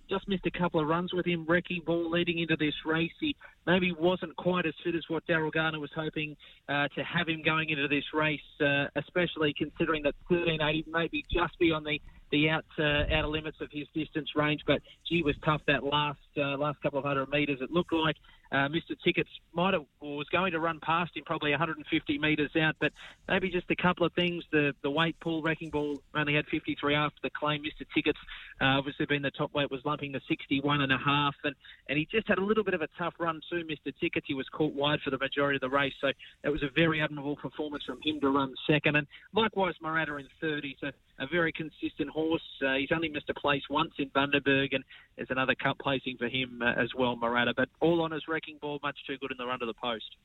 just 0.08 0.28
missed 0.28 0.46
a 0.46 0.50
couple 0.50 0.80
of 0.80 0.86
runs 0.86 1.12
with 1.12 1.26
him. 1.26 1.44
Wrecking 1.48 1.82
Ball 1.84 2.10
leading 2.10 2.38
into 2.38 2.56
this 2.56 2.74
race. 2.84 3.12
He 3.20 3.36
maybe 3.66 3.92
wasn't 3.92 4.36
quite 4.36 4.66
as 4.66 4.74
fit 4.84 4.94
as 4.94 5.02
what 5.08 5.26
Daryl 5.26 5.52
Garner 5.52 5.80
was 5.80 5.90
hoping 5.94 6.36
uh, 6.68 6.88
to 6.88 7.04
have 7.04 7.28
him 7.28 7.42
going 7.44 7.70
into 7.70 7.88
this 7.88 8.04
race, 8.12 8.40
uh, 8.60 8.86
especially 8.96 9.54
considering 9.56 10.02
that 10.04 10.14
1380 10.28 10.84
maybe 10.90 11.24
just 11.32 11.58
be 11.58 11.72
on 11.72 11.84
the 11.84 12.00
the 12.30 12.50
out 12.50 12.64
uh, 12.78 13.04
outer 13.14 13.28
limits 13.28 13.56
of 13.60 13.68
his 13.72 13.86
distance 13.94 14.28
range. 14.36 14.60
But 14.66 14.82
gee, 15.08 15.22
was 15.22 15.34
tough 15.44 15.62
that 15.66 15.82
last 15.84 16.18
uh, 16.36 16.56
last 16.58 16.80
couple 16.82 16.98
of 16.98 17.04
hundred 17.04 17.28
metres. 17.30 17.58
It 17.60 17.70
looked 17.70 17.92
like 17.92 18.16
uh, 18.50 18.68
Mr. 18.68 18.96
Tickets 19.04 19.28
might 19.52 19.74
have 19.74 19.84
was 20.00 20.28
going 20.30 20.52
to 20.52 20.61
run 20.61 20.80
past 20.80 21.16
him 21.16 21.24
probably 21.24 21.50
150 21.50 22.18
metres 22.18 22.50
out, 22.56 22.76
but 22.80 22.92
maybe 23.28 23.50
just 23.50 23.70
a 23.70 23.76
couple 23.76 24.06
of 24.06 24.12
things. 24.14 24.44
The 24.50 24.74
the 24.82 24.90
weight 24.90 25.16
pull 25.20 25.42
wrecking 25.42 25.70
ball 25.70 26.00
only 26.14 26.34
had 26.34 26.46
53 26.46 26.94
after 26.94 27.18
the 27.22 27.30
claim. 27.30 27.62
Mr. 27.62 27.87
Tickets 27.94 28.18
uh, 28.61 28.78
obviously 28.78 29.06
being 29.06 29.22
the 29.22 29.30
top 29.30 29.54
weight 29.54 29.70
was 29.70 29.80
lumping 29.84 30.12
to 30.12 30.20
61 30.28 30.80
and 30.80 30.92
a 30.92 30.98
half, 30.98 31.34
and 31.44 31.54
and 31.88 31.98
he 31.98 32.06
just 32.11 32.28
had 32.28 32.38
a 32.38 32.44
little 32.44 32.64
bit 32.64 32.74
of 32.74 32.82
a 32.82 32.88
tough 32.98 33.14
run 33.18 33.40
too. 33.50 33.64
Mr. 33.64 33.92
Tickets 34.00 34.26
he 34.26 34.34
was 34.34 34.48
caught 34.48 34.74
wide 34.74 35.00
for 35.02 35.11
the 35.11 35.18
majority 35.18 35.56
of 35.56 35.61
the 35.61 35.68
race, 35.68 35.94
so 36.00 36.08
it 36.44 36.48
was 36.48 36.62
a 36.62 36.70
very 36.74 37.00
admirable 37.02 37.37
performance 37.37 37.84
from 37.84 38.00
him 38.02 38.20
to 38.20 38.30
run 38.30 38.54
second, 38.66 38.96
and 38.96 39.06
likewise 39.34 39.74
Murata 39.82 40.16
in 40.16 40.28
third. 40.40 40.64
He's 40.64 40.82
a, 40.82 40.92
a 41.22 41.26
very 41.26 41.52
consistent 41.52 42.11
horse. 42.11 42.42
Uh, 42.64 42.74
he's 42.74 42.92
only 42.94 43.08
missed 43.08 43.28
a 43.28 43.34
place 43.34 43.62
once 43.68 43.92
in 43.98 44.08
Bundaberg, 44.11 44.74
and 44.74 44.84
there's 45.16 45.30
another 45.30 45.54
cup 45.54 45.78
placing 45.78 46.16
for 46.16 46.28
him 46.28 46.62
uh, 46.62 46.80
as 46.80 46.90
well, 46.96 47.16
Murata. 47.16 47.52
But 47.56 47.68
all 47.80 48.02
on 48.02 48.12
his 48.38 48.53
wrecking 48.53 48.59
ball, 48.61 48.79
much 48.83 48.98
too 49.07 49.16
good 49.18 49.31
in 49.31 49.37
the 49.37 49.46
run 49.46 49.59
to 49.61 49.66
the 49.66 49.74
post. 49.74 50.16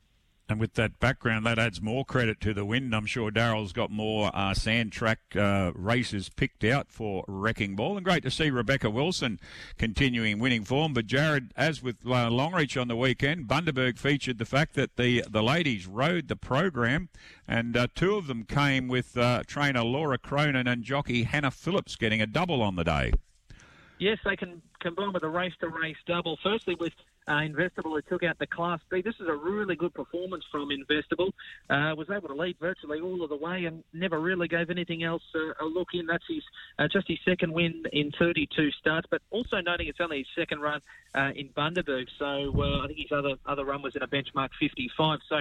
And 0.46 0.60
with 0.60 0.74
that 0.74 1.00
background, 1.00 1.46
that 1.46 1.58
adds 1.58 1.80
more 1.80 2.04
credit 2.04 2.38
to 2.42 2.52
the 2.52 2.66
win. 2.66 2.92
I'm 2.92 3.06
sure 3.06 3.30
Daryl's 3.30 3.72
got 3.72 3.90
more 3.90 4.30
uh, 4.34 4.52
sand 4.52 4.92
track 4.92 5.20
uh, 5.34 5.72
races 5.74 6.28
picked 6.28 6.64
out 6.64 6.90
for 6.90 7.24
Wrecking 7.26 7.76
Ball. 7.76 7.96
And 7.96 8.04
great 8.04 8.22
to 8.24 8.30
see 8.30 8.50
Rebecca 8.50 8.90
Wilson 8.90 9.40
continuing 9.78 10.38
winning 10.38 10.64
form. 10.64 10.92
But 10.92 11.06
Jared, 11.06 11.52
as 11.56 11.82
with 11.82 11.96
uh, 12.04 12.28
Longreach 12.28 12.78
on 12.78 12.88
the 12.88 12.96
weekend, 12.96 13.48
Bundaberg 13.48 13.98
featured 13.98 14.36
the 14.36 14.44
fact 14.44 14.74
that 14.74 14.96
the, 14.96 15.24
the 15.30 15.42
ladies 15.42 15.86
rode 15.86 16.28
the 16.28 16.36
program, 16.36 17.08
and 17.48 17.74
uh, 17.74 17.86
two 17.94 18.16
of 18.16 18.26
them 18.26 18.44
came 18.44 18.86
with 18.86 19.16
uh, 19.16 19.44
trainer 19.46 19.82
Laura 19.82 20.18
Cronin 20.18 20.68
and 20.68 20.84
jockey 20.84 21.22
Hannah 21.22 21.50
Phillips 21.50 21.96
getting 21.96 22.20
a 22.20 22.26
double 22.26 22.60
on 22.60 22.76
the 22.76 22.84
day. 22.84 23.14
Yes, 23.98 24.18
they 24.26 24.36
can 24.36 24.60
combine 24.80 25.14
with 25.14 25.22
a 25.22 25.28
race-to-race 25.28 25.96
double. 26.06 26.36
Firstly, 26.42 26.74
with 26.74 26.92
uh, 27.26 27.32
Investable, 27.32 27.94
who 27.94 28.02
took 28.02 28.22
out 28.22 28.38
the 28.38 28.46
Class 28.46 28.80
B. 28.90 29.02
This 29.02 29.14
is 29.20 29.28
a 29.28 29.34
really 29.34 29.76
good 29.76 29.94
performance 29.94 30.44
from 30.50 30.68
Investable. 30.68 31.28
Uh, 31.70 31.94
was 31.96 32.08
able 32.14 32.28
to 32.28 32.34
lead 32.34 32.56
virtually 32.60 33.00
all 33.00 33.22
of 33.22 33.30
the 33.30 33.36
way 33.36 33.64
and 33.64 33.82
never 33.92 34.20
really 34.20 34.48
gave 34.48 34.70
anything 34.70 35.04
else 35.04 35.22
uh, 35.34 35.64
a 35.64 35.66
look 35.66 35.88
in. 35.94 36.06
That's 36.06 36.24
his 36.28 36.42
uh, 36.78 36.88
just 36.92 37.08
his 37.08 37.18
second 37.24 37.52
win 37.52 37.84
in 37.92 38.12
32 38.18 38.70
starts, 38.72 39.06
but 39.10 39.22
also 39.30 39.60
noting 39.60 39.88
it's 39.88 40.00
only 40.00 40.18
his 40.18 40.26
second 40.36 40.60
run 40.60 40.80
uh, 41.14 41.30
in 41.34 41.48
Bundaberg. 41.50 42.06
So 42.18 42.52
uh, 42.60 42.84
I 42.84 42.86
think 42.88 42.98
his 42.98 43.12
other 43.12 43.34
other 43.46 43.64
run 43.64 43.82
was 43.82 43.96
in 43.96 44.02
a 44.02 44.08
benchmark 44.08 44.50
55. 44.60 45.20
So. 45.28 45.40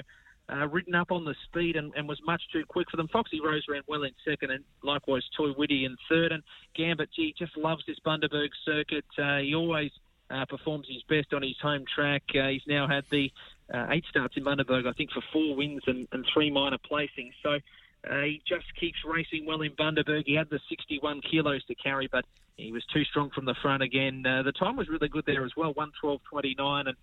Ridden 0.69 0.93
up 0.93 1.11
on 1.11 1.23
the 1.23 1.33
speed 1.45 1.77
and, 1.77 1.91
and 1.95 2.07
was 2.07 2.19
much 2.27 2.41
too 2.51 2.63
quick 2.67 2.87
for 2.91 2.97
them. 2.97 3.07
Foxy 3.07 3.39
Rose 3.39 3.63
ran 3.67 3.81
well 3.87 4.03
in 4.03 4.11
second, 4.27 4.51
and 4.51 4.63
likewise 4.83 5.23
Toy 5.35 5.51
Witty 5.57 5.85
in 5.85 5.95
third. 6.09 6.31
And 6.31 6.43
Gambit, 6.75 7.09
gee, 7.15 7.33
just 7.35 7.57
loves 7.57 7.81
this 7.87 7.97
Bundaberg 8.05 8.49
circuit. 8.63 9.05
He 9.41 9.55
always 9.55 9.89
uh, 10.33 10.45
performs 10.45 10.87
his 10.87 11.03
best 11.03 11.33
on 11.33 11.43
his 11.43 11.57
home 11.61 11.85
track. 11.93 12.23
Uh, 12.33 12.47
he's 12.47 12.63
now 12.67 12.87
had 12.87 13.03
the 13.11 13.31
uh, 13.73 13.87
eight 13.91 14.05
starts 14.09 14.35
in 14.35 14.43
Bundaberg, 14.43 14.87
I 14.87 14.93
think, 14.93 15.11
for 15.11 15.21
four 15.31 15.55
wins 15.55 15.81
and, 15.87 16.07
and 16.11 16.25
three 16.33 16.49
minor 16.49 16.77
placings. 16.77 17.33
So 17.41 17.59
uh, 18.09 18.21
he 18.21 18.41
just 18.47 18.65
keeps 18.79 18.97
racing 19.05 19.45
well 19.45 19.61
in 19.61 19.71
Bundaberg. 19.71 20.23
He 20.25 20.35
had 20.35 20.49
the 20.49 20.59
61 20.69 21.21
kilos 21.21 21.63
to 21.65 21.75
carry, 21.75 22.09
but 22.11 22.25
he 22.57 22.71
was 22.71 22.83
too 22.93 23.03
strong 23.05 23.29
from 23.29 23.45
the 23.45 23.55
front 23.61 23.83
again. 23.83 24.25
Uh, 24.25 24.43
the 24.43 24.51
time 24.51 24.75
was 24.75 24.89
really 24.89 25.07
good 25.07 25.25
there 25.25 25.45
as 25.45 25.51
well, 25.55 25.73
112.29, 25.73 26.87
and 26.87 26.97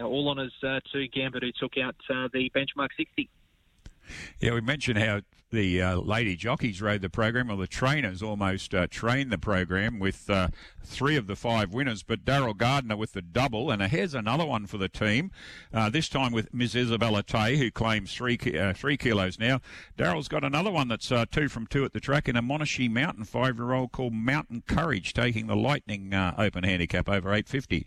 uh, 0.00 0.04
all 0.04 0.38
uh, 0.38 0.80
two 0.92 1.08
Gambit, 1.08 1.42
who 1.42 1.52
took 1.52 1.78
out 1.78 1.94
the 2.08 2.50
benchmark 2.54 2.88
60. 2.96 3.28
Yeah, 4.40 4.54
we 4.54 4.60
mentioned 4.60 4.98
how 4.98 5.20
the 5.50 5.80
uh, 5.80 5.96
lady 5.96 6.36
jockeys 6.36 6.82
rode 6.82 7.02
the 7.02 7.08
program, 7.08 7.50
or 7.50 7.56
the 7.56 7.66
trainers 7.66 8.22
almost 8.22 8.74
uh, 8.74 8.86
trained 8.90 9.30
the 9.30 9.38
program 9.38 9.98
with 9.98 10.28
uh, 10.28 10.48
three 10.84 11.16
of 11.16 11.26
the 11.26 11.36
five 11.36 11.72
winners. 11.72 12.02
But 12.02 12.24
Daryl 12.24 12.56
Gardner 12.56 12.96
with 12.96 13.12
the 13.12 13.22
double, 13.22 13.70
and 13.70 13.82
here's 13.82 14.14
another 14.14 14.44
one 14.44 14.66
for 14.66 14.78
the 14.78 14.88
team. 14.88 15.30
Uh, 15.72 15.88
this 15.88 16.08
time 16.08 16.32
with 16.32 16.52
Miss 16.52 16.74
Isabella 16.74 17.22
Tay, 17.22 17.56
who 17.56 17.70
claims 17.70 18.12
three 18.12 18.38
uh, 18.58 18.72
three 18.72 18.96
kilos 18.96 19.38
now. 19.38 19.60
Daryl's 19.96 20.28
got 20.28 20.44
another 20.44 20.70
one 20.70 20.88
that's 20.88 21.12
uh, 21.12 21.24
two 21.30 21.48
from 21.48 21.66
two 21.66 21.84
at 21.84 21.92
the 21.92 22.00
track 22.00 22.28
in 22.28 22.36
a 22.36 22.42
Monashee 22.42 22.90
Mountain 22.90 23.24
five-year-old 23.24 23.92
called 23.92 24.12
Mountain 24.12 24.64
Courage, 24.66 25.12
taking 25.12 25.46
the 25.46 25.56
Lightning 25.56 26.12
Open 26.14 26.64
handicap 26.64 27.08
over 27.08 27.32
850. 27.32 27.86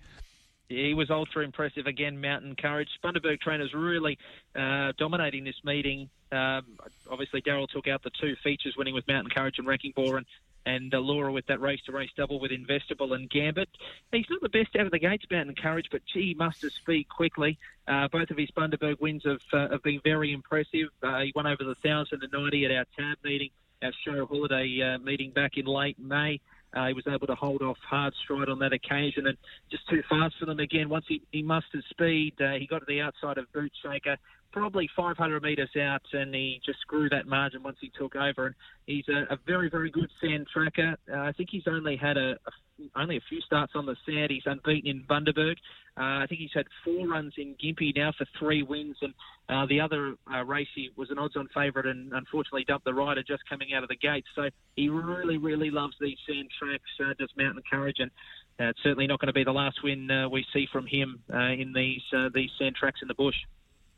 He 0.69 0.93
was 0.93 1.10
ultra 1.10 1.43
impressive 1.43 1.88
again. 1.88 2.21
Mountain 2.21 2.55
Courage, 2.55 2.89
Bundaberg 3.03 3.41
trainers 3.41 3.73
really 3.73 4.17
uh, 4.55 4.93
dominating 4.97 5.43
this 5.43 5.60
meeting. 5.63 6.10
Um, 6.32 6.77
obviously, 7.10 7.41
Daryl 7.41 7.67
took 7.67 7.88
out 7.88 8.03
the 8.03 8.12
two 8.21 8.36
features, 8.43 8.75
winning 8.77 8.93
with 8.93 9.08
Mountain 9.08 9.32
Courage 9.32 9.55
and 9.58 9.67
Wrecking 9.67 9.93
Ball, 9.95 10.17
and 10.17 10.25
and 10.65 10.93
uh, 10.93 10.99
Laura 10.99 11.32
with 11.32 11.47
that 11.47 11.62
race 11.62 11.79
to 11.86 11.91
race 11.91 12.12
double 12.15 12.39
with 12.39 12.51
Investable 12.51 13.15
and 13.15 13.29
Gambit. 13.29 13.69
He's 14.12 14.25
not 14.29 14.41
the 14.41 14.49
best 14.49 14.75
out 14.75 14.86
of 14.86 14.91
the 14.91 14.99
gates, 14.99 15.25
Mountain 15.32 15.55
Courage, 15.55 15.88
but 15.91 16.01
gee, 16.05 16.27
he 16.27 16.34
must 16.34 16.62
have 16.62 16.71
speed 16.71 17.08
quickly. 17.10 17.58
Uh, 17.88 18.08
both 18.12 18.29
of 18.29 18.38
his 18.38 18.51
Bundaberg 18.51 18.99
wins 18.99 19.23
have, 19.25 19.41
uh, 19.53 19.69
have 19.69 19.84
been 19.84 20.01
very 20.03 20.32
impressive. 20.34 20.89
Uh, 21.01 21.21
he 21.21 21.34
won 21.36 21.47
over 21.47 21.63
the 21.63 21.75
1,090 21.82 22.65
at 22.65 22.71
our 22.71 22.86
tab 22.97 23.17
meeting, 23.23 23.49
our 23.82 23.91
show 24.05 24.25
holiday 24.25 24.82
uh, 24.82 24.99
meeting 24.99 25.32
back 25.32 25.58
in 25.58 25.65
late 25.65 25.97
May. 25.97 26.39
Uh, 26.73 26.88
he 26.88 26.93
was 26.93 27.05
able 27.08 27.27
to 27.27 27.36
hold 27.36 27.62
off 27.62 27.77
hard 27.88 28.13
stride 28.23 28.49
on 28.49 28.60
that 28.60 28.73
occasion 28.73 29.27
and 29.27 29.38
just 29.71 29.88
too 29.89 30.03
fast 30.10 30.36
for 30.39 30.45
them 30.45 30.60
again. 30.60 30.89
Once 30.89 31.05
he, 31.08 31.21
he 31.32 31.41
mustered 31.41 31.84
speed, 31.89 32.34
uh, 32.39 32.53
he 32.53 32.67
got 32.67 32.79
to 32.79 32.86
the 32.88 33.01
outside 33.01 33.38
of 33.38 33.51
Boot 33.53 33.71
Shaker, 33.84 34.17
probably 34.51 34.89
500 34.95 35.41
metres 35.41 35.69
out, 35.79 36.01
and 36.13 36.34
he 36.34 36.62
just 36.65 36.86
grew 36.88 37.10
that 37.10 37.27
margin 37.27 37.63
once 37.63 37.77
he 37.82 37.91
took 37.97 38.15
over. 38.15 38.47
And 38.47 38.55
he's 38.86 39.08
a, 39.10 39.34
a 39.34 39.38
very, 39.47 39.69
very 39.69 39.89
good 39.89 40.10
sand 40.21 40.47
tracker. 40.51 40.95
Uh, 41.12 41.17
I 41.17 41.32
think 41.32 41.49
he's 41.51 41.67
only 41.67 41.95
had 41.95 42.17
a, 42.17 42.32
a 42.32 42.51
only 42.95 43.17
a 43.17 43.21
few 43.27 43.41
starts 43.41 43.73
on 43.75 43.85
the 43.85 43.95
sand. 44.05 44.31
He's 44.31 44.43
unbeaten 44.45 44.89
in 44.89 45.03
Bundaberg. 45.03 45.55
Uh, 45.97 46.23
I 46.23 46.25
think 46.27 46.39
he's 46.39 46.53
had 46.53 46.65
four 46.83 47.07
runs 47.07 47.33
in 47.37 47.55
Gympie 47.55 47.95
now 47.95 48.13
for 48.17 48.25
three 48.37 48.63
wins, 48.63 48.95
and 49.01 49.13
uh, 49.49 49.65
the 49.67 49.81
other 49.81 50.15
uh, 50.33 50.43
race 50.45 50.67
he 50.73 50.89
was 50.95 51.09
an 51.09 51.17
odds-on 51.17 51.49
favourite 51.53 51.87
and 51.87 52.13
unfortunately 52.13 52.63
dumped 52.65 52.85
the 52.85 52.93
rider 52.93 53.21
just 53.21 53.43
coming 53.49 53.73
out 53.73 53.83
of 53.83 53.89
the 53.89 53.97
gate. 53.97 54.23
So 54.35 54.49
he 54.75 54.87
really, 54.89 55.37
really 55.37 55.71
loves 55.71 55.95
these 55.99 56.17
sand 56.27 56.49
tracks, 56.57 56.89
uh, 57.03 57.13
does 57.19 57.29
Mountain 57.35 57.63
Courage, 57.69 57.97
and 57.99 58.11
uh, 58.59 58.69
it's 58.69 58.79
certainly 58.83 59.07
not 59.07 59.19
going 59.19 59.27
to 59.27 59.33
be 59.33 59.43
the 59.43 59.51
last 59.51 59.83
win 59.83 60.09
uh, 60.09 60.29
we 60.29 60.45
see 60.53 60.67
from 60.71 60.85
him 60.87 61.21
uh, 61.33 61.51
in 61.51 61.73
these 61.73 62.01
uh, 62.15 62.29
these 62.33 62.49
sand 62.57 62.75
tracks 62.75 62.99
in 63.01 63.07
the 63.07 63.13
bush. 63.13 63.35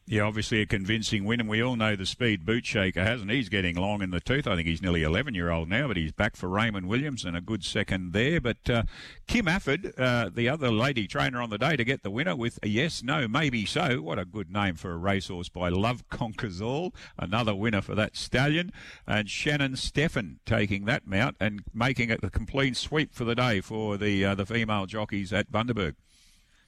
Yeah, 0.07 0.23
obviously 0.23 0.61
a 0.61 0.65
convincing 0.65 1.23
win, 1.23 1.39
and 1.39 1.47
we 1.47 1.61
all 1.61 1.75
know 1.75 1.95
the 1.95 2.05
speed 2.05 2.43
Boot 2.43 2.65
Shaker 2.65 3.03
hasn't. 3.03 3.31
He's 3.31 3.49
getting 3.49 3.77
long 3.77 4.01
in 4.01 4.09
the 4.09 4.19
tooth. 4.19 4.47
I 4.47 4.55
think 4.55 4.67
he's 4.67 4.81
nearly 4.81 5.03
11 5.03 5.35
year 5.35 5.51
old 5.51 5.69
now, 5.69 5.87
but 5.87 5.95
he's 5.95 6.11
back 6.11 6.35
for 6.35 6.49
Raymond 6.49 6.87
Williams 6.89 7.23
and 7.23 7.37
a 7.37 7.39
good 7.39 7.63
second 7.63 8.11
there. 8.11 8.41
But 8.41 8.69
uh, 8.69 8.83
Kim 9.27 9.47
Afford, 9.47 9.93
uh, 9.97 10.29
the 10.33 10.49
other 10.49 10.69
lady 10.71 11.07
trainer 11.07 11.39
on 11.41 11.49
the 11.49 11.57
day, 11.57 11.77
to 11.77 11.85
get 11.85 12.03
the 12.03 12.11
winner 12.11 12.35
with 12.35 12.59
a 12.63 12.67
yes, 12.67 13.03
no, 13.03 13.27
maybe 13.27 13.65
so. 13.65 14.01
What 14.01 14.19
a 14.19 14.25
good 14.25 14.51
name 14.51 14.75
for 14.75 14.91
a 14.91 14.97
racehorse 14.97 15.49
by 15.49 15.69
Love 15.69 16.03
Conquers 16.09 16.61
All. 16.61 16.93
Another 17.17 17.55
winner 17.55 17.81
for 17.81 17.95
that 17.95 18.17
stallion. 18.17 18.73
And 19.07 19.29
Shannon 19.29 19.73
Steffen 19.73 20.37
taking 20.45 20.85
that 20.85 21.07
mount 21.07 21.37
and 21.39 21.63
making 21.73 22.09
it 22.09 22.23
a 22.23 22.29
complete 22.29 22.75
sweep 22.75 23.13
for 23.13 23.23
the 23.23 23.35
day 23.35 23.61
for 23.61 23.97
the 23.97 24.25
uh, 24.25 24.35
the 24.35 24.45
female 24.45 24.87
jockeys 24.87 25.31
at 25.31 25.51
Bundaberg. 25.51 25.93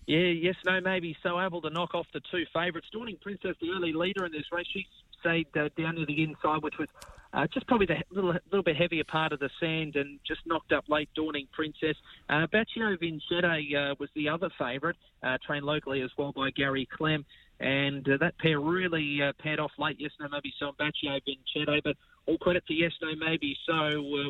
Yeah, 0.06 0.20
yes, 0.20 0.56
no, 0.66 0.82
maybe. 0.82 1.16
So 1.24 1.40
able 1.40 1.62
to 1.62 1.70
knock 1.70 1.96
off 1.96 2.08
the 2.14 2.22
two 2.32 2.46
favourites. 2.54 2.88
Dawning 2.92 3.18
Princess, 3.22 3.56
the 3.62 3.72
early 3.72 3.94
leader 3.94 4.26
in 4.26 4.32
this 4.32 4.52
race, 4.52 4.68
she 4.72 4.86
stayed 5.20 5.48
uh, 5.56 5.70
down 5.78 5.96
to 5.96 6.06
the 6.06 6.24
inside, 6.24 6.62
which 6.62 6.78
was 6.78 6.90
uh, 7.34 7.48
just 7.48 7.66
probably 7.68 7.86
the 7.86 7.96
little, 8.12 8.34
little 8.52 8.64
bit 8.64 8.76
heavier 8.76 9.04
part 9.06 9.32
of 9.32 9.40
the 9.40 9.50
sand 9.60 9.96
and 9.96 10.20
just 10.28 10.42
knocked 10.46 10.74
up 10.74 10.86
late 10.90 11.10
Dawning 11.16 11.48
Princess. 11.52 11.96
Uh, 12.30 12.48
Baccio 12.48 13.00
Vincente 13.00 13.76
uh, 13.76 13.96
was 14.00 14.10
the 14.16 14.30
other 14.30 14.50
favourite, 14.60 14.98
uh, 15.24 15.38
trained 15.46 15.66
locally 15.66 16.02
as 16.02 16.12
well 16.18 16.34
by 16.34 16.52
Gary 16.52 16.88
Clem. 16.92 17.26
And 17.60 18.08
uh, 18.10 18.18
that 18.18 18.38
pair 18.40 18.60
really 18.60 19.22
uh, 19.22 19.32
paired 19.40 19.60
off 19.60 19.72
late. 19.80 19.96
Yes, 20.00 20.12
no, 20.20 20.28
maybe 20.30 20.54
so. 20.60 20.74
Baccio 20.78 21.20
Vincente, 21.26 21.82
but 21.84 21.96
all 22.26 22.38
credit 22.38 22.66
to 22.68 22.74
Yes, 22.74 22.92
No, 23.02 23.16
Maybe 23.16 23.56
So 23.66 23.74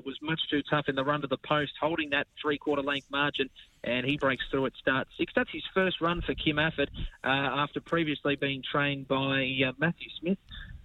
was 0.06 0.18
much 0.22 0.40
too 0.50 0.62
tough 0.70 0.86
in 0.88 0.96
the 0.96 1.04
run 1.04 1.22
to 1.22 1.28
the 1.28 1.38
post, 1.38 1.72
holding 1.80 2.12
that 2.12 2.28
three-quarter 2.42 2.84
length 2.84 3.08
margin, 3.10 3.50
and 3.84 4.06
he 4.06 4.18
breaks 4.18 4.44
through 4.50 4.66
at 4.66 4.74
start 4.76 5.08
six. 5.18 5.34
That's 5.36 5.52
his 5.52 5.64
first 5.74 6.02
run 6.02 6.22
for 6.22 6.34
Kim 6.34 6.60
Afford 6.60 6.90
uh, 7.24 7.28
after 7.28 7.82
previously 7.82 8.36
being 8.36 8.64
trained 8.70 9.08
by 9.08 9.48
uh, 9.68 9.74
Matthew 9.78 10.10
Smith. 10.20 10.38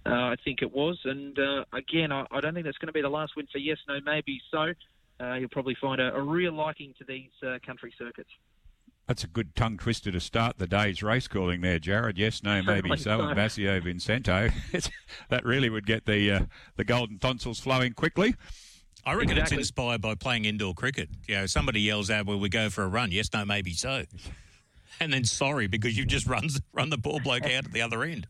Uh, 0.05 0.09
I 0.09 0.35
think 0.43 0.61
it 0.61 0.71
was, 0.71 0.97
and 1.03 1.37
uh, 1.37 1.65
again, 1.73 2.11
I, 2.11 2.25
I, 2.31 2.39
don't 2.39 2.53
think 2.53 2.65
that's 2.65 2.77
going 2.77 2.87
to 2.87 2.93
be 2.93 3.01
the 3.01 3.09
last 3.09 3.35
win 3.35 3.47
for 3.51 3.57
Yes, 3.57 3.77
No, 3.87 3.99
Maybe 4.03 4.41
So. 4.51 4.73
Uh, 5.21 5.33
you'll 5.33 5.49
probably 5.49 5.75
find 5.75 5.99
a, 5.99 6.15
a, 6.15 6.21
real 6.21 6.53
liking 6.53 6.93
to 6.97 7.03
these 7.03 7.29
country 7.65 7.93
circuits. 7.97 8.29
That's 9.05 9.23
a 9.23 9.27
good 9.27 9.55
tongue 9.55 9.77
twister 9.77 10.11
to 10.11 10.19
start 10.19 10.59
the 10.59 10.67
day's 10.67 11.01
race 11.01 11.27
calling 11.27 11.61
there, 11.61 11.79
Jared. 11.79 12.17
Yes, 12.17 12.43
no, 12.43 12.61
maybe 12.65 12.95
so. 12.95 13.19
And 13.19 13.37
Bassio 13.37 13.81
Vincento. 13.81 14.53
that 15.29 15.43
really 15.43 15.69
would 15.69 15.87
get 15.87 16.05
the 16.05 16.31
uh, 16.31 16.39
the 16.75 16.83
golden 16.83 17.17
tonsils 17.17 17.59
flowing 17.59 17.93
quickly. 17.93 18.35
I 19.05 19.13
reckon 19.13 19.31
exactly. 19.31 19.57
it's 19.57 19.69
inspired 19.69 20.01
by 20.01 20.15
playing 20.15 20.45
indoor 20.45 20.73
cricket. 20.73 21.09
You 21.27 21.35
know, 21.35 21.45
somebody 21.45 21.81
yells 21.81 22.09
out, 22.09 22.25
"Will 22.25 22.39
we 22.39 22.49
go 22.49 22.69
for 22.69 22.83
a 22.83 22.87
run?" 22.87 23.11
Yes, 23.11 23.29
no, 23.33 23.45
maybe 23.45 23.73
so. 23.73 24.03
And 25.01 25.13
then 25.13 25.23
sorry 25.23 25.67
because 25.67 25.97
you've 25.97 26.07
just 26.07 26.27
run 26.27 26.49
run 26.73 26.89
the 26.89 26.97
poor 26.97 27.21
bloke 27.21 27.45
out 27.45 27.65
at 27.65 27.71
the 27.71 27.81
other 27.81 28.03
end. 28.03 28.27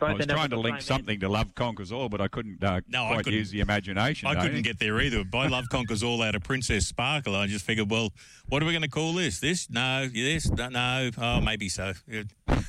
I 0.00 0.12
was 0.12 0.26
trying 0.26 0.50
to 0.50 0.58
link 0.58 0.80
something 0.82 1.20
to 1.20 1.28
Love 1.28 1.54
Conquers 1.54 1.92
All, 1.92 2.08
but 2.08 2.20
I 2.20 2.28
couldn't 2.28 2.62
uh, 2.62 2.80
no, 2.88 3.06
quite 3.06 3.24
couldn't, 3.24 3.38
use 3.38 3.50
the 3.50 3.60
imagination. 3.60 4.28
I 4.28 4.40
couldn't 4.40 4.62
get 4.62 4.78
there 4.78 5.00
either. 5.00 5.24
By 5.24 5.46
Love 5.46 5.68
Conquers 5.70 6.02
All 6.02 6.22
out 6.22 6.34
of 6.34 6.42
Princess 6.42 6.86
Sparkle, 6.86 7.36
I 7.36 7.46
just 7.46 7.64
figured, 7.64 7.90
well, 7.90 8.10
what 8.48 8.62
are 8.62 8.66
we 8.66 8.72
going 8.72 8.82
to 8.82 8.88
call 8.88 9.12
this? 9.14 9.40
This? 9.40 9.70
No. 9.70 10.08
This? 10.08 10.50
No. 10.50 10.68
no. 10.68 11.10
Oh, 11.18 11.40
maybe 11.40 11.68
so. 11.68 11.92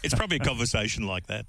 It's 0.03 0.13
probably 0.13 0.37
a 0.37 0.41
conversation 0.41 1.07
like 1.07 1.27
that. 1.27 1.45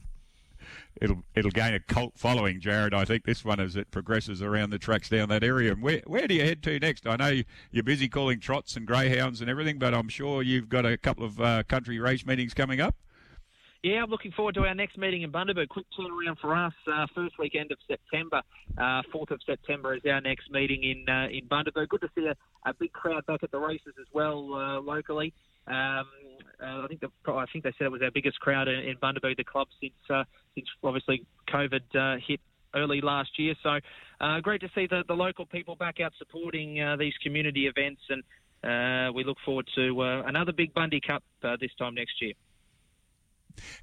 It'll 1.00 1.22
it'll 1.34 1.50
gain 1.50 1.74
a 1.74 1.80
cult 1.80 2.12
following, 2.16 2.60
Jared. 2.60 2.94
I 2.94 3.04
think 3.04 3.24
this 3.24 3.44
one 3.44 3.60
as 3.60 3.76
it 3.76 3.90
progresses 3.90 4.42
around 4.42 4.70
the 4.70 4.78
tracks 4.78 5.08
down 5.08 5.28
that 5.28 5.44
area. 5.44 5.72
And 5.72 5.82
where 5.82 6.02
where 6.06 6.26
do 6.26 6.34
you 6.34 6.42
head 6.42 6.62
to 6.64 6.78
next? 6.78 7.06
I 7.06 7.16
know 7.16 7.42
you're 7.70 7.84
busy 7.84 8.08
calling 8.08 8.40
trots 8.40 8.76
and 8.76 8.86
greyhounds 8.86 9.40
and 9.40 9.50
everything, 9.50 9.78
but 9.78 9.94
I'm 9.94 10.08
sure 10.08 10.42
you've 10.42 10.68
got 10.68 10.86
a 10.86 10.96
couple 10.96 11.24
of 11.24 11.40
uh, 11.40 11.62
country 11.64 11.98
race 11.98 12.24
meetings 12.24 12.54
coming 12.54 12.80
up. 12.80 12.96
Yeah, 13.82 14.02
I'm 14.02 14.10
looking 14.10 14.32
forward 14.32 14.56
to 14.56 14.62
our 14.62 14.74
next 14.74 14.98
meeting 14.98 15.22
in 15.22 15.30
Bundaberg. 15.30 15.68
Quick 15.68 15.86
turnaround 15.96 16.38
for 16.40 16.56
us. 16.56 16.72
Uh, 16.90 17.06
first 17.14 17.38
weekend 17.38 17.70
of 17.70 17.78
September, 17.86 18.42
uh, 18.78 19.02
4th 19.14 19.30
of 19.30 19.40
September 19.46 19.94
is 19.94 20.02
our 20.10 20.20
next 20.20 20.50
meeting 20.50 20.82
in 20.82 21.08
uh, 21.08 21.28
in 21.28 21.46
Bundaberg. 21.46 21.88
Good 21.90 22.00
to 22.00 22.08
see 22.16 22.26
a, 22.26 22.34
a, 22.68 22.74
big 22.74 22.92
crowd 22.92 23.24
back 23.26 23.42
at 23.42 23.52
the 23.52 23.58
races 23.58 23.94
as 24.00 24.06
well 24.12 24.54
uh, 24.54 24.80
locally. 24.80 25.32
Um, 25.66 26.06
uh, 26.62 26.84
I 26.84 26.86
think 26.88 27.00
the, 27.00 27.10
I 27.30 27.44
think 27.52 27.64
they 27.64 27.72
said 27.78 27.86
it 27.86 27.92
was 27.92 28.02
our 28.02 28.10
biggest 28.10 28.40
crowd 28.40 28.68
in, 28.68 28.80
in 28.80 28.96
Bundaberg, 28.96 29.36
the 29.36 29.44
club 29.44 29.68
since 29.80 29.92
uh, 30.08 30.24
since 30.54 30.66
obviously 30.82 31.26
COVID 31.48 32.20
hit 32.26 32.40
early 32.74 33.00
last 33.00 33.38
year. 33.38 33.54
So 33.62 33.78
great 34.42 34.60
to 34.62 34.70
see 34.74 34.86
the, 34.86 35.04
the 35.06 35.14
local 35.14 35.46
people 35.46 35.76
back 35.76 36.00
out 36.00 36.12
supporting 36.18 36.96
these 36.98 37.14
community 37.22 37.66
events, 37.66 38.02
and 38.08 39.14
we 39.14 39.24
look 39.24 39.38
forward 39.44 39.68
to 39.74 40.02
another 40.26 40.52
big 40.52 40.72
Bundy 40.72 41.00
Cup 41.00 41.22
this 41.60 41.70
time 41.78 41.94
next 41.94 42.22
year. 42.22 42.32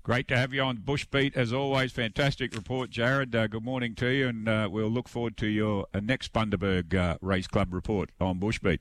Great 0.03 0.27
to 0.27 0.37
have 0.37 0.53
you 0.53 0.61
on 0.61 0.77
Bushbeat 0.77 1.35
as 1.35 1.53
always. 1.53 1.91
Fantastic 1.91 2.55
report, 2.55 2.89
Jared. 2.89 3.35
Uh, 3.35 3.47
good 3.47 3.63
morning 3.63 3.95
to 3.95 4.07
you, 4.07 4.27
and 4.27 4.47
uh, 4.47 4.69
we'll 4.71 4.89
look 4.89 5.07
forward 5.07 5.37
to 5.37 5.47
your 5.47 5.87
uh, 5.93 5.99
next 5.99 6.33
Bundaberg 6.33 6.93
uh, 6.93 7.17
Race 7.21 7.47
Club 7.47 7.73
report 7.73 8.11
on 8.19 8.39
Bushbeat. 8.39 8.79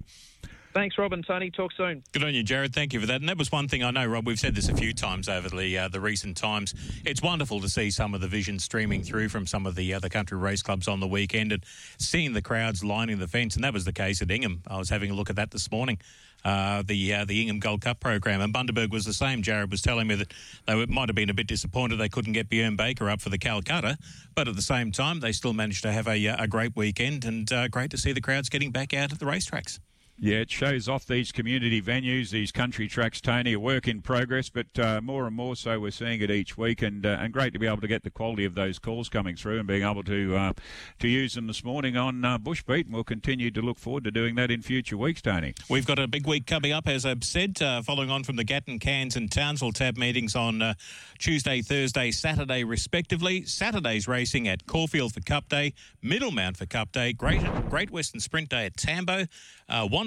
Thanks, 0.72 0.96
Rob 0.96 1.12
and 1.12 1.26
Tony. 1.26 1.50
Talk 1.50 1.72
soon. 1.72 2.02
Good 2.12 2.24
on 2.24 2.34
you, 2.34 2.42
Jared. 2.42 2.74
Thank 2.74 2.94
you 2.94 3.00
for 3.00 3.06
that. 3.06 3.20
And 3.20 3.28
that 3.28 3.36
was 3.36 3.52
one 3.52 3.68
thing 3.68 3.82
I 3.82 3.90
know, 3.90 4.06
Rob. 4.06 4.26
We've 4.26 4.38
said 4.38 4.54
this 4.54 4.68
a 4.68 4.74
few 4.74 4.94
times 4.94 5.28
over 5.28 5.50
the 5.50 5.78
uh, 5.78 5.88
the 5.88 6.00
recent 6.00 6.36
times. 6.36 6.74
It's 7.04 7.20
wonderful 7.20 7.60
to 7.60 7.68
see 7.68 7.90
some 7.90 8.14
of 8.14 8.22
the 8.22 8.28
vision 8.28 8.58
streaming 8.58 9.02
through 9.02 9.28
from 9.28 9.46
some 9.46 9.66
of 9.66 9.74
the 9.74 9.92
other 9.92 10.08
country 10.08 10.38
race 10.38 10.62
clubs 10.62 10.88
on 10.88 11.00
the 11.00 11.06
weekend 11.06 11.52
and 11.52 11.62
seeing 11.98 12.32
the 12.32 12.40
crowds 12.40 12.82
lining 12.82 13.18
the 13.18 13.28
fence. 13.28 13.54
And 13.54 13.64
that 13.64 13.74
was 13.74 13.84
the 13.84 13.92
case 13.92 14.22
at 14.22 14.30
Ingham. 14.30 14.62
I 14.66 14.78
was 14.78 14.88
having 14.88 15.10
a 15.10 15.14
look 15.14 15.28
at 15.28 15.36
that 15.36 15.50
this 15.50 15.70
morning. 15.70 15.98
Uh, 16.42 16.82
the 16.86 17.14
uh, 17.14 17.24
the 17.26 17.40
Ingham 17.42 17.60
Gold 17.60 17.82
Cup 17.82 18.00
program. 18.00 18.40
And 18.40 18.52
Bundaberg 18.52 18.90
was 18.90 19.04
the 19.04 19.12
same. 19.12 19.42
Jared 19.42 19.70
was 19.70 19.82
telling 19.82 20.06
me 20.06 20.14
that 20.16 20.32
they 20.66 20.86
might 20.86 21.08
have 21.08 21.16
been 21.16 21.30
a 21.30 21.34
bit 21.34 21.46
disappointed 21.46 21.96
they 21.96 22.08
couldn't 22.08 22.32
get 22.32 22.48
Bjorn 22.48 22.76
Baker 22.76 23.10
up 23.10 23.20
for 23.20 23.28
the 23.28 23.38
Calcutta, 23.38 23.98
but 24.34 24.48
at 24.48 24.56
the 24.56 24.62
same 24.62 24.90
time 24.90 25.20
they 25.20 25.32
still 25.32 25.52
managed 25.52 25.82
to 25.82 25.92
have 25.92 26.08
a, 26.08 26.28
uh, 26.28 26.42
a 26.42 26.48
great 26.48 26.74
weekend 26.74 27.24
and 27.24 27.52
uh, 27.52 27.68
great 27.68 27.90
to 27.90 27.98
see 27.98 28.12
the 28.12 28.20
crowds 28.20 28.48
getting 28.48 28.70
back 28.70 28.94
out 28.94 29.12
at 29.12 29.18
the 29.18 29.26
racetracks. 29.26 29.78
Yeah, 30.18 30.36
it 30.36 30.50
shows 30.50 30.88
off 30.88 31.06
these 31.06 31.32
community 31.32 31.82
venues, 31.82 32.30
these 32.30 32.52
country 32.52 32.86
tracks, 32.86 33.20
Tony, 33.20 33.54
a 33.54 33.60
work 33.60 33.88
in 33.88 34.02
progress, 34.02 34.50
but 34.50 34.66
uh, 34.78 35.00
more 35.00 35.26
and 35.26 35.34
more 35.34 35.56
so 35.56 35.80
we're 35.80 35.90
seeing 35.90 36.20
it 36.20 36.30
each 36.30 36.56
week, 36.56 36.82
and 36.82 37.04
uh, 37.04 37.16
and 37.20 37.32
great 37.32 37.52
to 37.54 37.58
be 37.58 37.66
able 37.66 37.80
to 37.80 37.88
get 37.88 38.04
the 38.04 38.10
quality 38.10 38.44
of 38.44 38.54
those 38.54 38.78
calls 38.78 39.08
coming 39.08 39.34
through 39.34 39.58
and 39.58 39.66
being 39.66 39.82
able 39.82 40.04
to 40.04 40.36
uh, 40.36 40.52
to 41.00 41.08
use 41.08 41.34
them 41.34 41.46
this 41.48 41.64
morning 41.64 41.96
on 41.96 42.24
uh, 42.24 42.38
Bushbeat, 42.38 42.84
and 42.84 42.94
we'll 42.94 43.02
continue 43.02 43.50
to 43.50 43.60
look 43.62 43.78
forward 43.78 44.04
to 44.04 44.10
doing 44.10 44.36
that 44.36 44.50
in 44.50 44.62
future 44.62 44.96
weeks, 44.96 45.22
Tony. 45.22 45.54
We've 45.68 45.86
got 45.86 45.98
a 45.98 46.06
big 46.06 46.26
week 46.26 46.46
coming 46.46 46.72
up, 46.72 46.86
as 46.86 47.04
I've 47.04 47.24
said, 47.24 47.60
uh, 47.60 47.82
following 47.82 48.10
on 48.10 48.22
from 48.22 48.36
the 48.36 48.44
Gatton, 48.44 48.78
Cairns 48.78 49.16
and 49.16 49.30
Townsville 49.30 49.72
tab 49.72 49.96
meetings 49.96 50.36
on 50.36 50.62
uh, 50.62 50.74
Tuesday, 51.18 51.62
Thursday, 51.62 52.10
Saturday, 52.12 52.62
respectively. 52.64 53.44
Saturday's 53.44 54.06
racing 54.06 54.46
at 54.46 54.66
Corfield 54.66 55.14
for 55.14 55.20
Cup 55.20 55.48
Day, 55.48 55.72
Middlemount 56.04 56.58
for 56.58 56.66
Cup 56.66 56.92
Day, 56.92 57.12
Great, 57.12 57.42
Great 57.68 57.90
Western 57.90 58.20
Sprint 58.20 58.50
Day 58.50 58.66
at 58.66 58.76
Tambo, 58.76 59.24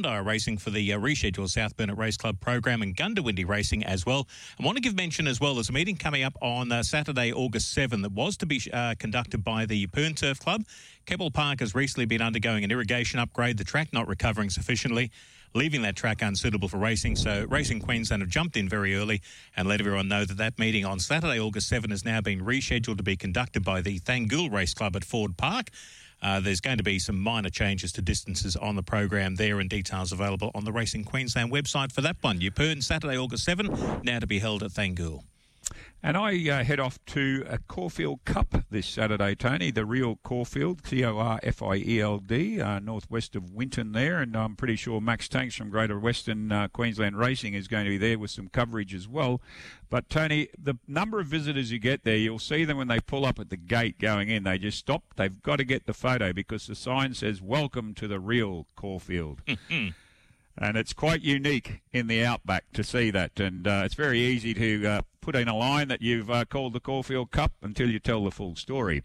uh, 0.04 0.24
Racing 0.24 0.58
for 0.58 0.72
the 0.72 0.94
uh, 0.94 0.98
rescheduled 0.98 1.50
South 1.50 1.78
Burnett 1.78 1.96
Race 1.96 2.18
Club 2.18 2.40
program 2.40 2.82
and 2.82 2.98
Goondiwindi 2.98 3.48
Racing 3.48 3.84
as 3.84 4.04
well. 4.04 4.28
I 4.60 4.66
want 4.66 4.78
to 4.78 4.82
give 4.82 4.96
mention 4.96 5.28
as 5.28 5.40
well. 5.40 5.54
There's 5.54 5.70
a 5.70 5.74
meeting 5.74 5.96
coming 5.96 6.24
up 6.24 6.36
on 6.42 6.72
uh, 6.72 6.82
Saturday, 6.82 7.32
August 7.32 7.72
7 7.72 8.02
that 8.02 8.14
was 8.14 8.36
to 8.38 8.48
be 8.48 8.60
uh, 8.74 8.96
conducted 8.98 9.44
by 9.44 9.68
the 9.68 9.86
Yeppoon 9.86 10.18
Turf 10.18 10.40
Club. 10.40 10.64
Keppel 11.06 11.30
Park 11.30 11.60
has 11.60 11.76
recently 11.76 12.06
been 12.06 12.24
undergoing 12.24 12.64
an 12.64 12.72
irrigation 12.72 13.20
upgrade, 13.20 13.60
the 13.60 13.64
track 13.64 13.94
not 13.94 14.08
recovering 14.08 14.50
sufficiently 14.50 15.12
leaving 15.54 15.82
that 15.84 15.96
track 15.96 16.22
unsuitable 16.22 16.68
for 16.68 16.78
racing. 16.78 17.16
So 17.16 17.46
Racing 17.50 17.80
Queensland 17.80 18.22
have 18.22 18.30
jumped 18.30 18.58
in 18.58 18.68
very 18.68 18.94
early 18.96 19.22
and 19.56 19.68
let 19.68 19.80
everyone 19.80 20.10
know 20.10 20.26
that 20.26 20.38
that 20.38 20.60
meeting 20.60 20.86
on 20.86 21.00
Saturday, 21.00 21.40
August 21.40 21.70
7 21.70 21.90
has 21.92 22.04
now 22.04 22.20
been 22.20 22.42
rescheduled 22.42 22.98
to 22.98 23.04
be 23.04 23.16
conducted 23.16 23.64
by 23.64 23.82
the 23.82 24.00
Thangool 24.00 24.52
Race 24.52 24.74
Club 24.74 24.98
at 24.98 25.06
Ford 25.06 25.38
Park. 25.38 25.70
Uh, 26.26 26.40
there's 26.40 26.60
going 26.60 26.78
to 26.78 26.84
be 26.84 26.98
some 26.98 27.20
minor 27.20 27.52
changes 27.52 27.92
to 27.92 28.02
distances 28.02 28.56
on 28.56 28.76
the 28.76 28.82
program 28.82 29.36
there, 29.36 29.60
and 29.60 29.70
details 29.70 30.12
available 30.12 30.50
on 30.56 30.66
the 30.66 30.72
Racing 30.72 31.04
Queensland 31.04 31.52
website 31.52 31.92
for 31.92 32.02
that 32.02 32.18
one. 32.22 32.40
Yeppoon, 32.40 32.84
Saturday, 32.84 33.16
August 33.16 33.44
7, 33.44 34.02
now 34.04 34.18
to 34.18 34.26
be 34.26 34.40
held 34.40 34.64
at 34.64 34.72
Thangool. 34.72 35.22
And 36.04 36.16
I 36.16 36.50
uh, 36.50 36.64
head 36.64 36.80
off 36.80 37.04
to 37.08 37.44
a 37.50 37.58
Corfield 37.58 38.24
Cup 38.26 38.64
this 38.70 38.86
Saturday, 38.86 39.34
Tony, 39.34 39.72
the 39.72 39.86
real 39.86 40.18
Corfield, 40.18 40.86
C 40.86 41.04
O 41.04 41.18
R 41.18 41.40
F 41.42 41.64
I 41.64 41.78
E 41.78 42.00
L 42.00 42.20
D, 42.20 42.62
uh, 42.62 42.78
northwest 42.78 43.36
of 43.36 43.52
Winton 43.52 43.92
there. 43.92 44.20
And 44.20 44.36
I'm 44.36 44.56
pretty 44.56 44.76
sure 44.76 45.02
Max 45.02 45.28
Tanks 45.28 45.56
from 45.56 45.72
Greater 45.72 46.00
Western 46.00 46.52
uh, 46.52 46.68
Queensland 46.68 47.18
Racing 47.18 47.56
is 47.56 47.68
going 47.68 47.86
to 47.86 47.90
be 47.90 47.98
there 47.98 48.20
with 48.20 48.30
some 48.30 48.50
coverage 48.50 48.94
as 48.94 49.08
well. 49.08 49.42
But, 49.90 50.08
Tony, 50.10 50.50
the 50.62 50.76
number 50.88 51.20
of 51.20 51.28
visitors 51.28 51.72
you 51.72 51.80
get 51.80 52.04
there, 52.04 52.18
you'll 52.18 52.38
see 52.38 52.66
them 52.66 52.78
when 52.78 52.88
they 52.88 53.00
pull 53.00 53.26
up 53.26 53.40
at 53.40 53.50
the 53.50 53.58
gate 53.58 53.98
going 53.98 54.30
in. 54.30 54.44
They 54.44 54.60
just 54.60 54.78
stop. 54.78 55.04
They've 55.16 55.42
got 55.42 55.56
to 55.56 55.64
get 55.64 55.88
the 55.88 55.94
photo 55.94 56.34
because 56.34 56.68
the 56.68 56.76
sign 56.76 57.16
says, 57.16 57.42
Welcome 57.42 57.96
to 57.96 58.08
the 58.08 58.20
real 58.20 58.68
Corfield. 58.76 59.40
and 60.58 60.78
it's 60.78 60.94
quite 60.94 61.22
unique 61.22 61.82
in 61.92 62.08
the 62.08 62.24
outback 62.24 62.66
to 62.74 62.84
see 62.84 63.12
that. 63.12 63.40
And 63.40 63.68
uh, 63.68 63.84
it's 63.86 63.96
very 63.96 64.20
easy 64.20 64.54
to 64.54 64.88
uh, 64.88 65.02
put 65.22 65.36
in 65.36 65.48
a 65.48 65.56
line 65.56 65.88
that 65.90 66.02
you've 66.02 66.30
uh, 66.30 66.46
called 66.46 66.74
the 66.74 66.80
Caulfield 66.80 67.32
Cup 67.32 67.54
until 67.62 67.90
you 67.90 68.00
tell 68.00 68.24
the 68.24 68.32
full 68.32 68.56
story. 68.56 69.04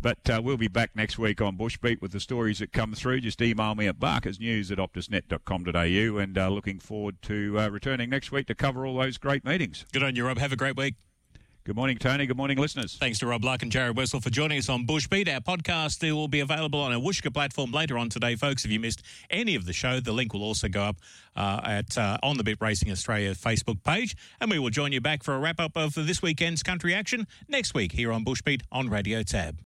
But 0.00 0.30
uh, 0.30 0.40
we'll 0.42 0.56
be 0.56 0.68
back 0.68 0.94
next 0.94 1.18
week 1.18 1.40
on 1.40 1.56
Bushbeat 1.56 2.00
with 2.00 2.12
the 2.12 2.20
stories 2.20 2.60
that 2.60 2.72
come 2.72 2.94
through. 2.94 3.22
Just 3.22 3.42
email 3.42 3.74
me 3.74 3.88
at 3.88 3.98
barkersnews 3.98 4.70
at 4.70 4.78
optusnet.com.au 4.78 6.18
and 6.18 6.38
uh, 6.38 6.48
looking 6.48 6.78
forward 6.78 7.20
to 7.22 7.58
uh, 7.58 7.68
returning 7.68 8.08
next 8.10 8.30
week 8.30 8.46
to 8.46 8.54
cover 8.54 8.86
all 8.86 8.98
those 8.98 9.18
great 9.18 9.44
meetings. 9.44 9.84
Good 9.92 10.04
on 10.04 10.14
you, 10.14 10.26
Rob. 10.26 10.38
Have 10.38 10.52
a 10.52 10.56
great 10.56 10.76
week. 10.76 10.94
Good 11.64 11.76
morning, 11.76 11.98
Tony. 11.98 12.24
Good 12.24 12.38
morning, 12.38 12.56
listeners. 12.56 12.96
Thanks 12.96 13.18
to 13.18 13.26
Rob 13.26 13.44
Luck 13.44 13.62
and 13.62 13.70
Jared 13.70 13.94
Wessel 13.94 14.18
for 14.18 14.30
joining 14.30 14.58
us 14.58 14.70
on 14.70 14.86
Bushbeat. 14.86 15.28
Our 15.28 15.40
podcast 15.40 16.02
will 16.10 16.26
be 16.26 16.40
available 16.40 16.80
on 16.80 16.90
our 16.90 16.98
Whooshkaa 16.98 17.34
platform 17.34 17.70
later 17.70 17.98
on 17.98 18.08
today, 18.08 18.34
folks. 18.34 18.64
If 18.64 18.70
you 18.70 18.80
missed 18.80 19.02
any 19.28 19.54
of 19.56 19.66
the 19.66 19.74
show, 19.74 20.00
the 20.00 20.12
link 20.12 20.32
will 20.32 20.42
also 20.42 20.68
go 20.68 20.82
up 20.82 20.96
uh, 21.36 21.60
at 21.62 21.98
uh, 21.98 22.16
on 22.22 22.38
the 22.38 22.44
Bit 22.44 22.58
Racing 22.62 22.90
Australia 22.90 23.34
Facebook 23.34 23.84
page. 23.84 24.16
And 24.40 24.50
we 24.50 24.58
will 24.58 24.70
join 24.70 24.92
you 24.92 25.02
back 25.02 25.22
for 25.22 25.34
a 25.34 25.38
wrap 25.38 25.60
up 25.60 25.76
of 25.76 25.92
this 25.94 26.22
weekend's 26.22 26.62
country 26.62 26.94
action 26.94 27.26
next 27.46 27.74
week 27.74 27.92
here 27.92 28.10
on 28.10 28.24
Bushbeat 28.24 28.62
on 28.72 28.88
Radio 28.88 29.22
Tab. 29.22 29.58